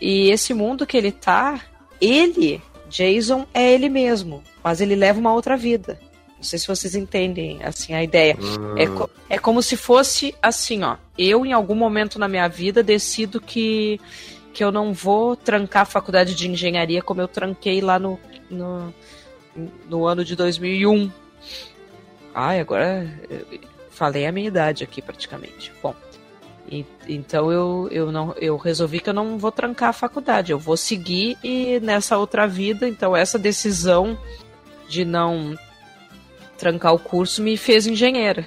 [0.00, 1.60] E esse mundo que ele tá,
[2.00, 5.98] ele, Jason, é ele mesmo, mas ele leva uma outra vida.
[6.46, 8.36] Sei se vocês entendem assim a ideia.
[8.76, 10.96] É, co é como se fosse assim, ó.
[11.18, 14.00] Eu em algum momento na minha vida decido que
[14.54, 18.18] que eu não vou trancar a faculdade de engenharia como eu tranquei lá no,
[18.48, 18.94] no,
[19.86, 21.12] no ano de 2001.
[22.34, 23.06] Ai, agora
[23.90, 25.70] falei a minha idade aqui praticamente.
[25.82, 25.94] Bom,
[26.70, 30.58] e, então eu, eu, não, eu resolvi que eu não vou trancar a faculdade, eu
[30.58, 34.18] vou seguir e nessa outra vida, então essa decisão
[34.88, 35.56] de não
[36.56, 38.46] trancar o curso me fez engenheira.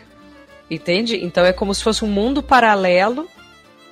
[0.70, 1.18] Entende?
[1.24, 3.28] Então é como se fosse um mundo paralelo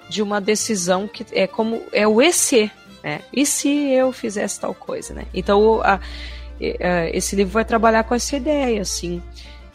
[0.09, 2.71] de uma decisão que é como é o EC,
[3.03, 3.21] né?
[3.33, 5.25] E se eu fizesse tal coisa, né?
[5.33, 9.21] Então a, a, esse livro vai trabalhar com essa ideia, assim,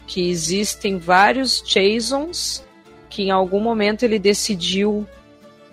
[0.07, 2.63] que existem vários Jasons
[3.13, 5.07] que em algum momento ele decidiu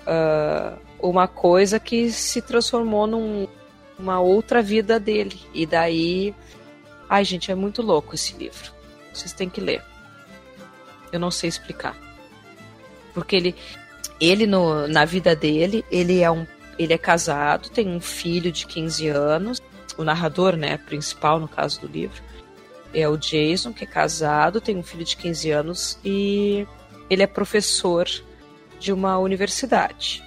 [0.07, 3.49] uh, uma coisa que se transformou num,
[3.99, 5.41] numa outra vida dele.
[5.55, 6.35] E daí.
[7.11, 8.73] Ai, gente, é muito louco esse livro.
[9.13, 9.83] Vocês têm que ler.
[11.11, 11.97] Eu não sei explicar.
[13.13, 13.57] Porque ele,
[14.21, 16.47] ele no, na vida dele, ele é um
[16.79, 19.61] ele é casado, tem um filho de 15 anos.
[19.99, 22.23] O narrador, né, principal no caso do livro,
[22.95, 26.67] é o Jason, que é casado, tem um filho de 15 anos e
[27.11, 28.09] ele é professor
[28.79, 30.23] de uma universidade.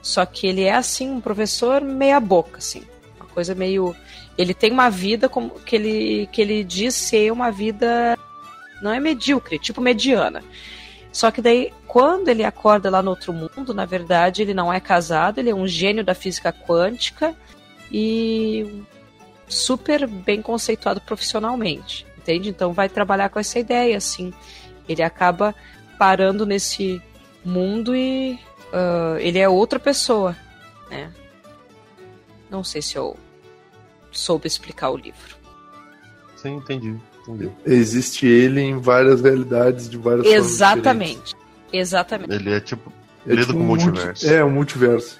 [0.00, 2.82] Só que ele é assim um professor meia boca, assim,
[3.18, 3.94] uma coisa meio
[4.40, 8.16] ele tem uma vida como que ele que ele diz ser uma vida
[8.82, 10.42] não é medíocre, tipo mediana.
[11.12, 14.80] Só que daí quando ele acorda lá no outro mundo, na verdade, ele não é
[14.80, 17.34] casado, ele é um gênio da física quântica
[17.92, 18.82] e
[19.46, 22.48] super bem conceituado profissionalmente, entende?
[22.48, 24.32] Então vai trabalhar com essa ideia, assim.
[24.88, 25.54] Ele acaba
[25.98, 27.02] parando nesse
[27.44, 28.38] mundo e
[28.72, 30.34] uh, ele é outra pessoa,
[30.88, 31.12] né?
[32.48, 33.16] Não sei se eu
[34.12, 35.36] soube explicar o livro.
[36.36, 36.96] Sim, entendi.
[37.28, 37.50] entendi.
[37.66, 41.34] Existe ele em várias realidades de várias Exatamente.
[41.72, 42.32] Exatamente.
[42.32, 42.92] Ele é tipo.
[43.26, 44.06] É lido tipo com um multiverso.
[44.06, 45.18] multi- É, um multiverso.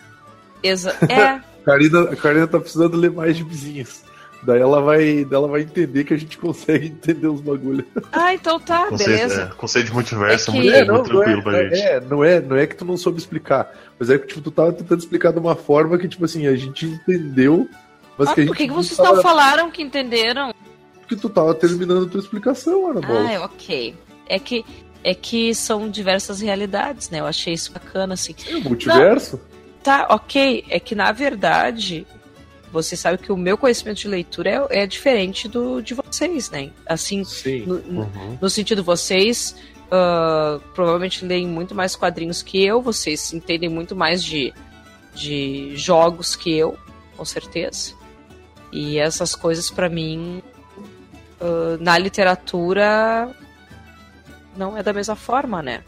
[0.62, 4.02] Exa é, A Karina, a Karina tá precisando ler mais de vizinhos.
[4.42, 7.84] Daí ela vai, ela vai entender que a gente consegue entender os bagulhos.
[8.10, 9.42] ah, então tá, Conceito, beleza.
[9.42, 11.74] é, conceito de multiverso É é, que- muito, É, muito não, tranquilo é, pra gente.
[11.82, 14.50] é, não é, não é que tu não soube explicar, mas é que tipo, tu
[14.50, 17.68] tava tentando explicar de uma forma que tipo assim, a gente entendeu,
[18.20, 20.54] mas Ah, que a por que, que vocês tava, não falaram que entenderam?
[21.00, 23.28] porque tu tava terminando a tua explicação, Ana Bola.
[23.36, 23.96] Ah, ok.
[24.28, 24.64] É que,
[25.02, 27.18] é que são diversas realidades, né?
[27.18, 28.32] Eu achei isso bacana, assim.
[28.48, 29.40] É o multiverso?
[29.82, 30.64] Tá, ok.
[30.68, 32.06] É que, na verdade,
[32.70, 36.70] você sabe que o meu conhecimento de leitura é, é diferente do de vocês, né?
[36.86, 37.64] Assim, Sim.
[37.66, 38.38] no, Uhum.
[38.40, 39.56] no sentido, vocês
[39.90, 44.54] ah, provavelmente leem muito mais quadrinhos que eu, vocês entendem muito mais de,
[45.12, 46.76] de jogos que eu,
[47.16, 47.98] com certeza.
[48.72, 50.42] E essas coisas, pra mim,
[51.40, 53.34] ah, na literatura,
[54.56, 55.82] não é da mesma forma, né?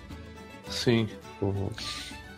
[0.69, 1.09] Sim.
[1.41, 1.71] Uhum.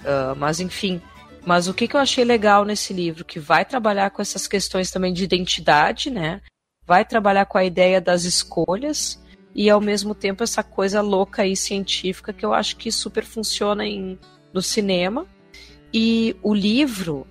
[0.04, 1.00] Ah, mas enfim.
[1.46, 3.24] Mas o que, que eu achei legal nesse livro?
[3.24, 6.40] Que vai trabalhar com essas questões também de identidade, né?
[6.86, 9.22] Vai trabalhar com a ideia das escolhas
[9.54, 13.86] e ao mesmo tempo essa coisa louca e científica que eu acho que super funciona
[13.86, 14.18] em,
[14.52, 15.26] no cinema.
[15.92, 17.26] E o livro,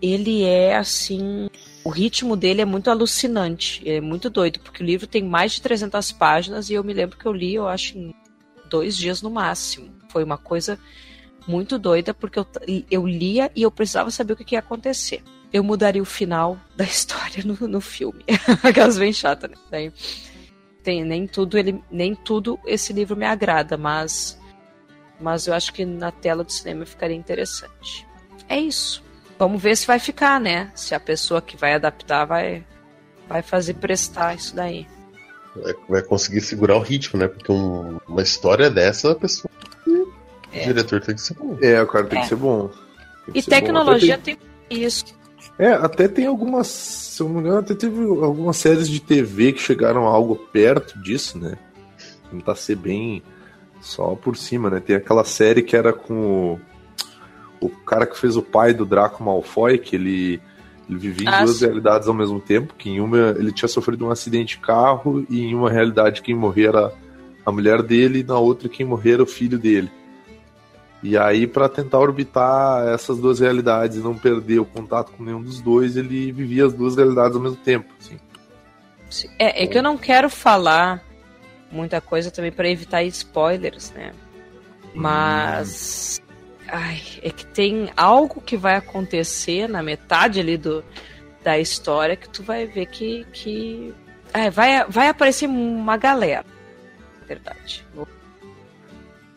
[0.00, 1.48] ele é assim.
[1.84, 5.62] O ritmo dele é muito alucinante, é muito doido, porque o livro tem mais de
[5.62, 8.14] 300 páginas e eu me lembro que eu li, eu acho, em
[8.68, 9.90] dois dias no máximo.
[10.10, 10.78] Foi uma coisa
[11.46, 12.46] muito doida, porque eu,
[12.90, 15.22] eu lia e eu precisava saber o que, ia acontecer.
[15.50, 18.22] Eu mudaria o final da história no, no filme.
[18.62, 19.92] Aquelas bem chatas, né?
[20.82, 24.38] Tem, nem tudo ele nem tudo esse livro me agrada, mas
[25.20, 28.06] mas eu acho que na tela do cinema ficaria interessante.
[28.48, 29.02] É isso.
[29.38, 30.70] Vamos ver se vai ficar, né?
[30.74, 32.64] Se a pessoa que vai adaptar vai
[33.28, 34.86] vai fazer prestar isso daí.
[35.88, 37.28] Vai, conseguir segurar o ritmo, né?
[37.28, 39.50] Porque um- uma história dessa, a pessoa.
[40.52, 40.62] É.
[40.62, 41.58] O diretor tem que ser bom.
[41.60, 42.22] É, o cara tem É.
[42.22, 42.68] que ser bom.
[43.26, 43.56] Tem E ser bom.
[43.56, 44.38] tecnologia Até tem
[44.70, 45.04] isso.
[45.58, 46.68] É, até tem algumas.
[46.68, 50.36] Se eu não me engano, até teve algumas séries de TV que chegaram a algo
[50.36, 51.58] perto disso, né?
[52.30, 53.22] Tentar ser bem
[53.80, 54.80] só por cima, né?
[54.80, 56.58] Tem aquela série que era com
[57.60, 60.40] o, cara que fez o pai do Draco Malfoy, que ele
[60.88, 64.06] Ele vivia em Ah, duas realidades ao mesmo tempo, que em uma ele tinha sofrido
[64.06, 66.92] um acidente de carro e em uma realidade quem morrer era
[67.44, 69.90] a mulher dele e na outra quem morrer era o filho dele.
[71.02, 75.42] E aí pra tentar orbitar essas duas realidades e não perder o contato com nenhum
[75.42, 78.18] dos dois, ele vivia as duas realidades ao mesmo tempo, assim.
[79.38, 81.02] É, é que eu não quero falar
[81.70, 84.12] muita coisa também para evitar spoilers, né?
[84.94, 86.20] Mas.
[86.70, 90.84] Ai, é que tem algo que vai acontecer na metade ali do,
[91.42, 93.26] da história que tu vai ver que.
[93.32, 93.94] que
[94.32, 96.44] ai, vai, vai aparecer uma galera.
[97.26, 97.86] Verdade.
[97.94, 98.06] Vou,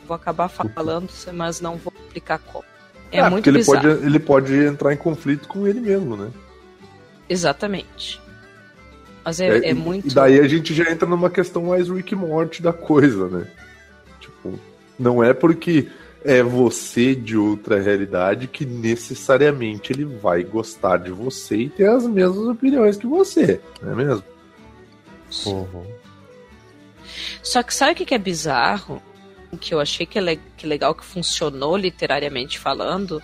[0.05, 2.65] vou acabar falando, mas não vou explicar como.
[3.11, 3.81] É Ah, muito porque ele bizarro.
[3.81, 6.31] pode, ele pode entrar em conflito com ele mesmo, né?
[7.27, 8.21] Exatamente.
[9.23, 10.07] Mas é, é e, muito.
[10.07, 13.47] E daí a gente já entra numa questão mais Rick e Morty da coisa, né?
[14.19, 14.59] Tipo,
[14.97, 15.87] não é porque
[16.23, 22.05] é você de outra realidade que necessariamente ele vai gostar de você e ter as
[22.05, 24.23] mesmas opiniões que você, não é mesmo?
[25.45, 25.85] Uhum.
[27.41, 29.01] Só que sabe o que é bizarro?
[29.59, 33.21] Que eu achei que é le- que legal que funcionou literariamente falando,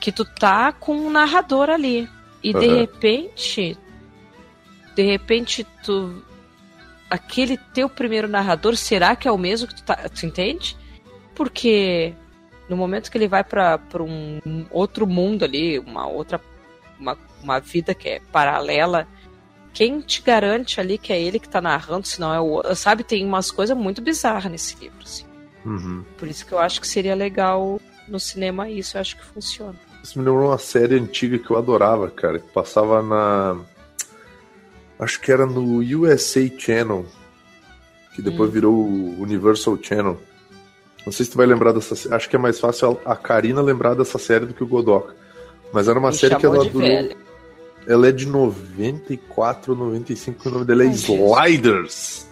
[0.00, 2.08] que tu tá com um narrador ali.
[2.42, 2.76] E de Aham.
[2.80, 3.76] repente,
[4.94, 6.22] de repente tu
[7.10, 10.76] aquele teu primeiro narrador, será que é o mesmo que tu tá, tu entende?
[11.34, 12.14] Porque
[12.68, 16.40] no momento que ele vai para um outro mundo ali, uma outra
[16.98, 19.06] uma, uma vida que é paralela,
[19.72, 22.74] quem te garante ali que é ele que tá narrando, se não é o outro?
[22.76, 25.26] Sabe, tem umas coisas muito bizarras nesse livro, assim.
[25.64, 26.04] Uhum.
[26.16, 29.74] Por isso que eu acho que seria legal no cinema isso, eu acho que funciona.
[30.02, 33.56] Isso me lembrou uma série antiga que eu adorava, cara, que passava na.
[34.98, 37.06] Acho que era no USA Channel,
[38.14, 38.52] que depois Hum.
[38.52, 40.20] virou o Universal Channel.
[41.04, 42.14] Não sei se tu vai lembrar dessa série.
[42.14, 45.14] Acho que é mais fácil a Karina lembrar dessa série do que o Godoka.
[45.72, 46.80] Mas era uma Me série que ela durou.
[46.80, 47.16] velha.
[47.86, 50.92] Ela é de 94, 95, o nome dela é Ai.
[50.94, 52.26] Sliders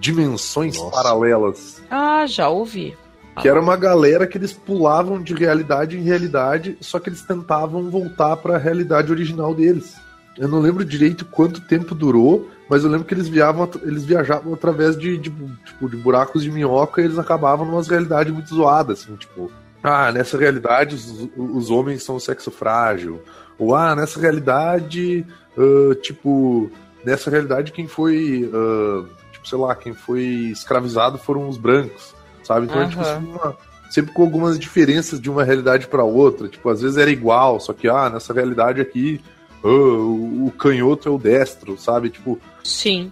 [0.00, 0.90] Dimensões Nossa.
[0.90, 1.82] Paralelas.
[1.90, 2.96] Ah, já ouvi.
[3.40, 7.90] Que era uma galera que eles pulavam de realidade em realidade, só que eles tentavam
[7.90, 9.94] voltar para a realidade original deles.
[10.38, 14.52] Eu não lembro direito quanto tempo durou, mas eu lembro que eles viajavam, eles viajavam
[14.54, 15.30] através de, de,
[15.64, 19.50] tipo, de buracos de minhoca e eles acabavam numa realidades muito zoadas, assim, tipo,
[19.82, 23.22] ah, nessa realidade os, os homens são sexo frágil.
[23.58, 25.24] Ou ah, nessa realidade,
[25.56, 26.70] ah, tipo,
[27.04, 30.22] nessa realidade quem foi, ah, tipo, sei lá, quem foi
[30.52, 32.66] escravizado foram os brancos, sabe?
[32.66, 33.56] Então é tipo assim, uma-
[33.90, 36.48] sempre com algumas diferenças de uma realidade para outra.
[36.48, 39.20] Tipo, às vezes era igual, só que ah, nessa realidade aqui,
[39.66, 42.10] ah, o, canhoto é o destro, sabe?
[42.10, 43.10] Tipo, Sim.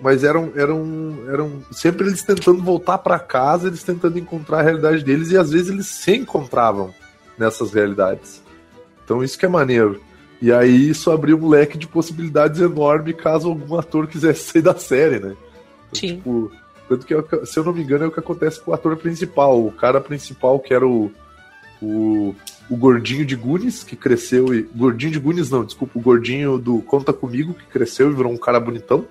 [0.00, 5.04] mas eram, eram, eram sempre eles tentando voltar para casa, eles tentando encontrar a realidade
[5.04, 6.94] deles e às vezes eles se encontravam
[7.38, 8.42] nessas realidades.
[9.04, 10.00] Então isso que é maneiro.
[10.40, 14.74] E aí isso abriu um leque de possibilidades enorme caso algum ator quisesse sair da
[14.76, 15.36] série, né?
[15.90, 16.16] Então, Sim.
[16.16, 16.50] Tipo,
[16.88, 18.74] tanto que, é que- se eu não me engano, é o que acontece com o
[18.74, 19.64] ator principal.
[19.64, 21.12] O cara principal, que era o,
[21.82, 22.34] o,
[22.70, 24.62] o gordinho de Gunis, que cresceu e.
[24.62, 28.38] Gordinho de Gunis, não, desculpa, o gordinho do Conta Comigo, que cresceu e virou um
[28.38, 29.06] cara bonitão.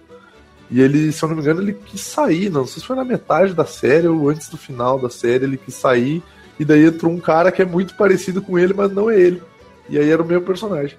[0.69, 3.03] E ele, se eu não me engano, ele quis sair, não sei se foi na
[3.03, 6.23] metade da série ou antes do final da série, ele quis sair.
[6.57, 9.43] E daí entrou um cara que é muito parecido com ele, mas não é ele.
[9.89, 10.98] E aí era o meu personagem.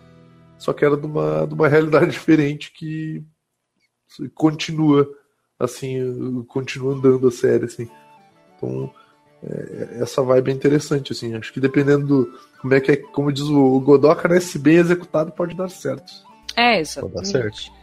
[0.58, 3.24] Só que era de uma, de uma realidade diferente que
[4.34, 5.08] continua,
[5.58, 7.88] assim, continua andando a série, assim.
[8.56, 8.92] Então,
[9.44, 11.34] é, essa vibe é interessante, assim.
[11.34, 12.38] Acho que dependendo do.
[12.60, 14.38] Como é que é, como diz o Godoka, né?
[14.40, 16.12] Se bem executado, pode dar certo.
[16.56, 17.28] É, dar exatamente.
[17.28, 17.82] certo.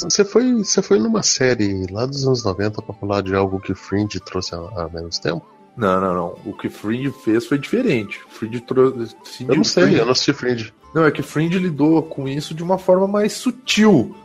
[0.00, 3.74] Você foi, você foi numa série lá dos anos 90 pra falar de algo que
[3.74, 5.44] Fringe trouxe há, há menos tempo?
[5.76, 6.38] Não, não, não.
[6.46, 8.18] O que Fringe fez foi diferente.
[8.30, 9.14] Fringe trouxe.
[9.46, 10.72] Eu não sei, eu não assisti Fringe.
[10.94, 14.16] Não, é que Fringe lidou com isso de uma forma mais sutil.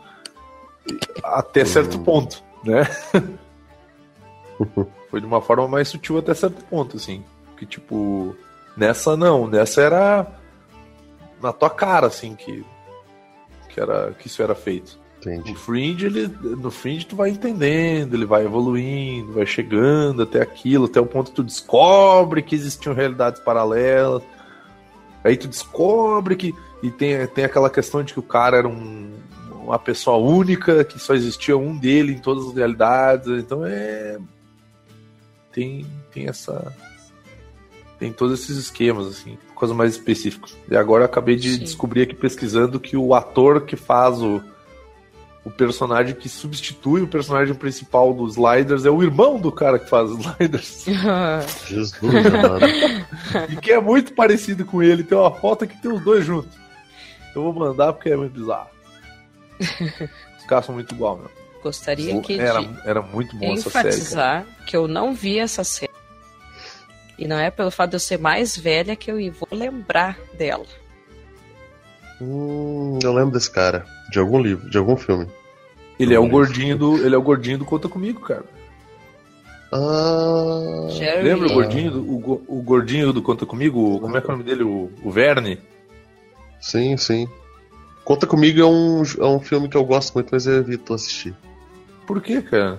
[1.22, 2.04] Até certo Hum.
[2.04, 2.84] ponto, né?
[5.10, 7.24] Foi de uma forma mais sutil até certo ponto, assim.
[7.56, 8.36] Que, tipo,
[8.76, 9.46] nessa não.
[9.46, 10.26] Nessa era
[11.42, 12.64] na tua cara, assim, que,
[13.68, 14.98] que, era, que isso era feito.
[15.20, 15.50] Entendi.
[15.50, 20.86] No Fringe, ele, no Fringe tu vai entendendo, ele vai evoluindo, vai chegando até aquilo,
[20.86, 24.22] até o ponto que tu descobre que existiam realidades paralelas.
[25.22, 26.54] Aí tu descobre que.
[26.82, 29.10] E tem, tem aquela questão de que o cara era um,
[29.62, 33.28] uma pessoa única, que só existia um dele em todas as realidades.
[33.28, 34.18] Então é.
[35.52, 36.74] Tem, tem essa.
[37.98, 40.48] Tem todos esses esquemas, assim, coisa mais específica.
[40.70, 41.64] E agora eu acabei de Sim.
[41.64, 44.42] descobrir aqui pesquisando que o ator que faz o,
[45.44, 49.88] o personagem que substitui o personagem principal dos Sliders é o irmão do cara que
[49.88, 50.86] faz os Sliders.
[51.68, 52.64] Jesus amado.
[53.50, 55.04] e que é muito parecido com ele.
[55.04, 56.58] Tem uma foto que tem os dois juntos.
[57.34, 58.70] Eu vou mandar porque é muito bizarro.
[60.38, 61.30] Os caras são muito igual, meu.
[61.62, 63.88] Gostaria aqui Era, de era muito bom essa série.
[63.88, 65.92] enfatizar que eu não vi essa série.
[67.18, 70.64] E não é pelo fato de eu ser mais velha que eu vou lembrar dela.
[72.20, 73.84] Hum, eu lembro desse cara.
[74.10, 75.26] De algum livro, de algum filme.
[75.98, 76.96] Ele é o gordinho do.
[77.04, 78.44] Ele é o gordinho do Conta Comigo, cara.
[79.70, 80.88] Ah.
[81.22, 84.00] Lembra o gordinho do, o, o gordinho do Conta Comigo?
[84.00, 84.62] Como é que é o nome dele?
[84.64, 85.58] O, o Verne?
[86.58, 87.28] Sim, sim.
[88.04, 91.34] Conta comigo é um, é um filme que eu gosto muito, mas eu evito assistir.
[92.12, 92.78] Por quê, cara?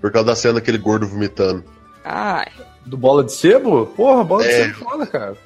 [0.00, 1.64] Por causa da cena daquele gordo vomitando.
[2.04, 2.46] Ai,
[2.84, 3.86] Do Bola de Sebo?
[3.86, 4.64] Porra, Bola de É.
[4.64, 5.36] Sebo é foda, cara.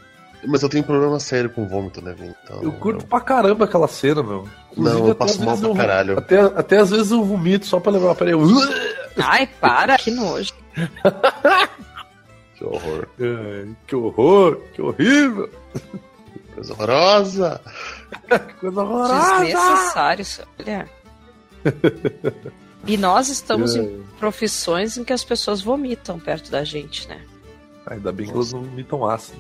[0.44, 2.35] Mas eu tenho problema sério com vômito, né, Vini?
[2.44, 4.49] Então, Eu curto pra caramba aquela cena, meu.
[4.73, 6.19] Inclusive, Não, eu até passo às mal vezes pra eu- caralho.
[6.19, 8.39] Até, até às vezes eu vomito só pra levar pra ele.
[9.23, 10.53] ai, para, que nojo.
[12.59, 13.09] Que horror.
[13.20, 15.49] Ai, que horror, que horrível.
[16.55, 17.61] Coisa horrorosa.
[18.28, 19.44] Que coisa horrorosa.
[19.44, 20.43] Desnecessário isso.
[20.61, 20.89] Olha.
[22.87, 23.81] E nós estamos É.
[23.81, 27.21] em profissões em que as pessoas vomitam perto da gente, né?
[27.87, 29.39] Ainda bem que elas não vomitam ácido.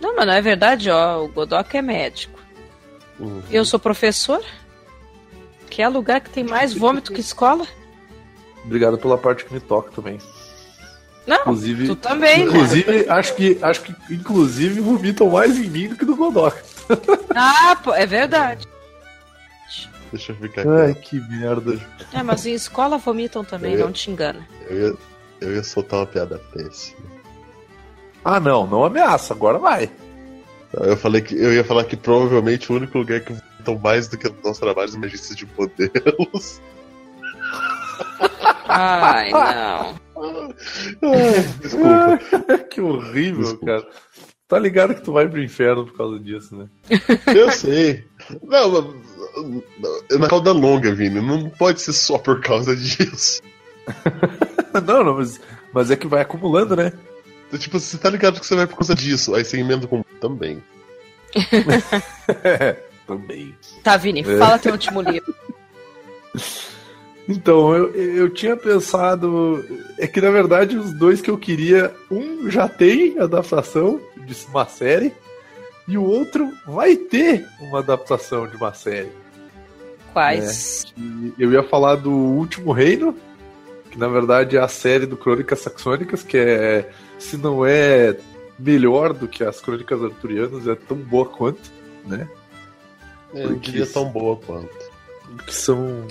[0.00, 1.22] Não, mas não é verdade, ó.
[1.24, 2.38] O Godoc é médico.
[3.18, 3.42] Uhum.
[3.50, 4.42] Eu sou professor.
[5.70, 7.66] Que é lugar que tem mais vômito que escola?
[8.64, 10.18] Obrigado pela parte que me toca também.
[11.26, 12.44] Não, Inclusive, tu também, né?
[12.44, 16.54] inclusive acho que acho que inclusive vomitam mais em mim do que no Godoc.
[17.34, 18.68] Ah, pô, é verdade.
[20.14, 20.70] Deixa eu ficar aqui.
[20.70, 21.78] Ai, que merda.
[22.12, 24.46] É, mas em escola vomitam também, ia- não te engana.
[24.68, 24.94] Eu ia,
[25.40, 27.00] eu ia soltar uma piada péssima.
[28.24, 29.90] Ah, não, não ameaça, agora vai.
[30.72, 34.16] Eu falei que eu ia falar que provavelmente o único lugar que vomitam mais do
[34.18, 36.60] que no nosso trabalho é agências de modelos.
[38.68, 39.94] Ai, não.
[41.60, 42.18] Desculpa.
[42.70, 43.66] que horrível, Desculpa.
[43.66, 43.86] cara.
[44.46, 46.68] Tá ligado que tu vai pro inferno por causa disso, né?
[47.34, 48.04] Eu sei.
[48.42, 49.13] Não, mas-
[50.18, 51.20] na cauda longa, Vini.
[51.20, 53.42] Não pode ser só por causa disso.
[54.86, 55.40] não, não, mas,
[55.72, 56.92] mas é que vai acumulando, né?
[57.48, 59.34] Então, tipo, você tá ligado que você vai por causa disso.
[59.34, 60.62] Aí você emenda com também.
[63.06, 63.54] Também.
[63.82, 64.38] Tá, Vini, É.
[64.38, 65.34] fala teu último livro.
[67.28, 69.62] Então, eu, eu tinha pensado.
[69.98, 74.66] É que na verdade os dois que eu queria, um já tem adaptação de uma
[74.66, 75.12] série,
[75.86, 79.12] e o outro vai ter uma adaptação de uma série.
[80.14, 80.86] Quais?
[80.96, 83.14] E eu ia falar do Último Reino,
[83.90, 86.88] que na verdade é a série do Crônicas Saxônicas, que é,
[87.18, 88.16] se não é
[88.58, 91.70] melhor do que as Crônicas Arturianas, é tão boa quanto,
[92.06, 92.28] né?
[93.34, 94.72] É, Porque diria tão boa quanto.
[95.44, 96.06] que são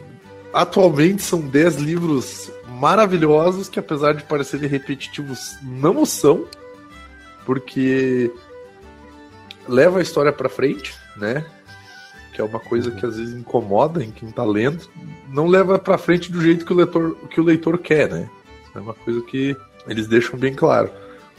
[0.54, 6.46] atualmente são 10 livros maravilhosos que apesar de parecerem repetitivos não o são
[7.46, 8.32] porque
[9.68, 11.44] leva a história pra frente né
[12.34, 14.88] que é uma coisa que às vezes incomoda em quem tá lendo
[15.30, 18.30] não leva pra frente do jeito que o leitor que o leitor quer né
[18.76, 19.56] é uma coisa que
[19.88, 20.92] eles deixam bem claro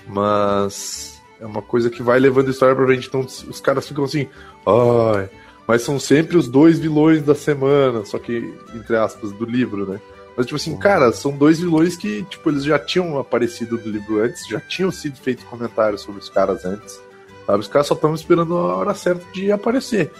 [0.06, 4.04] mas é uma coisa que vai levando a história pra frente então os caras ficam
[4.04, 4.28] assim
[4.66, 5.28] ai
[5.66, 10.00] mas são sempre os dois vilões da semana, só que, entre aspas, do livro, né?
[10.36, 14.22] Mas, tipo assim, cara, são dois vilões que, tipo, eles já tinham aparecido no livro
[14.22, 17.00] antes, já tinham sido feitos comentários sobre os caras antes,
[17.46, 17.60] sabe?
[17.60, 20.10] Os caras só estavam esperando a hora certa de aparecer.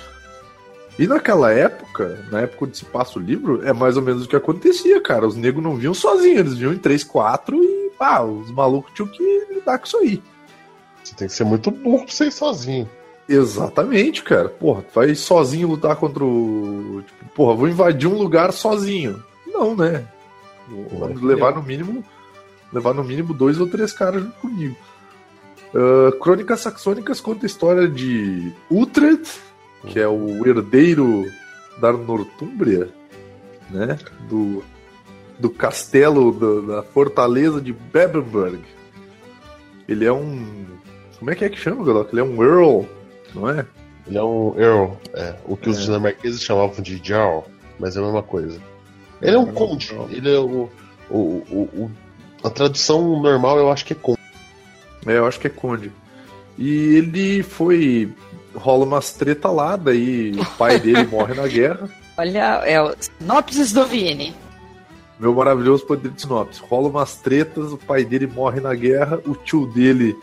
[0.99, 4.29] E naquela época, na época onde se passa o livro, é mais ou menos o
[4.29, 5.27] que acontecia, cara.
[5.27, 9.09] Os negros não vinham sozinhos, eles vinham em 3, 4 e, pá, os malucos tinham
[9.09, 10.23] que lidar com isso aí.
[11.03, 12.89] Você tem que ser muito burro pra você ir sozinho.
[13.29, 14.49] Exatamente, cara.
[14.49, 17.03] Porra, tu vai sozinho lutar contra o.
[17.07, 19.23] Tipo, porra, vou invadir um lugar sozinho.
[19.47, 20.07] Não, né?
[20.69, 22.05] Vamos levar no mínimo.
[22.73, 24.77] Levar no mínimo dois ou três caras junto comigo.
[25.75, 29.29] Ah, Crônicas Saxônicas conta a história de Uhtred,
[29.87, 31.25] que é o herdeiro
[31.81, 32.89] da Nortúmbria,
[33.71, 33.99] né?
[34.29, 34.63] Do,
[35.39, 36.33] do castelo
[36.63, 38.61] da, da fortaleza de Bebenberg.
[39.89, 40.65] Ele é um.
[41.19, 42.13] Como é que é que chama, Godok?
[42.13, 42.85] Ele é um Earl,
[43.35, 43.67] não é?
[44.07, 45.83] Ele é um Earl, é, o que os É.
[45.83, 47.41] dinamarqueses chamavam de Jarl,
[47.79, 48.59] mas é a mesma coisa.
[49.23, 50.69] Ele é um É, conde, ele é o,
[51.11, 51.91] o, o, o-
[52.43, 54.19] A tradução normal eu acho que é conde.
[55.07, 55.93] É, eu acho que é Conde.
[56.59, 58.11] E ele foi.
[58.55, 61.89] Rola umas treta lá, daí o pai dele morre na guerra.
[62.17, 64.35] Olha, é o sinopses do Vini.
[65.19, 66.61] Meu maravilhoso poder de sinopse.
[66.69, 70.17] Rola umas tretas, o pai dele morre na guerra, o tio dele,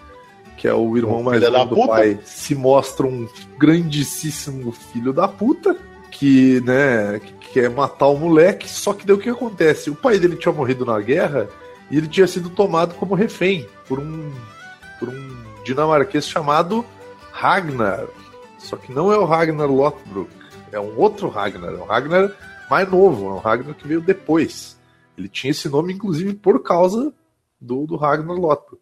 [0.58, 1.88] que é o irmão Um mais velho do puta.
[1.88, 3.28] pai, se mostra um
[3.58, 5.76] grandíssimo filho da puta,
[6.12, 9.90] que, né, que quer matar o moleque, só que daí o que acontece?
[9.90, 11.48] O pai dele tinha morrido na guerra
[11.90, 14.32] e ele tinha sido tomado como refém por um,
[15.00, 16.86] por um dinamarquês chamado
[17.42, 18.06] Ragnar.
[18.60, 20.30] Só que não é o Ragnar Lothbrok.
[20.72, 21.74] É um outro Ragnar.
[21.74, 22.32] É um Ragnar
[22.70, 23.30] mais novo.
[23.30, 24.80] É um Ragnar que veio depois.
[25.18, 27.12] Ele tinha esse nome, inclusive, por causa
[27.60, 28.80] do, do Ragnar Lothbrok.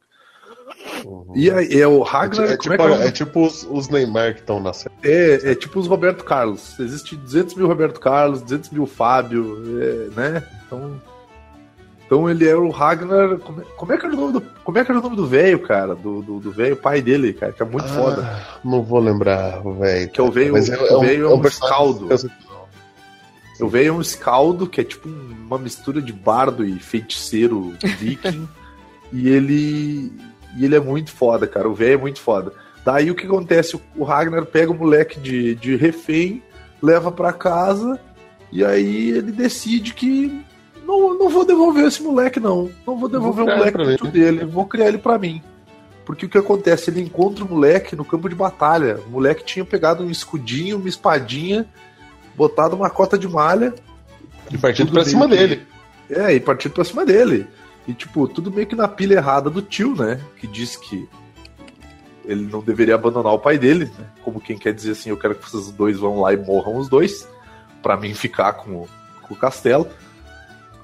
[1.06, 1.32] Uhum.
[1.34, 2.50] E é, é, o Ragnar.
[2.50, 4.94] É, é tipo, é, é tipo os, os, Neymar que estão na série.
[5.04, 6.78] É, é tipo os Roberto Carlos.
[6.78, 10.44] Existe 200 mil Roberto Carlos, 200 mil Fábio, é, né?
[10.68, 11.02] Então.
[12.10, 13.38] Então ele era o Ragnar.
[13.38, 14.42] Como, como, é que era o nome do.
[14.64, 15.94] Como é que era o nome do velho, cara?
[15.94, 18.46] Do velho pai dele, cara, que é muito ah, foda.
[18.66, 20.10] Não vou lembrar o velho.
[20.10, 20.54] Que é o velho.
[20.54, 22.10] Mas é, é, um, é um, escaldo.
[23.62, 28.50] O velho é um escaldo, que é tipo uma mistura de bardo e feiticeiro viking.
[29.14, 30.12] e ele
[30.58, 31.70] e ele é muito foda, cara.
[31.70, 32.52] O velho é muito foda.
[32.84, 33.80] Daí o que acontece?
[33.96, 36.42] O Ragnar pega o moleque de, de refém,
[36.82, 38.00] leva para casa,
[38.52, 40.44] e aí ele decide que
[40.90, 42.72] não, não vou devolver esse moleque, não.
[42.86, 45.40] Não vou devolver vou o moleque dentro dele, vou criar ele para mim.
[46.04, 46.90] Porque o que acontece?
[46.90, 49.00] Ele encontra o moleque no campo de batalha.
[49.06, 51.68] O moleque tinha pegado um escudinho, uma espadinha,
[52.36, 53.76] botado uma cota de malha.
[54.50, 55.62] E partido pra cima dele.
[56.10, 57.46] É, e partido pra cima dele.
[57.88, 60.20] E, tipo, tudo meio que na pilha errada do tio, né?
[60.38, 61.08] Que diz que
[62.26, 64.06] ele não deveria abandonar o pai dele, né?
[64.24, 66.90] Como quem quer dizer assim, eu quero que vocês dois vão lá e morram os
[66.90, 67.28] dois,
[67.84, 68.88] para mim ficar com,
[69.22, 69.88] com o castelo.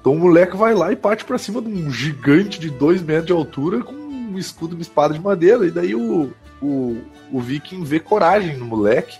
[0.06, 3.26] Então o moleque vai lá e parte para cima de um gigante de dois metros
[3.26, 5.66] de altura com um escudo e uma espada de madeira.
[5.66, 7.02] E daí o, o,
[7.32, 9.18] o viking vê coragem no moleque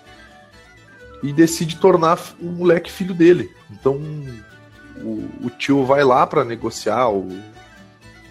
[1.24, 3.50] e decide tornar o moleque filho dele.
[3.72, 4.00] Então
[5.02, 7.30] o, o tio vai lá para negociar o,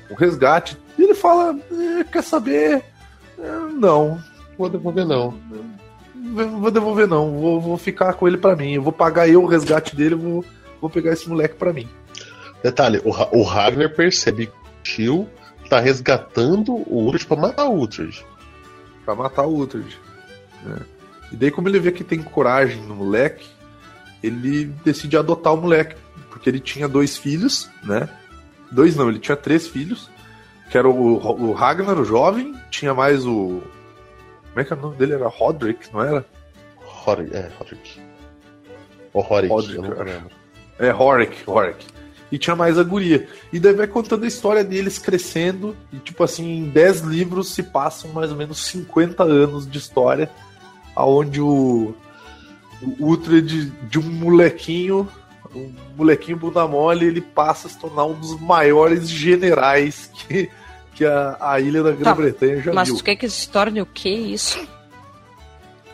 [0.09, 0.78] o resgate.
[0.97, 2.85] E ele fala: eh, quer saber?
[3.36, 4.22] Eh, não.
[4.56, 5.35] Vou devolver não.
[6.60, 7.32] Vou devolver não.
[7.32, 8.74] Vou, vou ficar com ele para mim.
[8.74, 10.44] Eu vou pagar eu o resgate dele, vou,
[10.81, 11.89] vou pegar esse moleque para mim.
[12.64, 15.28] Detalhe, o, o Ragnar percebe que o tio
[15.68, 18.24] tá resgatando o Uhtred pra matar o Uhtred.
[19.04, 20.00] Pra matar o Uhtred.
[20.66, 20.82] É.
[21.30, 23.46] E daí, como ele vê que tem coragem no moleque,
[24.22, 25.94] ele decide adotar o moleque.
[26.30, 28.08] Porque ele tinha dois filhos, né?
[28.72, 30.08] Dois não, ele tinha três filhos.
[30.70, 33.62] Que era o, o Ragnar, o jovem, tinha mais o.
[34.48, 35.12] Como é que é o nome dele?
[35.12, 36.24] Era Roderick, não era?
[36.78, 38.00] Roderick, é, Roderick.
[39.12, 40.30] Ou Roderick, eu não lembro.
[40.78, 41.93] É, Horik, Horik.
[42.35, 43.28] E tinha mais a guria.
[43.52, 45.77] E daí vai contando a história deles crescendo.
[45.93, 50.28] E, tipo assim, em 10 livros se passam mais ou menos 50 anos de história.
[50.97, 51.94] Aonde o,
[52.98, 55.09] o de, de um molequinho
[55.55, 60.51] um molequinho bunda mole, ele passa a se tornar um dos maiores generais que,
[60.93, 62.94] que a, a ilha da Grã-Bretanha tá, já mas viu.
[62.94, 64.66] Mas tu quer que se torne o que isso?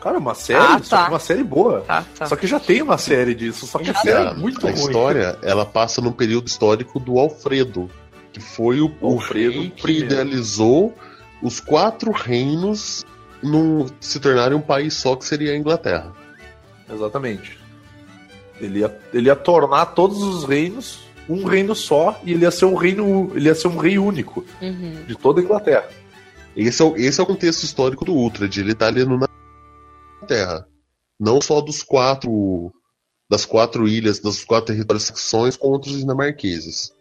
[0.01, 0.83] Cara, uma série, ah, tá.
[0.83, 1.81] só que uma série boa.
[1.81, 2.25] Tá, tá.
[2.25, 4.81] Só que já tem uma série disso, só que a série é muito a ruim.
[4.81, 7.87] A história, ela passa num período histórico do Alfredo,
[8.33, 10.95] que foi o, o rei que idealizou
[11.41, 13.05] os quatro reinos
[13.43, 16.11] num, se tornarem um país só, que seria a Inglaterra.
[16.91, 17.59] Exatamente.
[18.59, 20.99] Ele ia, ele ia tornar todos os reinos
[21.29, 24.43] um reino só e ele ia ser um reino, ele ia ser um rei único
[24.61, 24.95] uhum.
[25.07, 25.87] de toda a Inglaterra.
[26.55, 28.55] Esse é, o, esse é o contexto histórico do Ultrad.
[28.57, 29.27] Ele tá ali na
[30.27, 30.67] Terra.
[31.19, 32.73] Não só dos quatro.
[33.29, 36.91] Das quatro ilhas, das quatro territórios secções contra os dinamarqueses.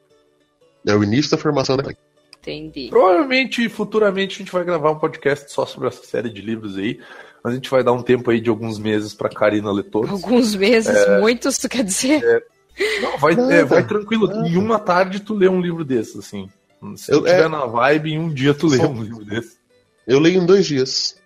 [0.87, 1.93] É o início da formação da
[2.41, 2.89] Entendi.
[2.89, 6.99] Provavelmente, futuramente, a gente vai gravar um podcast só sobre essa série de livros aí.
[7.43, 10.11] Mas a gente vai dar um tempo aí de alguns meses pra Karina ler todos.
[10.11, 11.21] Alguns meses, é...
[11.21, 12.23] muitos, tu quer dizer?
[12.23, 13.01] É...
[13.03, 14.27] Não, vai, é, vai tranquilo.
[14.27, 14.49] Nada.
[14.49, 16.49] Em uma tarde tu lê um livro desses, assim.
[16.97, 17.49] Se eu, tiver é...
[17.49, 18.89] na vibe, em um dia tu lê Só...
[18.89, 19.59] um livro desse.
[20.07, 21.20] Eu leio em dois dias.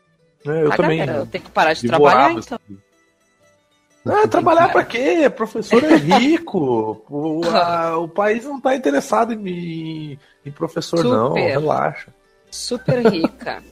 [0.47, 0.99] É, eu ah, também.
[0.99, 2.59] Galera, eu tenho que parar de trabalhar, então.
[4.07, 5.31] Ah, trabalhar pra quê?
[5.35, 7.03] Professor é rico.
[7.09, 11.11] o, a, o país não tá interessado em, em professor, Super.
[11.11, 11.33] não.
[11.33, 12.15] Relaxa.
[12.51, 13.63] Super rica.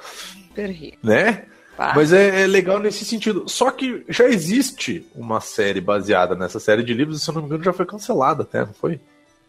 [0.00, 0.98] super rico.
[1.04, 1.44] Né?
[1.76, 3.44] Mas é, é, legal nesse sentido.
[3.46, 7.42] Só que já existe uma série baseada nessa série de livros, e se eu não
[7.42, 8.98] me engano, já foi cancelada até, não foi?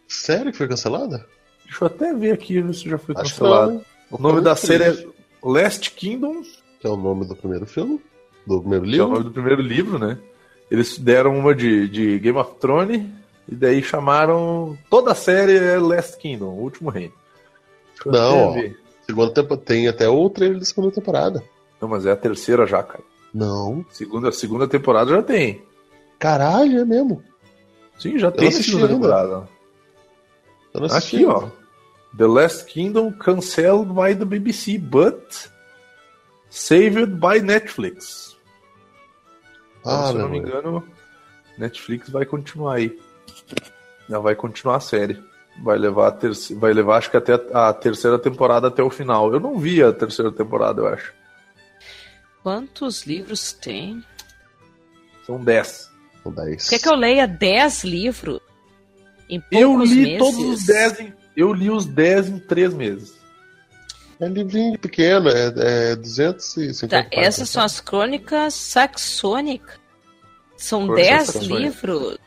[0.08, 1.26] Sério que foi cancelada?
[1.64, 3.82] Deixa eu até ver aqui se já foi Acho cancelada.
[4.12, 5.08] O nome da série é
[5.44, 6.42] Last Kingdom.
[6.80, 8.02] Que é o nome do primeiro filme?
[8.46, 8.98] Do primeiro livro?
[8.98, 10.18] Que é o nome do primeiro livro, né?
[10.70, 13.06] Eles deram uma de, de Game of Thrones
[13.48, 14.78] e daí chamaram.
[14.90, 17.14] Toda a série é Last Kingdom, o último reino.
[18.06, 18.56] Não, ó,
[19.06, 21.44] Segunda temporada, tem até o trailer da segunda temporada.
[21.82, 23.04] Não, mas é a terceira já, cara.
[23.34, 23.86] Não.
[23.90, 25.64] Segunda, segunda temporada já tem.
[26.20, 27.24] Caralho, é mesmo?
[27.98, 29.48] Sim, já tem a segunda temporada.
[30.92, 31.48] Aqui, ó.
[32.18, 35.50] The Last Kingdom canceled by the BBC, but
[36.50, 38.36] saved by Netflix.
[39.86, 40.84] Ah, então, se não me engano,
[41.58, 43.00] Netflix vai continuar aí.
[44.10, 45.22] Já vai continuar a série.
[45.64, 49.32] Vai levar, terceira, vai levar acho que até a terceira temporada até o final.
[49.34, 51.14] Eu não vi a terceira temporada, eu acho.
[52.44, 54.04] Quantos livros tem?
[55.26, 55.92] São 10.
[56.24, 56.70] São 10.
[56.70, 58.40] Quer que eu leia 10 livros?
[59.30, 60.20] Em Eu poucos li meses?
[60.20, 63.16] todos os 10 em, Eu li os 10 em 3 meses.
[64.20, 67.28] É livrinho pequeno, é, é 250 Tá, páginas.
[67.28, 69.80] essas são as crônicas saxônicas.
[70.58, 71.60] São Crônicas 10 saxônicas.
[71.62, 72.18] livros.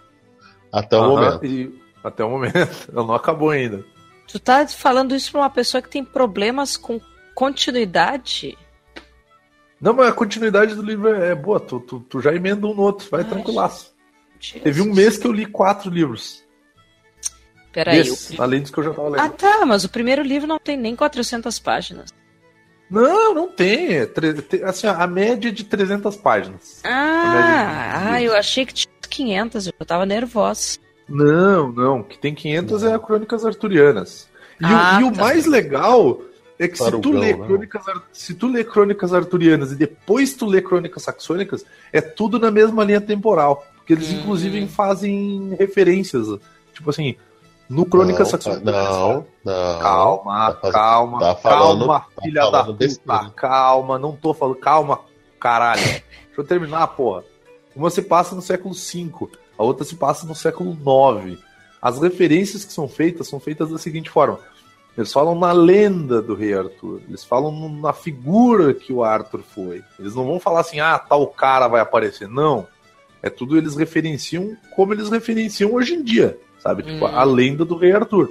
[0.72, 1.46] Até o Aham, momento.
[1.46, 2.56] e- até o momento.
[2.56, 3.84] Ela não acabou ainda.
[4.28, 7.00] Tu tá falando isso pra uma pessoa que tem problemas com
[7.34, 8.56] continuidade?
[9.80, 11.58] Não, mas a continuidade do livro é boa.
[11.58, 13.08] Tu, tu, tu já emenda um no outro.
[13.10, 13.92] Vai Ai, tranquilaço.
[14.38, 14.62] Jesus.
[14.62, 16.44] Teve um mês que eu li quatro livros.
[17.72, 17.96] Peraí.
[17.98, 19.20] Mês, o- além dos que eu já tava lendo.
[19.20, 22.12] Ah, tá, mas o primeiro livro não tem nem 400 páginas.
[22.90, 23.98] Não, não tem.
[23.98, 24.34] É tre-
[24.64, 26.80] assim, a média é de 300 páginas.
[26.84, 30.78] Ah, ah, eu achei que tinha 500, eu tava nervosa.
[31.08, 32.02] Não, não.
[32.02, 34.28] Que tem 500 é a Crônicas Arturianas.
[34.60, 35.20] E, o- Ah, e o, tá.
[35.20, 36.20] mais legal
[36.58, 37.46] é que se tu, lê né?
[37.46, 42.38] crônicas, Ar- se tu lê Crônicas Arturianas e depois tu lê Crônicas Saxônicas, é tudo
[42.38, 43.64] na mesma linha temporal.
[43.76, 44.18] Porque eles, Hum.
[44.20, 46.26] inclusive, fazem referências.
[46.74, 47.14] Tipo assim,
[47.70, 48.74] no Crônicas não, Saxônicas.
[48.74, 49.78] Não, não.
[49.80, 53.30] Calma, Tá calma, tá falando- calma, tá filha da puta.
[53.36, 54.56] Calma, não tô falando.
[54.56, 55.00] Calma,
[55.38, 55.80] caralho.
[55.80, 56.02] Deixa
[56.36, 57.24] eu terminar, porra.
[57.74, 61.38] Uma se passa no século V, a outra se passa no século IX.
[61.80, 64.38] As referências que são feitas são feitas da seguinte forma:
[64.98, 69.82] eles falam na lenda do rei Arthur, eles falam na figura que o Arthur foi.
[69.98, 72.28] Eles não vão falar assim, ah, tal cara vai aparecer.
[72.28, 72.66] Não.
[73.22, 76.82] É tudo eles referenciam como eles referenciam hoje em dia, sabe?
[76.84, 77.16] Tipo, Hum.
[77.16, 78.30] a lenda do rei Arthur.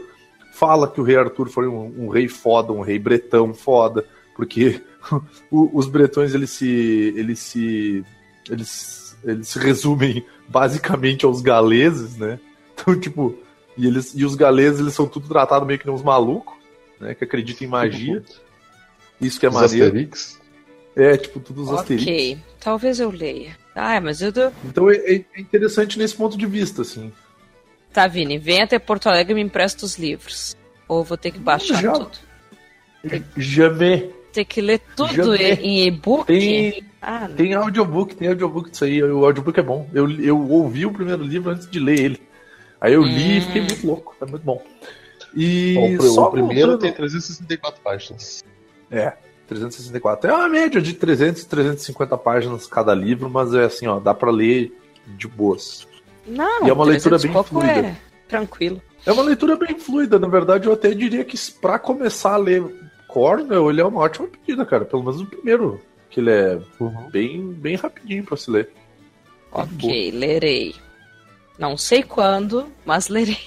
[0.53, 4.81] Fala que o rei Arthur foi um, um rei foda, um rei bretão foda, porque
[5.51, 8.03] os bretões eles se eles se
[8.49, 12.39] eles, eles se resumem basicamente aos galeses, né?
[12.81, 13.35] Então, tipo,
[13.77, 16.55] e eles e os galeses eles são tudo tratados meio que nem uns malucos,
[16.97, 18.23] né, que acreditam em magia.
[19.19, 19.85] Isso que é Os maneiro.
[19.87, 20.39] Asterix.
[20.95, 22.07] É, tipo, tudo os asteriscos.
[22.13, 23.57] Ok, talvez eu leia.
[23.75, 24.49] Ah, mas eu tô...
[24.65, 27.11] Então é, é interessante nesse ponto de vista, assim.
[27.93, 30.55] Tá, Vini, vem até Porto Alegre e me empresta os livros.
[30.87, 31.91] Ou vou ter que baixar Já.
[31.93, 32.11] tudo.
[33.37, 34.03] Jamais.
[34.31, 36.25] Ter que ler tudo Já em e-book?
[36.27, 39.01] Tem, Ah, tem audiobook, tem audiobook disso aí.
[39.01, 39.89] O audiobook é bom.
[39.93, 42.21] Eu, eu ouvi o primeiro livro antes de ler ele.
[42.79, 43.41] Aí eu li e Hum.
[43.41, 44.15] fiquei muito louco.
[44.21, 44.61] É muito bom.
[45.35, 48.43] E O, pr- só o primeiro voltando- tem 364 páginas.
[48.91, 49.13] É,
[49.47, 50.29] 364.
[50.29, 54.29] É uma média de 300 350 páginas cada livro, mas é assim, ó, dá pra
[54.31, 54.71] ler
[55.07, 55.87] de boas.
[56.27, 57.87] Não, E é uma leitura 300 bem fluida.
[57.87, 57.95] É
[58.27, 58.81] tranquilo.
[59.05, 62.63] É uma leitura bem fluida, na verdade eu até diria que pra começar a ler
[63.07, 64.85] Cornell, ele é uma ótima pedida, cara.
[64.85, 67.09] Pelo menos o primeiro, que ele é Uhum.
[67.09, 68.69] bem, bem rapidinho pra se ler.
[69.51, 70.75] Ok, lerei.
[71.57, 73.39] Não sei quando, mas lerei.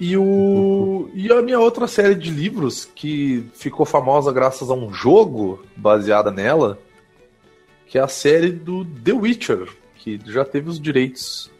[0.00, 1.08] E, o...
[1.14, 6.30] e a minha outra série de livros, que ficou famosa graças a um jogo baseada
[6.32, 6.78] nela,
[7.86, 9.68] que é a série do The Witcher,
[10.04, 11.50] que já teve os direitos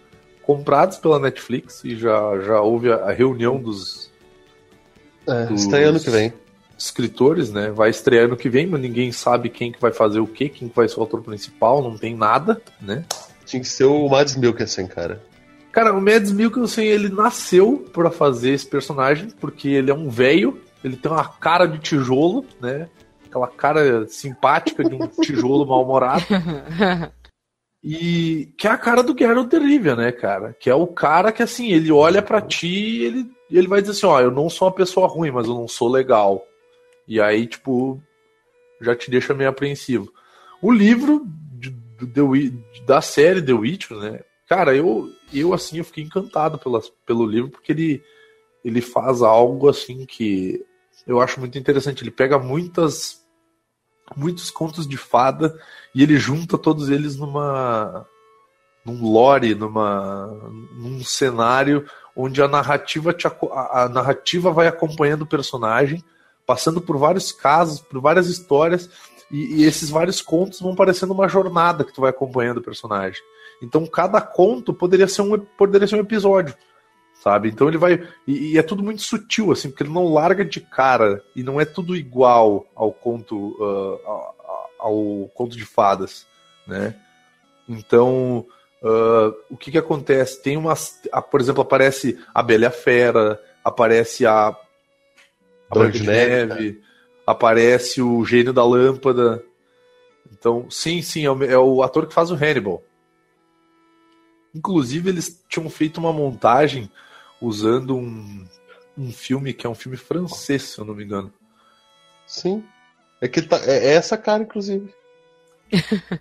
[0.42, 4.10] comprados pela Netflix e já, já houve a reunião dos
[5.26, 6.32] É, Dos- estreia ano que vem.
[6.76, 7.70] escritores, né?
[7.70, 10.68] Vai estrear ano que vem, mas ninguém sabe quem que vai fazer o quê, quem
[10.68, 13.04] que vai ser o autor principal, não tem nada, né?
[13.46, 15.22] Tinha que ser o Mads Mikkelsen, cara.
[15.72, 20.60] Cara, o Mads Mikkelsen, ele nasceu pra fazer esse personagem, porque ele é um velho,
[20.84, 22.88] ele tem uma cara de tijolo, né?
[23.26, 26.22] Aquela cara simpática de um tijolo mal-humorado.
[27.86, 30.54] E que é a cara do Geralt de Rivia, né, cara?
[30.58, 33.92] Que é o cara que, assim, ele olha pra ti e ele, ele vai dizer
[33.92, 36.42] assim, ó, eu não sou uma pessoa ruim, mas eu não sou legal.
[37.06, 38.02] E aí, tipo,
[38.80, 40.10] já te deixa meio apreensivo.
[40.62, 41.74] O livro de-
[42.14, 44.20] The Wi- da série The Witcher, né?
[44.48, 48.02] Cara, eu, eu assim, eu fiquei encantado pela, pelo livro, porque ele,
[48.64, 50.64] ele faz algo, assim, que
[51.06, 52.02] eu acho muito interessante.
[52.02, 53.22] Ele pega muitas
[54.16, 55.58] muitos contos de fada
[55.94, 58.06] e ele junta todos eles numa
[58.84, 60.26] num lore, numa
[60.76, 66.02] num cenário onde a narrativa te a, a narrativa vai acompanhando o personagem,
[66.46, 68.90] passando por vários casos, por várias histórias
[69.30, 73.22] e, e esses vários contos vão parecendo uma jornada que tu vai acompanhando o personagem.
[73.62, 76.54] Então cada conto poderia ser um poderia ser um episódio
[77.24, 77.48] sabe?
[77.48, 78.06] Então ele vai.
[78.26, 81.58] E, e é tudo muito sutil, assim, porque ele não larga de cara e não
[81.58, 83.56] é tudo igual ao conto,
[84.06, 84.33] ah,
[84.86, 86.26] ao, conto de fadas,
[86.66, 86.94] né?
[87.68, 88.46] Então.
[88.82, 90.42] ah, o que que acontece?
[90.42, 91.00] Tem umas.
[91.12, 94.48] a- por exemplo, aparece a Bela a Fera, aparece a.
[95.70, 96.82] A Branca de de Neve, Neve,
[97.26, 99.42] aparece o Gênio da Lâmpada.
[100.30, 102.82] Então, sim, sim, é o, é o ator que faz o Hannibal.
[104.54, 106.90] Inclusive, eles tinham feito uma montagem
[107.40, 108.46] usando um,
[108.96, 111.32] um filme que é um filme francês, se eu não me engano.
[112.26, 112.62] Sim.
[113.20, 114.92] É que tá, é essa cara, inclusive.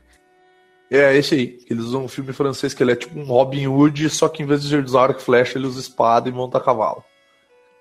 [0.90, 1.60] é, esse aí.
[1.70, 4.46] Eles usam um filme francês que ele é tipo um Robin Hood, só que em
[4.46, 7.04] vez de usar arco e flecha, ele usa espada e monta cavalo.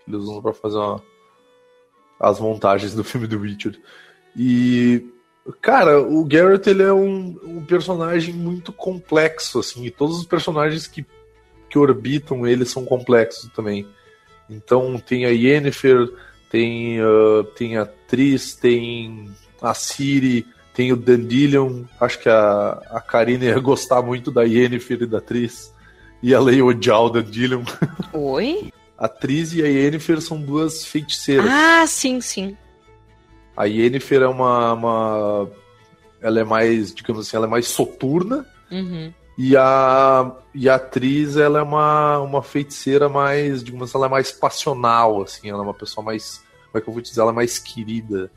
[0.07, 1.03] Eles usam pra fazer uma...
[2.19, 3.81] as montagens do filme do Richard.
[4.37, 5.05] E
[5.61, 10.87] Cara, o Garrett ele é um, um, personagem muito complexo, assim, e todos os personagens
[10.87, 11.05] que,
[11.69, 13.87] que orbitam ele são complexos também.
[14.49, 16.09] Então tem a Yennefer,
[16.53, 21.85] tem, uh, tem a atriz, tem a Siri, tem o Dandelion.
[21.99, 25.73] Acho que a, a Karine ia gostar muito da Yennefer e da atriz.
[26.23, 27.63] E ela ia odiar o Dandelion.
[28.13, 28.71] Oi?
[28.99, 31.49] A atriz e a Yennefer são duas feiticeiras.
[31.51, 32.55] Ah, sim, sim.
[33.57, 35.51] A Yennefer é uma, uma,
[36.21, 38.47] Ela é mais, digamos assim, ela é mais soturna.
[38.71, 39.11] Uhum.
[39.39, 44.11] E a, e a atriz, ela é uma, uma feiticeira mais, digamos assim, ela é
[44.11, 46.42] mais passional, assim, ela é uma pessoa mais,
[46.73, 48.31] como é que eu vou dizer, ela é mais querida.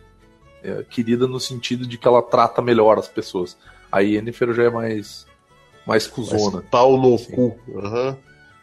[0.62, 3.56] É, querida no sentido de que ela trata melhor as pessoas.
[3.92, 5.26] A Yennefer já é mais,
[5.86, 6.58] mais cuzona.
[6.58, 7.32] Mais pau no assim.
[7.32, 7.58] cu.
[7.68, 8.16] Uhum.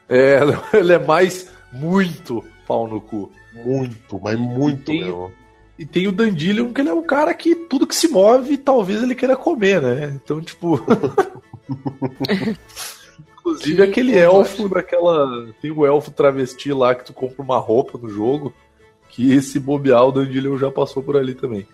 [0.09, 0.35] É,
[0.75, 3.33] ela é mais, muito pau no cu.
[3.55, 5.33] Muito, mas muito e tem, mesmo.
[5.79, 9.03] E tem o Dandelion, que ele é um cara que tudo que se move, talvez
[9.03, 10.13] ele queira comer, né?
[10.23, 10.81] Então, tipo.
[13.39, 15.53] Inclusive aquele elfo daquela.
[15.61, 18.53] Tem o elfo travesti lá que tu compra uma roupa no jogo.
[19.13, 21.67] Que esse bobear, o Dandelion já passou por ali também.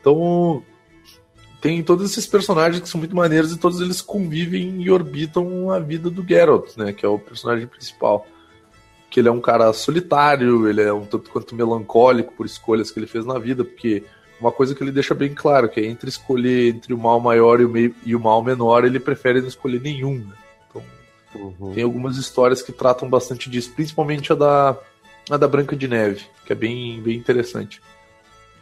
[0.00, 0.62] Então.
[1.60, 5.78] Tem todos esses personagens que são muito maneiros e todos eles convivem e orbitam a
[5.78, 6.92] vida do Geralt, né?
[6.92, 8.26] Que é o personagem principal
[9.14, 12.98] que ele é um cara solitário, ele é um tanto quanto melancólico por escolhas que
[12.98, 14.02] ele fez na vida, porque
[14.40, 17.60] uma coisa que ele deixa bem claro, que é entre escolher entre o mal maior
[17.60, 20.16] e o, meio, e o mal menor, ele prefere não escolher nenhum.
[20.16, 20.34] Né?
[20.68, 20.82] Então,
[21.36, 21.72] uhum.
[21.72, 24.76] tem algumas histórias que tratam bastante disso, principalmente a da,
[25.30, 27.80] a da Branca de Neve, que é bem, bem interessante.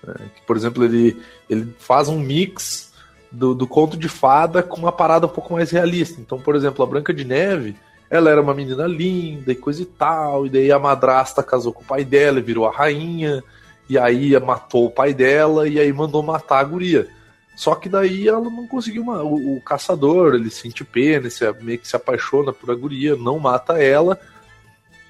[0.06, 2.93] É, que, por exemplo, ele, ele faz um mix
[3.30, 6.20] do, do conto de fada com uma parada um pouco mais realista.
[6.20, 7.76] Então, por exemplo, a Branca de Neve
[8.12, 11.80] ela era uma menina linda e coisa e tal, e daí a madrasta casou com
[11.80, 13.43] o pai dela e virou a rainha,
[13.89, 17.09] e aí matou o pai dela e aí mandou matar a guria.
[17.56, 19.02] Só que daí ela não conseguiu.
[19.02, 23.16] Uma, o, o, caçador, ele sente pena, ele meio que se apaixona por a guria,
[23.16, 24.20] não mata ela.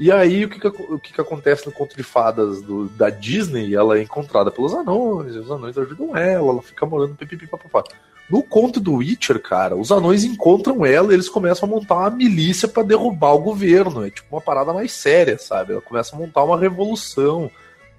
[0.00, 3.10] E aí o que, que, o que, que acontece no conto de fadas do, da
[3.10, 3.74] Disney?
[3.74, 7.84] Ela é encontrada pelos anões, os anões ajudam ela, ela fica morando pipipi papapá.
[8.28, 12.10] No conto do Witcher, cara, os anões encontram ela e eles começam a montar uma
[12.10, 14.06] milícia para derrubar o governo.
[14.06, 15.72] É tipo uma parada mais séria, sabe?
[15.72, 17.50] Ela começa a montar uma revolução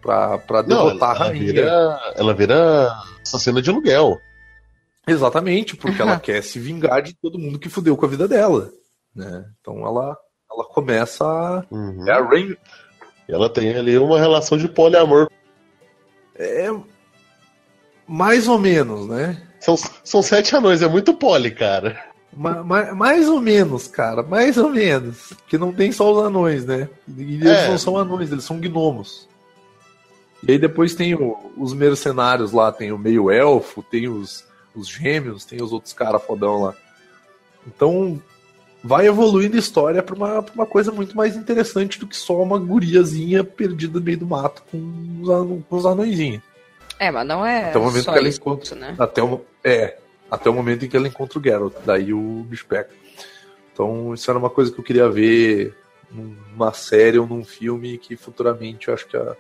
[0.02, 1.44] pra, pra derrotar Não, ela, a rainha.
[1.44, 2.92] Ela vira, ela vira
[3.22, 4.20] assassina de aluguel.
[5.08, 8.72] Exatamente, porque ela quer se vingar de todo mundo que fudeu com a vida dela.
[9.16, 9.46] Né?
[9.62, 10.18] Então ela,
[10.54, 11.64] ela começa a.
[11.72, 12.08] Uhum.
[12.08, 12.56] É a Rain.
[13.28, 15.30] Ela tem ali uma relação de poliamor.
[16.36, 16.70] É.
[18.08, 19.42] Mais ou menos, né?
[19.60, 22.04] São, são sete anões, é muito pole, cara.
[22.36, 25.30] Ma, ma, mais ou menos, cara, mais ou menos.
[25.30, 26.90] Porque não tem só os anões, né?
[27.08, 27.70] E eles é.
[27.70, 29.30] não são anões, eles são gnomos.
[30.46, 34.90] E aí depois tem o, os mercenários lá, tem o meio elfo, tem os, os
[34.90, 36.76] gêmeos, tem os outros caras fodão lá.
[37.66, 38.22] Então
[38.84, 42.42] vai evoluindo a história pra uma, pra uma coisa muito mais interessante do que só
[42.42, 46.42] uma guriazinha perdida no meio do mato com os, com os anõezinhos.
[47.00, 48.96] É, mas não é até o momento que ela encontra, né?
[49.00, 49.98] Até o, é,
[50.30, 52.90] até o momento em que ela encontra o Geralt, daí o bicho pega.
[53.72, 55.76] Então isso era uma coisa que eu queria ver
[56.12, 59.36] numa série ou num filme que futuramente eu acho que a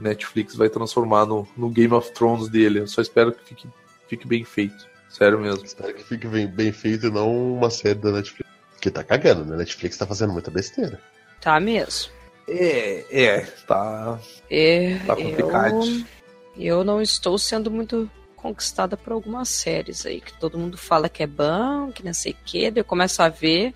[0.00, 2.80] Netflix vai transformar no, no Game of Thrones dele.
[2.80, 3.68] Eu só espero que fique,
[4.08, 4.88] fique bem feito.
[5.08, 5.64] Sério mesmo.
[5.64, 8.47] Espero que fique bem, bem feito e não uma série da Netflix.
[8.80, 9.56] Que tá cagando, né?
[9.56, 11.00] Netflix tá fazendo muita besteira.
[11.40, 12.12] Tá mesmo.
[12.48, 14.18] É, é, tá.
[14.50, 15.84] É, tá complicado.
[15.84, 16.18] Eu
[16.58, 21.22] eu não estou sendo muito conquistada por algumas séries aí, que todo mundo fala que
[21.22, 23.74] é bom, que não sei o quê, daí eu começo a ver,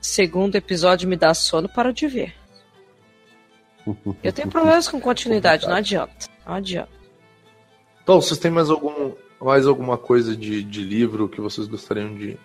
[0.00, 2.34] segundo episódio me dá sono, para de ver.
[4.22, 6.90] Eu tenho problemas com continuidade, não adianta, não adianta.
[8.02, 12.38] Então, vocês têm mais algum mais alguma coisa de, de livro que vocês gostariam de,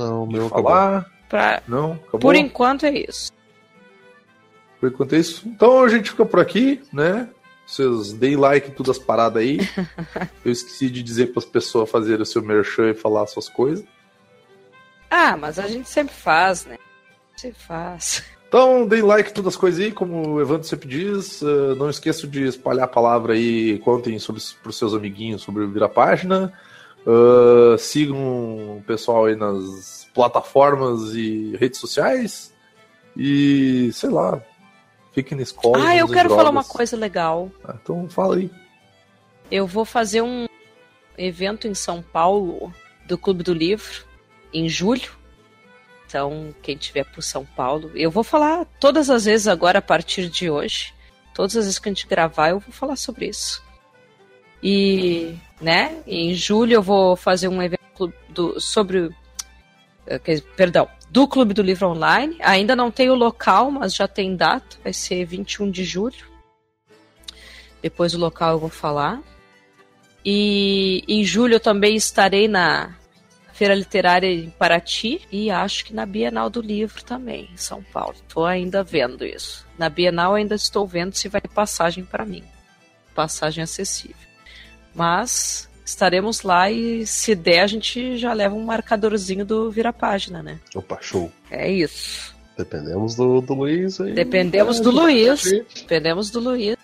[0.00, 1.10] não, meu falar?
[1.28, 1.62] Pra...
[1.68, 2.20] Não, acabou?
[2.20, 3.32] Por enquanto é isso.
[4.80, 5.46] Por enquanto é isso.
[5.46, 7.28] Então a gente fica por aqui, né?
[7.66, 9.58] Vocês deem like em todas as paradas aí.
[10.44, 13.84] Eu esqueci de dizer para as pessoas fazerem o seu merchan e falar suas coisas.
[15.10, 16.78] Ah, mas a gente sempre faz, né?
[17.36, 18.24] Sempre faz.
[18.48, 21.40] Então, deem like em todas as coisas aí, como o Evandro sempre diz.
[21.40, 25.70] Uh, não esqueçam de espalhar a palavra aí, contem sobre, os seus amiguinhos sobre o
[25.70, 26.52] Vira Página.
[27.06, 32.52] Uh, sigam o pessoal aí nas plataformas e redes sociais.
[33.16, 34.40] E, sei lá,
[35.12, 35.88] Fique na escola.
[35.88, 36.36] Ah, eu quero drogas.
[36.36, 37.50] falar uma coisa legal.
[37.64, 38.50] Ah, então fala aí.
[39.50, 40.46] Eu vou fazer um,
[41.18, 42.72] evento em São Paulo
[43.06, 44.04] do Clube do Livro
[44.52, 45.10] em julho.
[46.06, 50.28] Então, quem tiver por São Paulo, eu vou falar todas as vezes agora a partir
[50.28, 50.92] de hoje.
[51.34, 53.62] Todas as vezes que a gente gravar, eu vou falar sobre isso.
[54.62, 59.10] E, né, em julho eu vou fazer um evento do, sobre.
[60.06, 62.36] Eh, perdão, do Clube do Livro Online.
[62.40, 64.76] Ainda não tem o local, mas já tem data.
[64.82, 66.30] Vai ser 21 de julho.
[67.82, 69.20] Depois o local eu vou falar.
[70.24, 72.94] E em julho eu também estarei na
[73.60, 78.14] Feira Literária em Paraty e acho que na Bienal do Livro também, em São Paulo.
[78.14, 79.66] Estou ainda vendo isso.
[79.78, 82.44] Na Bienal ainda estou vendo se vai passagem para mim.
[83.14, 84.29] Passagem acessível.
[84.94, 90.58] Mas estaremos lá e se der a gente já leva um marcadorzinho do vira-página, né?
[90.74, 91.30] Opa, show.
[91.50, 92.34] É isso.
[92.56, 94.12] Dependemos do, do Luiz aí.
[94.12, 95.42] Dependemos do Luiz.
[95.74, 96.76] Dependemos do Luiz.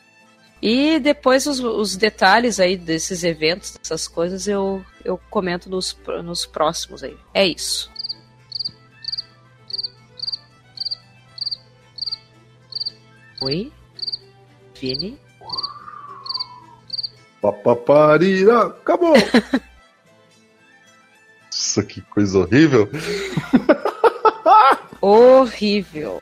[0.62, 6.46] E depois os, os, detalhes aí desses eventos, dessas coisas, eu, eu comento nos, nos
[6.46, 7.16] próximos aí.
[7.34, 7.90] É isso.
[13.42, 13.70] Oi?
[14.80, 15.18] Vini?
[17.52, 19.14] Papaparira, acabou!
[21.44, 22.89] Nossa, que coisa horrível!
[25.01, 26.20] horrível!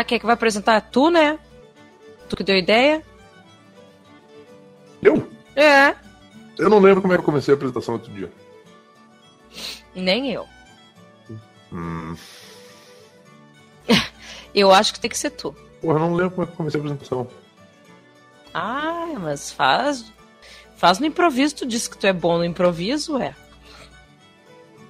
[0.00, 0.80] Tá, quem é que vai apresentar?
[0.80, 1.38] Tu, né?
[2.26, 3.04] Tu que deu ideia?
[5.02, 5.28] Eu?
[5.54, 5.94] É.
[6.56, 8.32] Eu não lembro como é que eu comecei a apresentação outro dia.
[9.94, 10.46] Nem eu.
[11.70, 12.16] Hum.
[14.54, 15.54] eu acho que tem que ser tu.
[15.82, 17.28] Porra, eu não lembro como é que eu comecei a apresentação.
[18.54, 20.10] Ah, mas faz.
[20.76, 23.34] Faz no improviso, tu disse que tu é bom no improviso, é.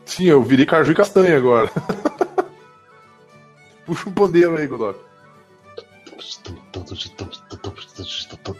[0.04, 1.68] Sim, eu virei caju e castanha agora.
[3.90, 5.00] Puxa um pandeiro aí, Godok.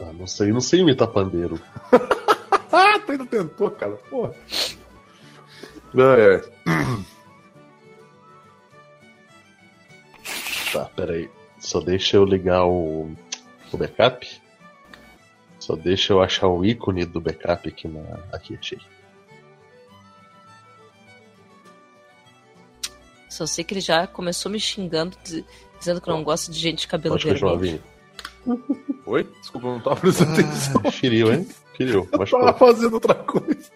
[0.01, 1.61] Ah, não sei, não sei imitar pandeiro.
[2.73, 3.93] ah, ainda tentou, cara.
[4.11, 4.35] Porra.
[5.95, 6.43] É, é.
[10.73, 11.31] Tá, peraí.
[11.61, 13.13] Só deixa eu ligar o,
[13.73, 14.27] o backup.
[15.61, 18.19] Só deixa eu achar o ícone do backup aqui na.
[18.33, 18.81] Aqui, achei.
[23.41, 25.17] Só sei que ele já começou me xingando,
[25.79, 27.83] dizendo que não gosta de gente de cabelo Pode vermelho.
[29.07, 29.27] Oi?
[29.41, 30.91] Desculpa, eu não tava prestando ah, atenção.
[30.93, 31.49] Xiriu, hein?
[31.75, 32.07] Xiriu.
[32.13, 33.71] Eu tava fazendo outra coisa.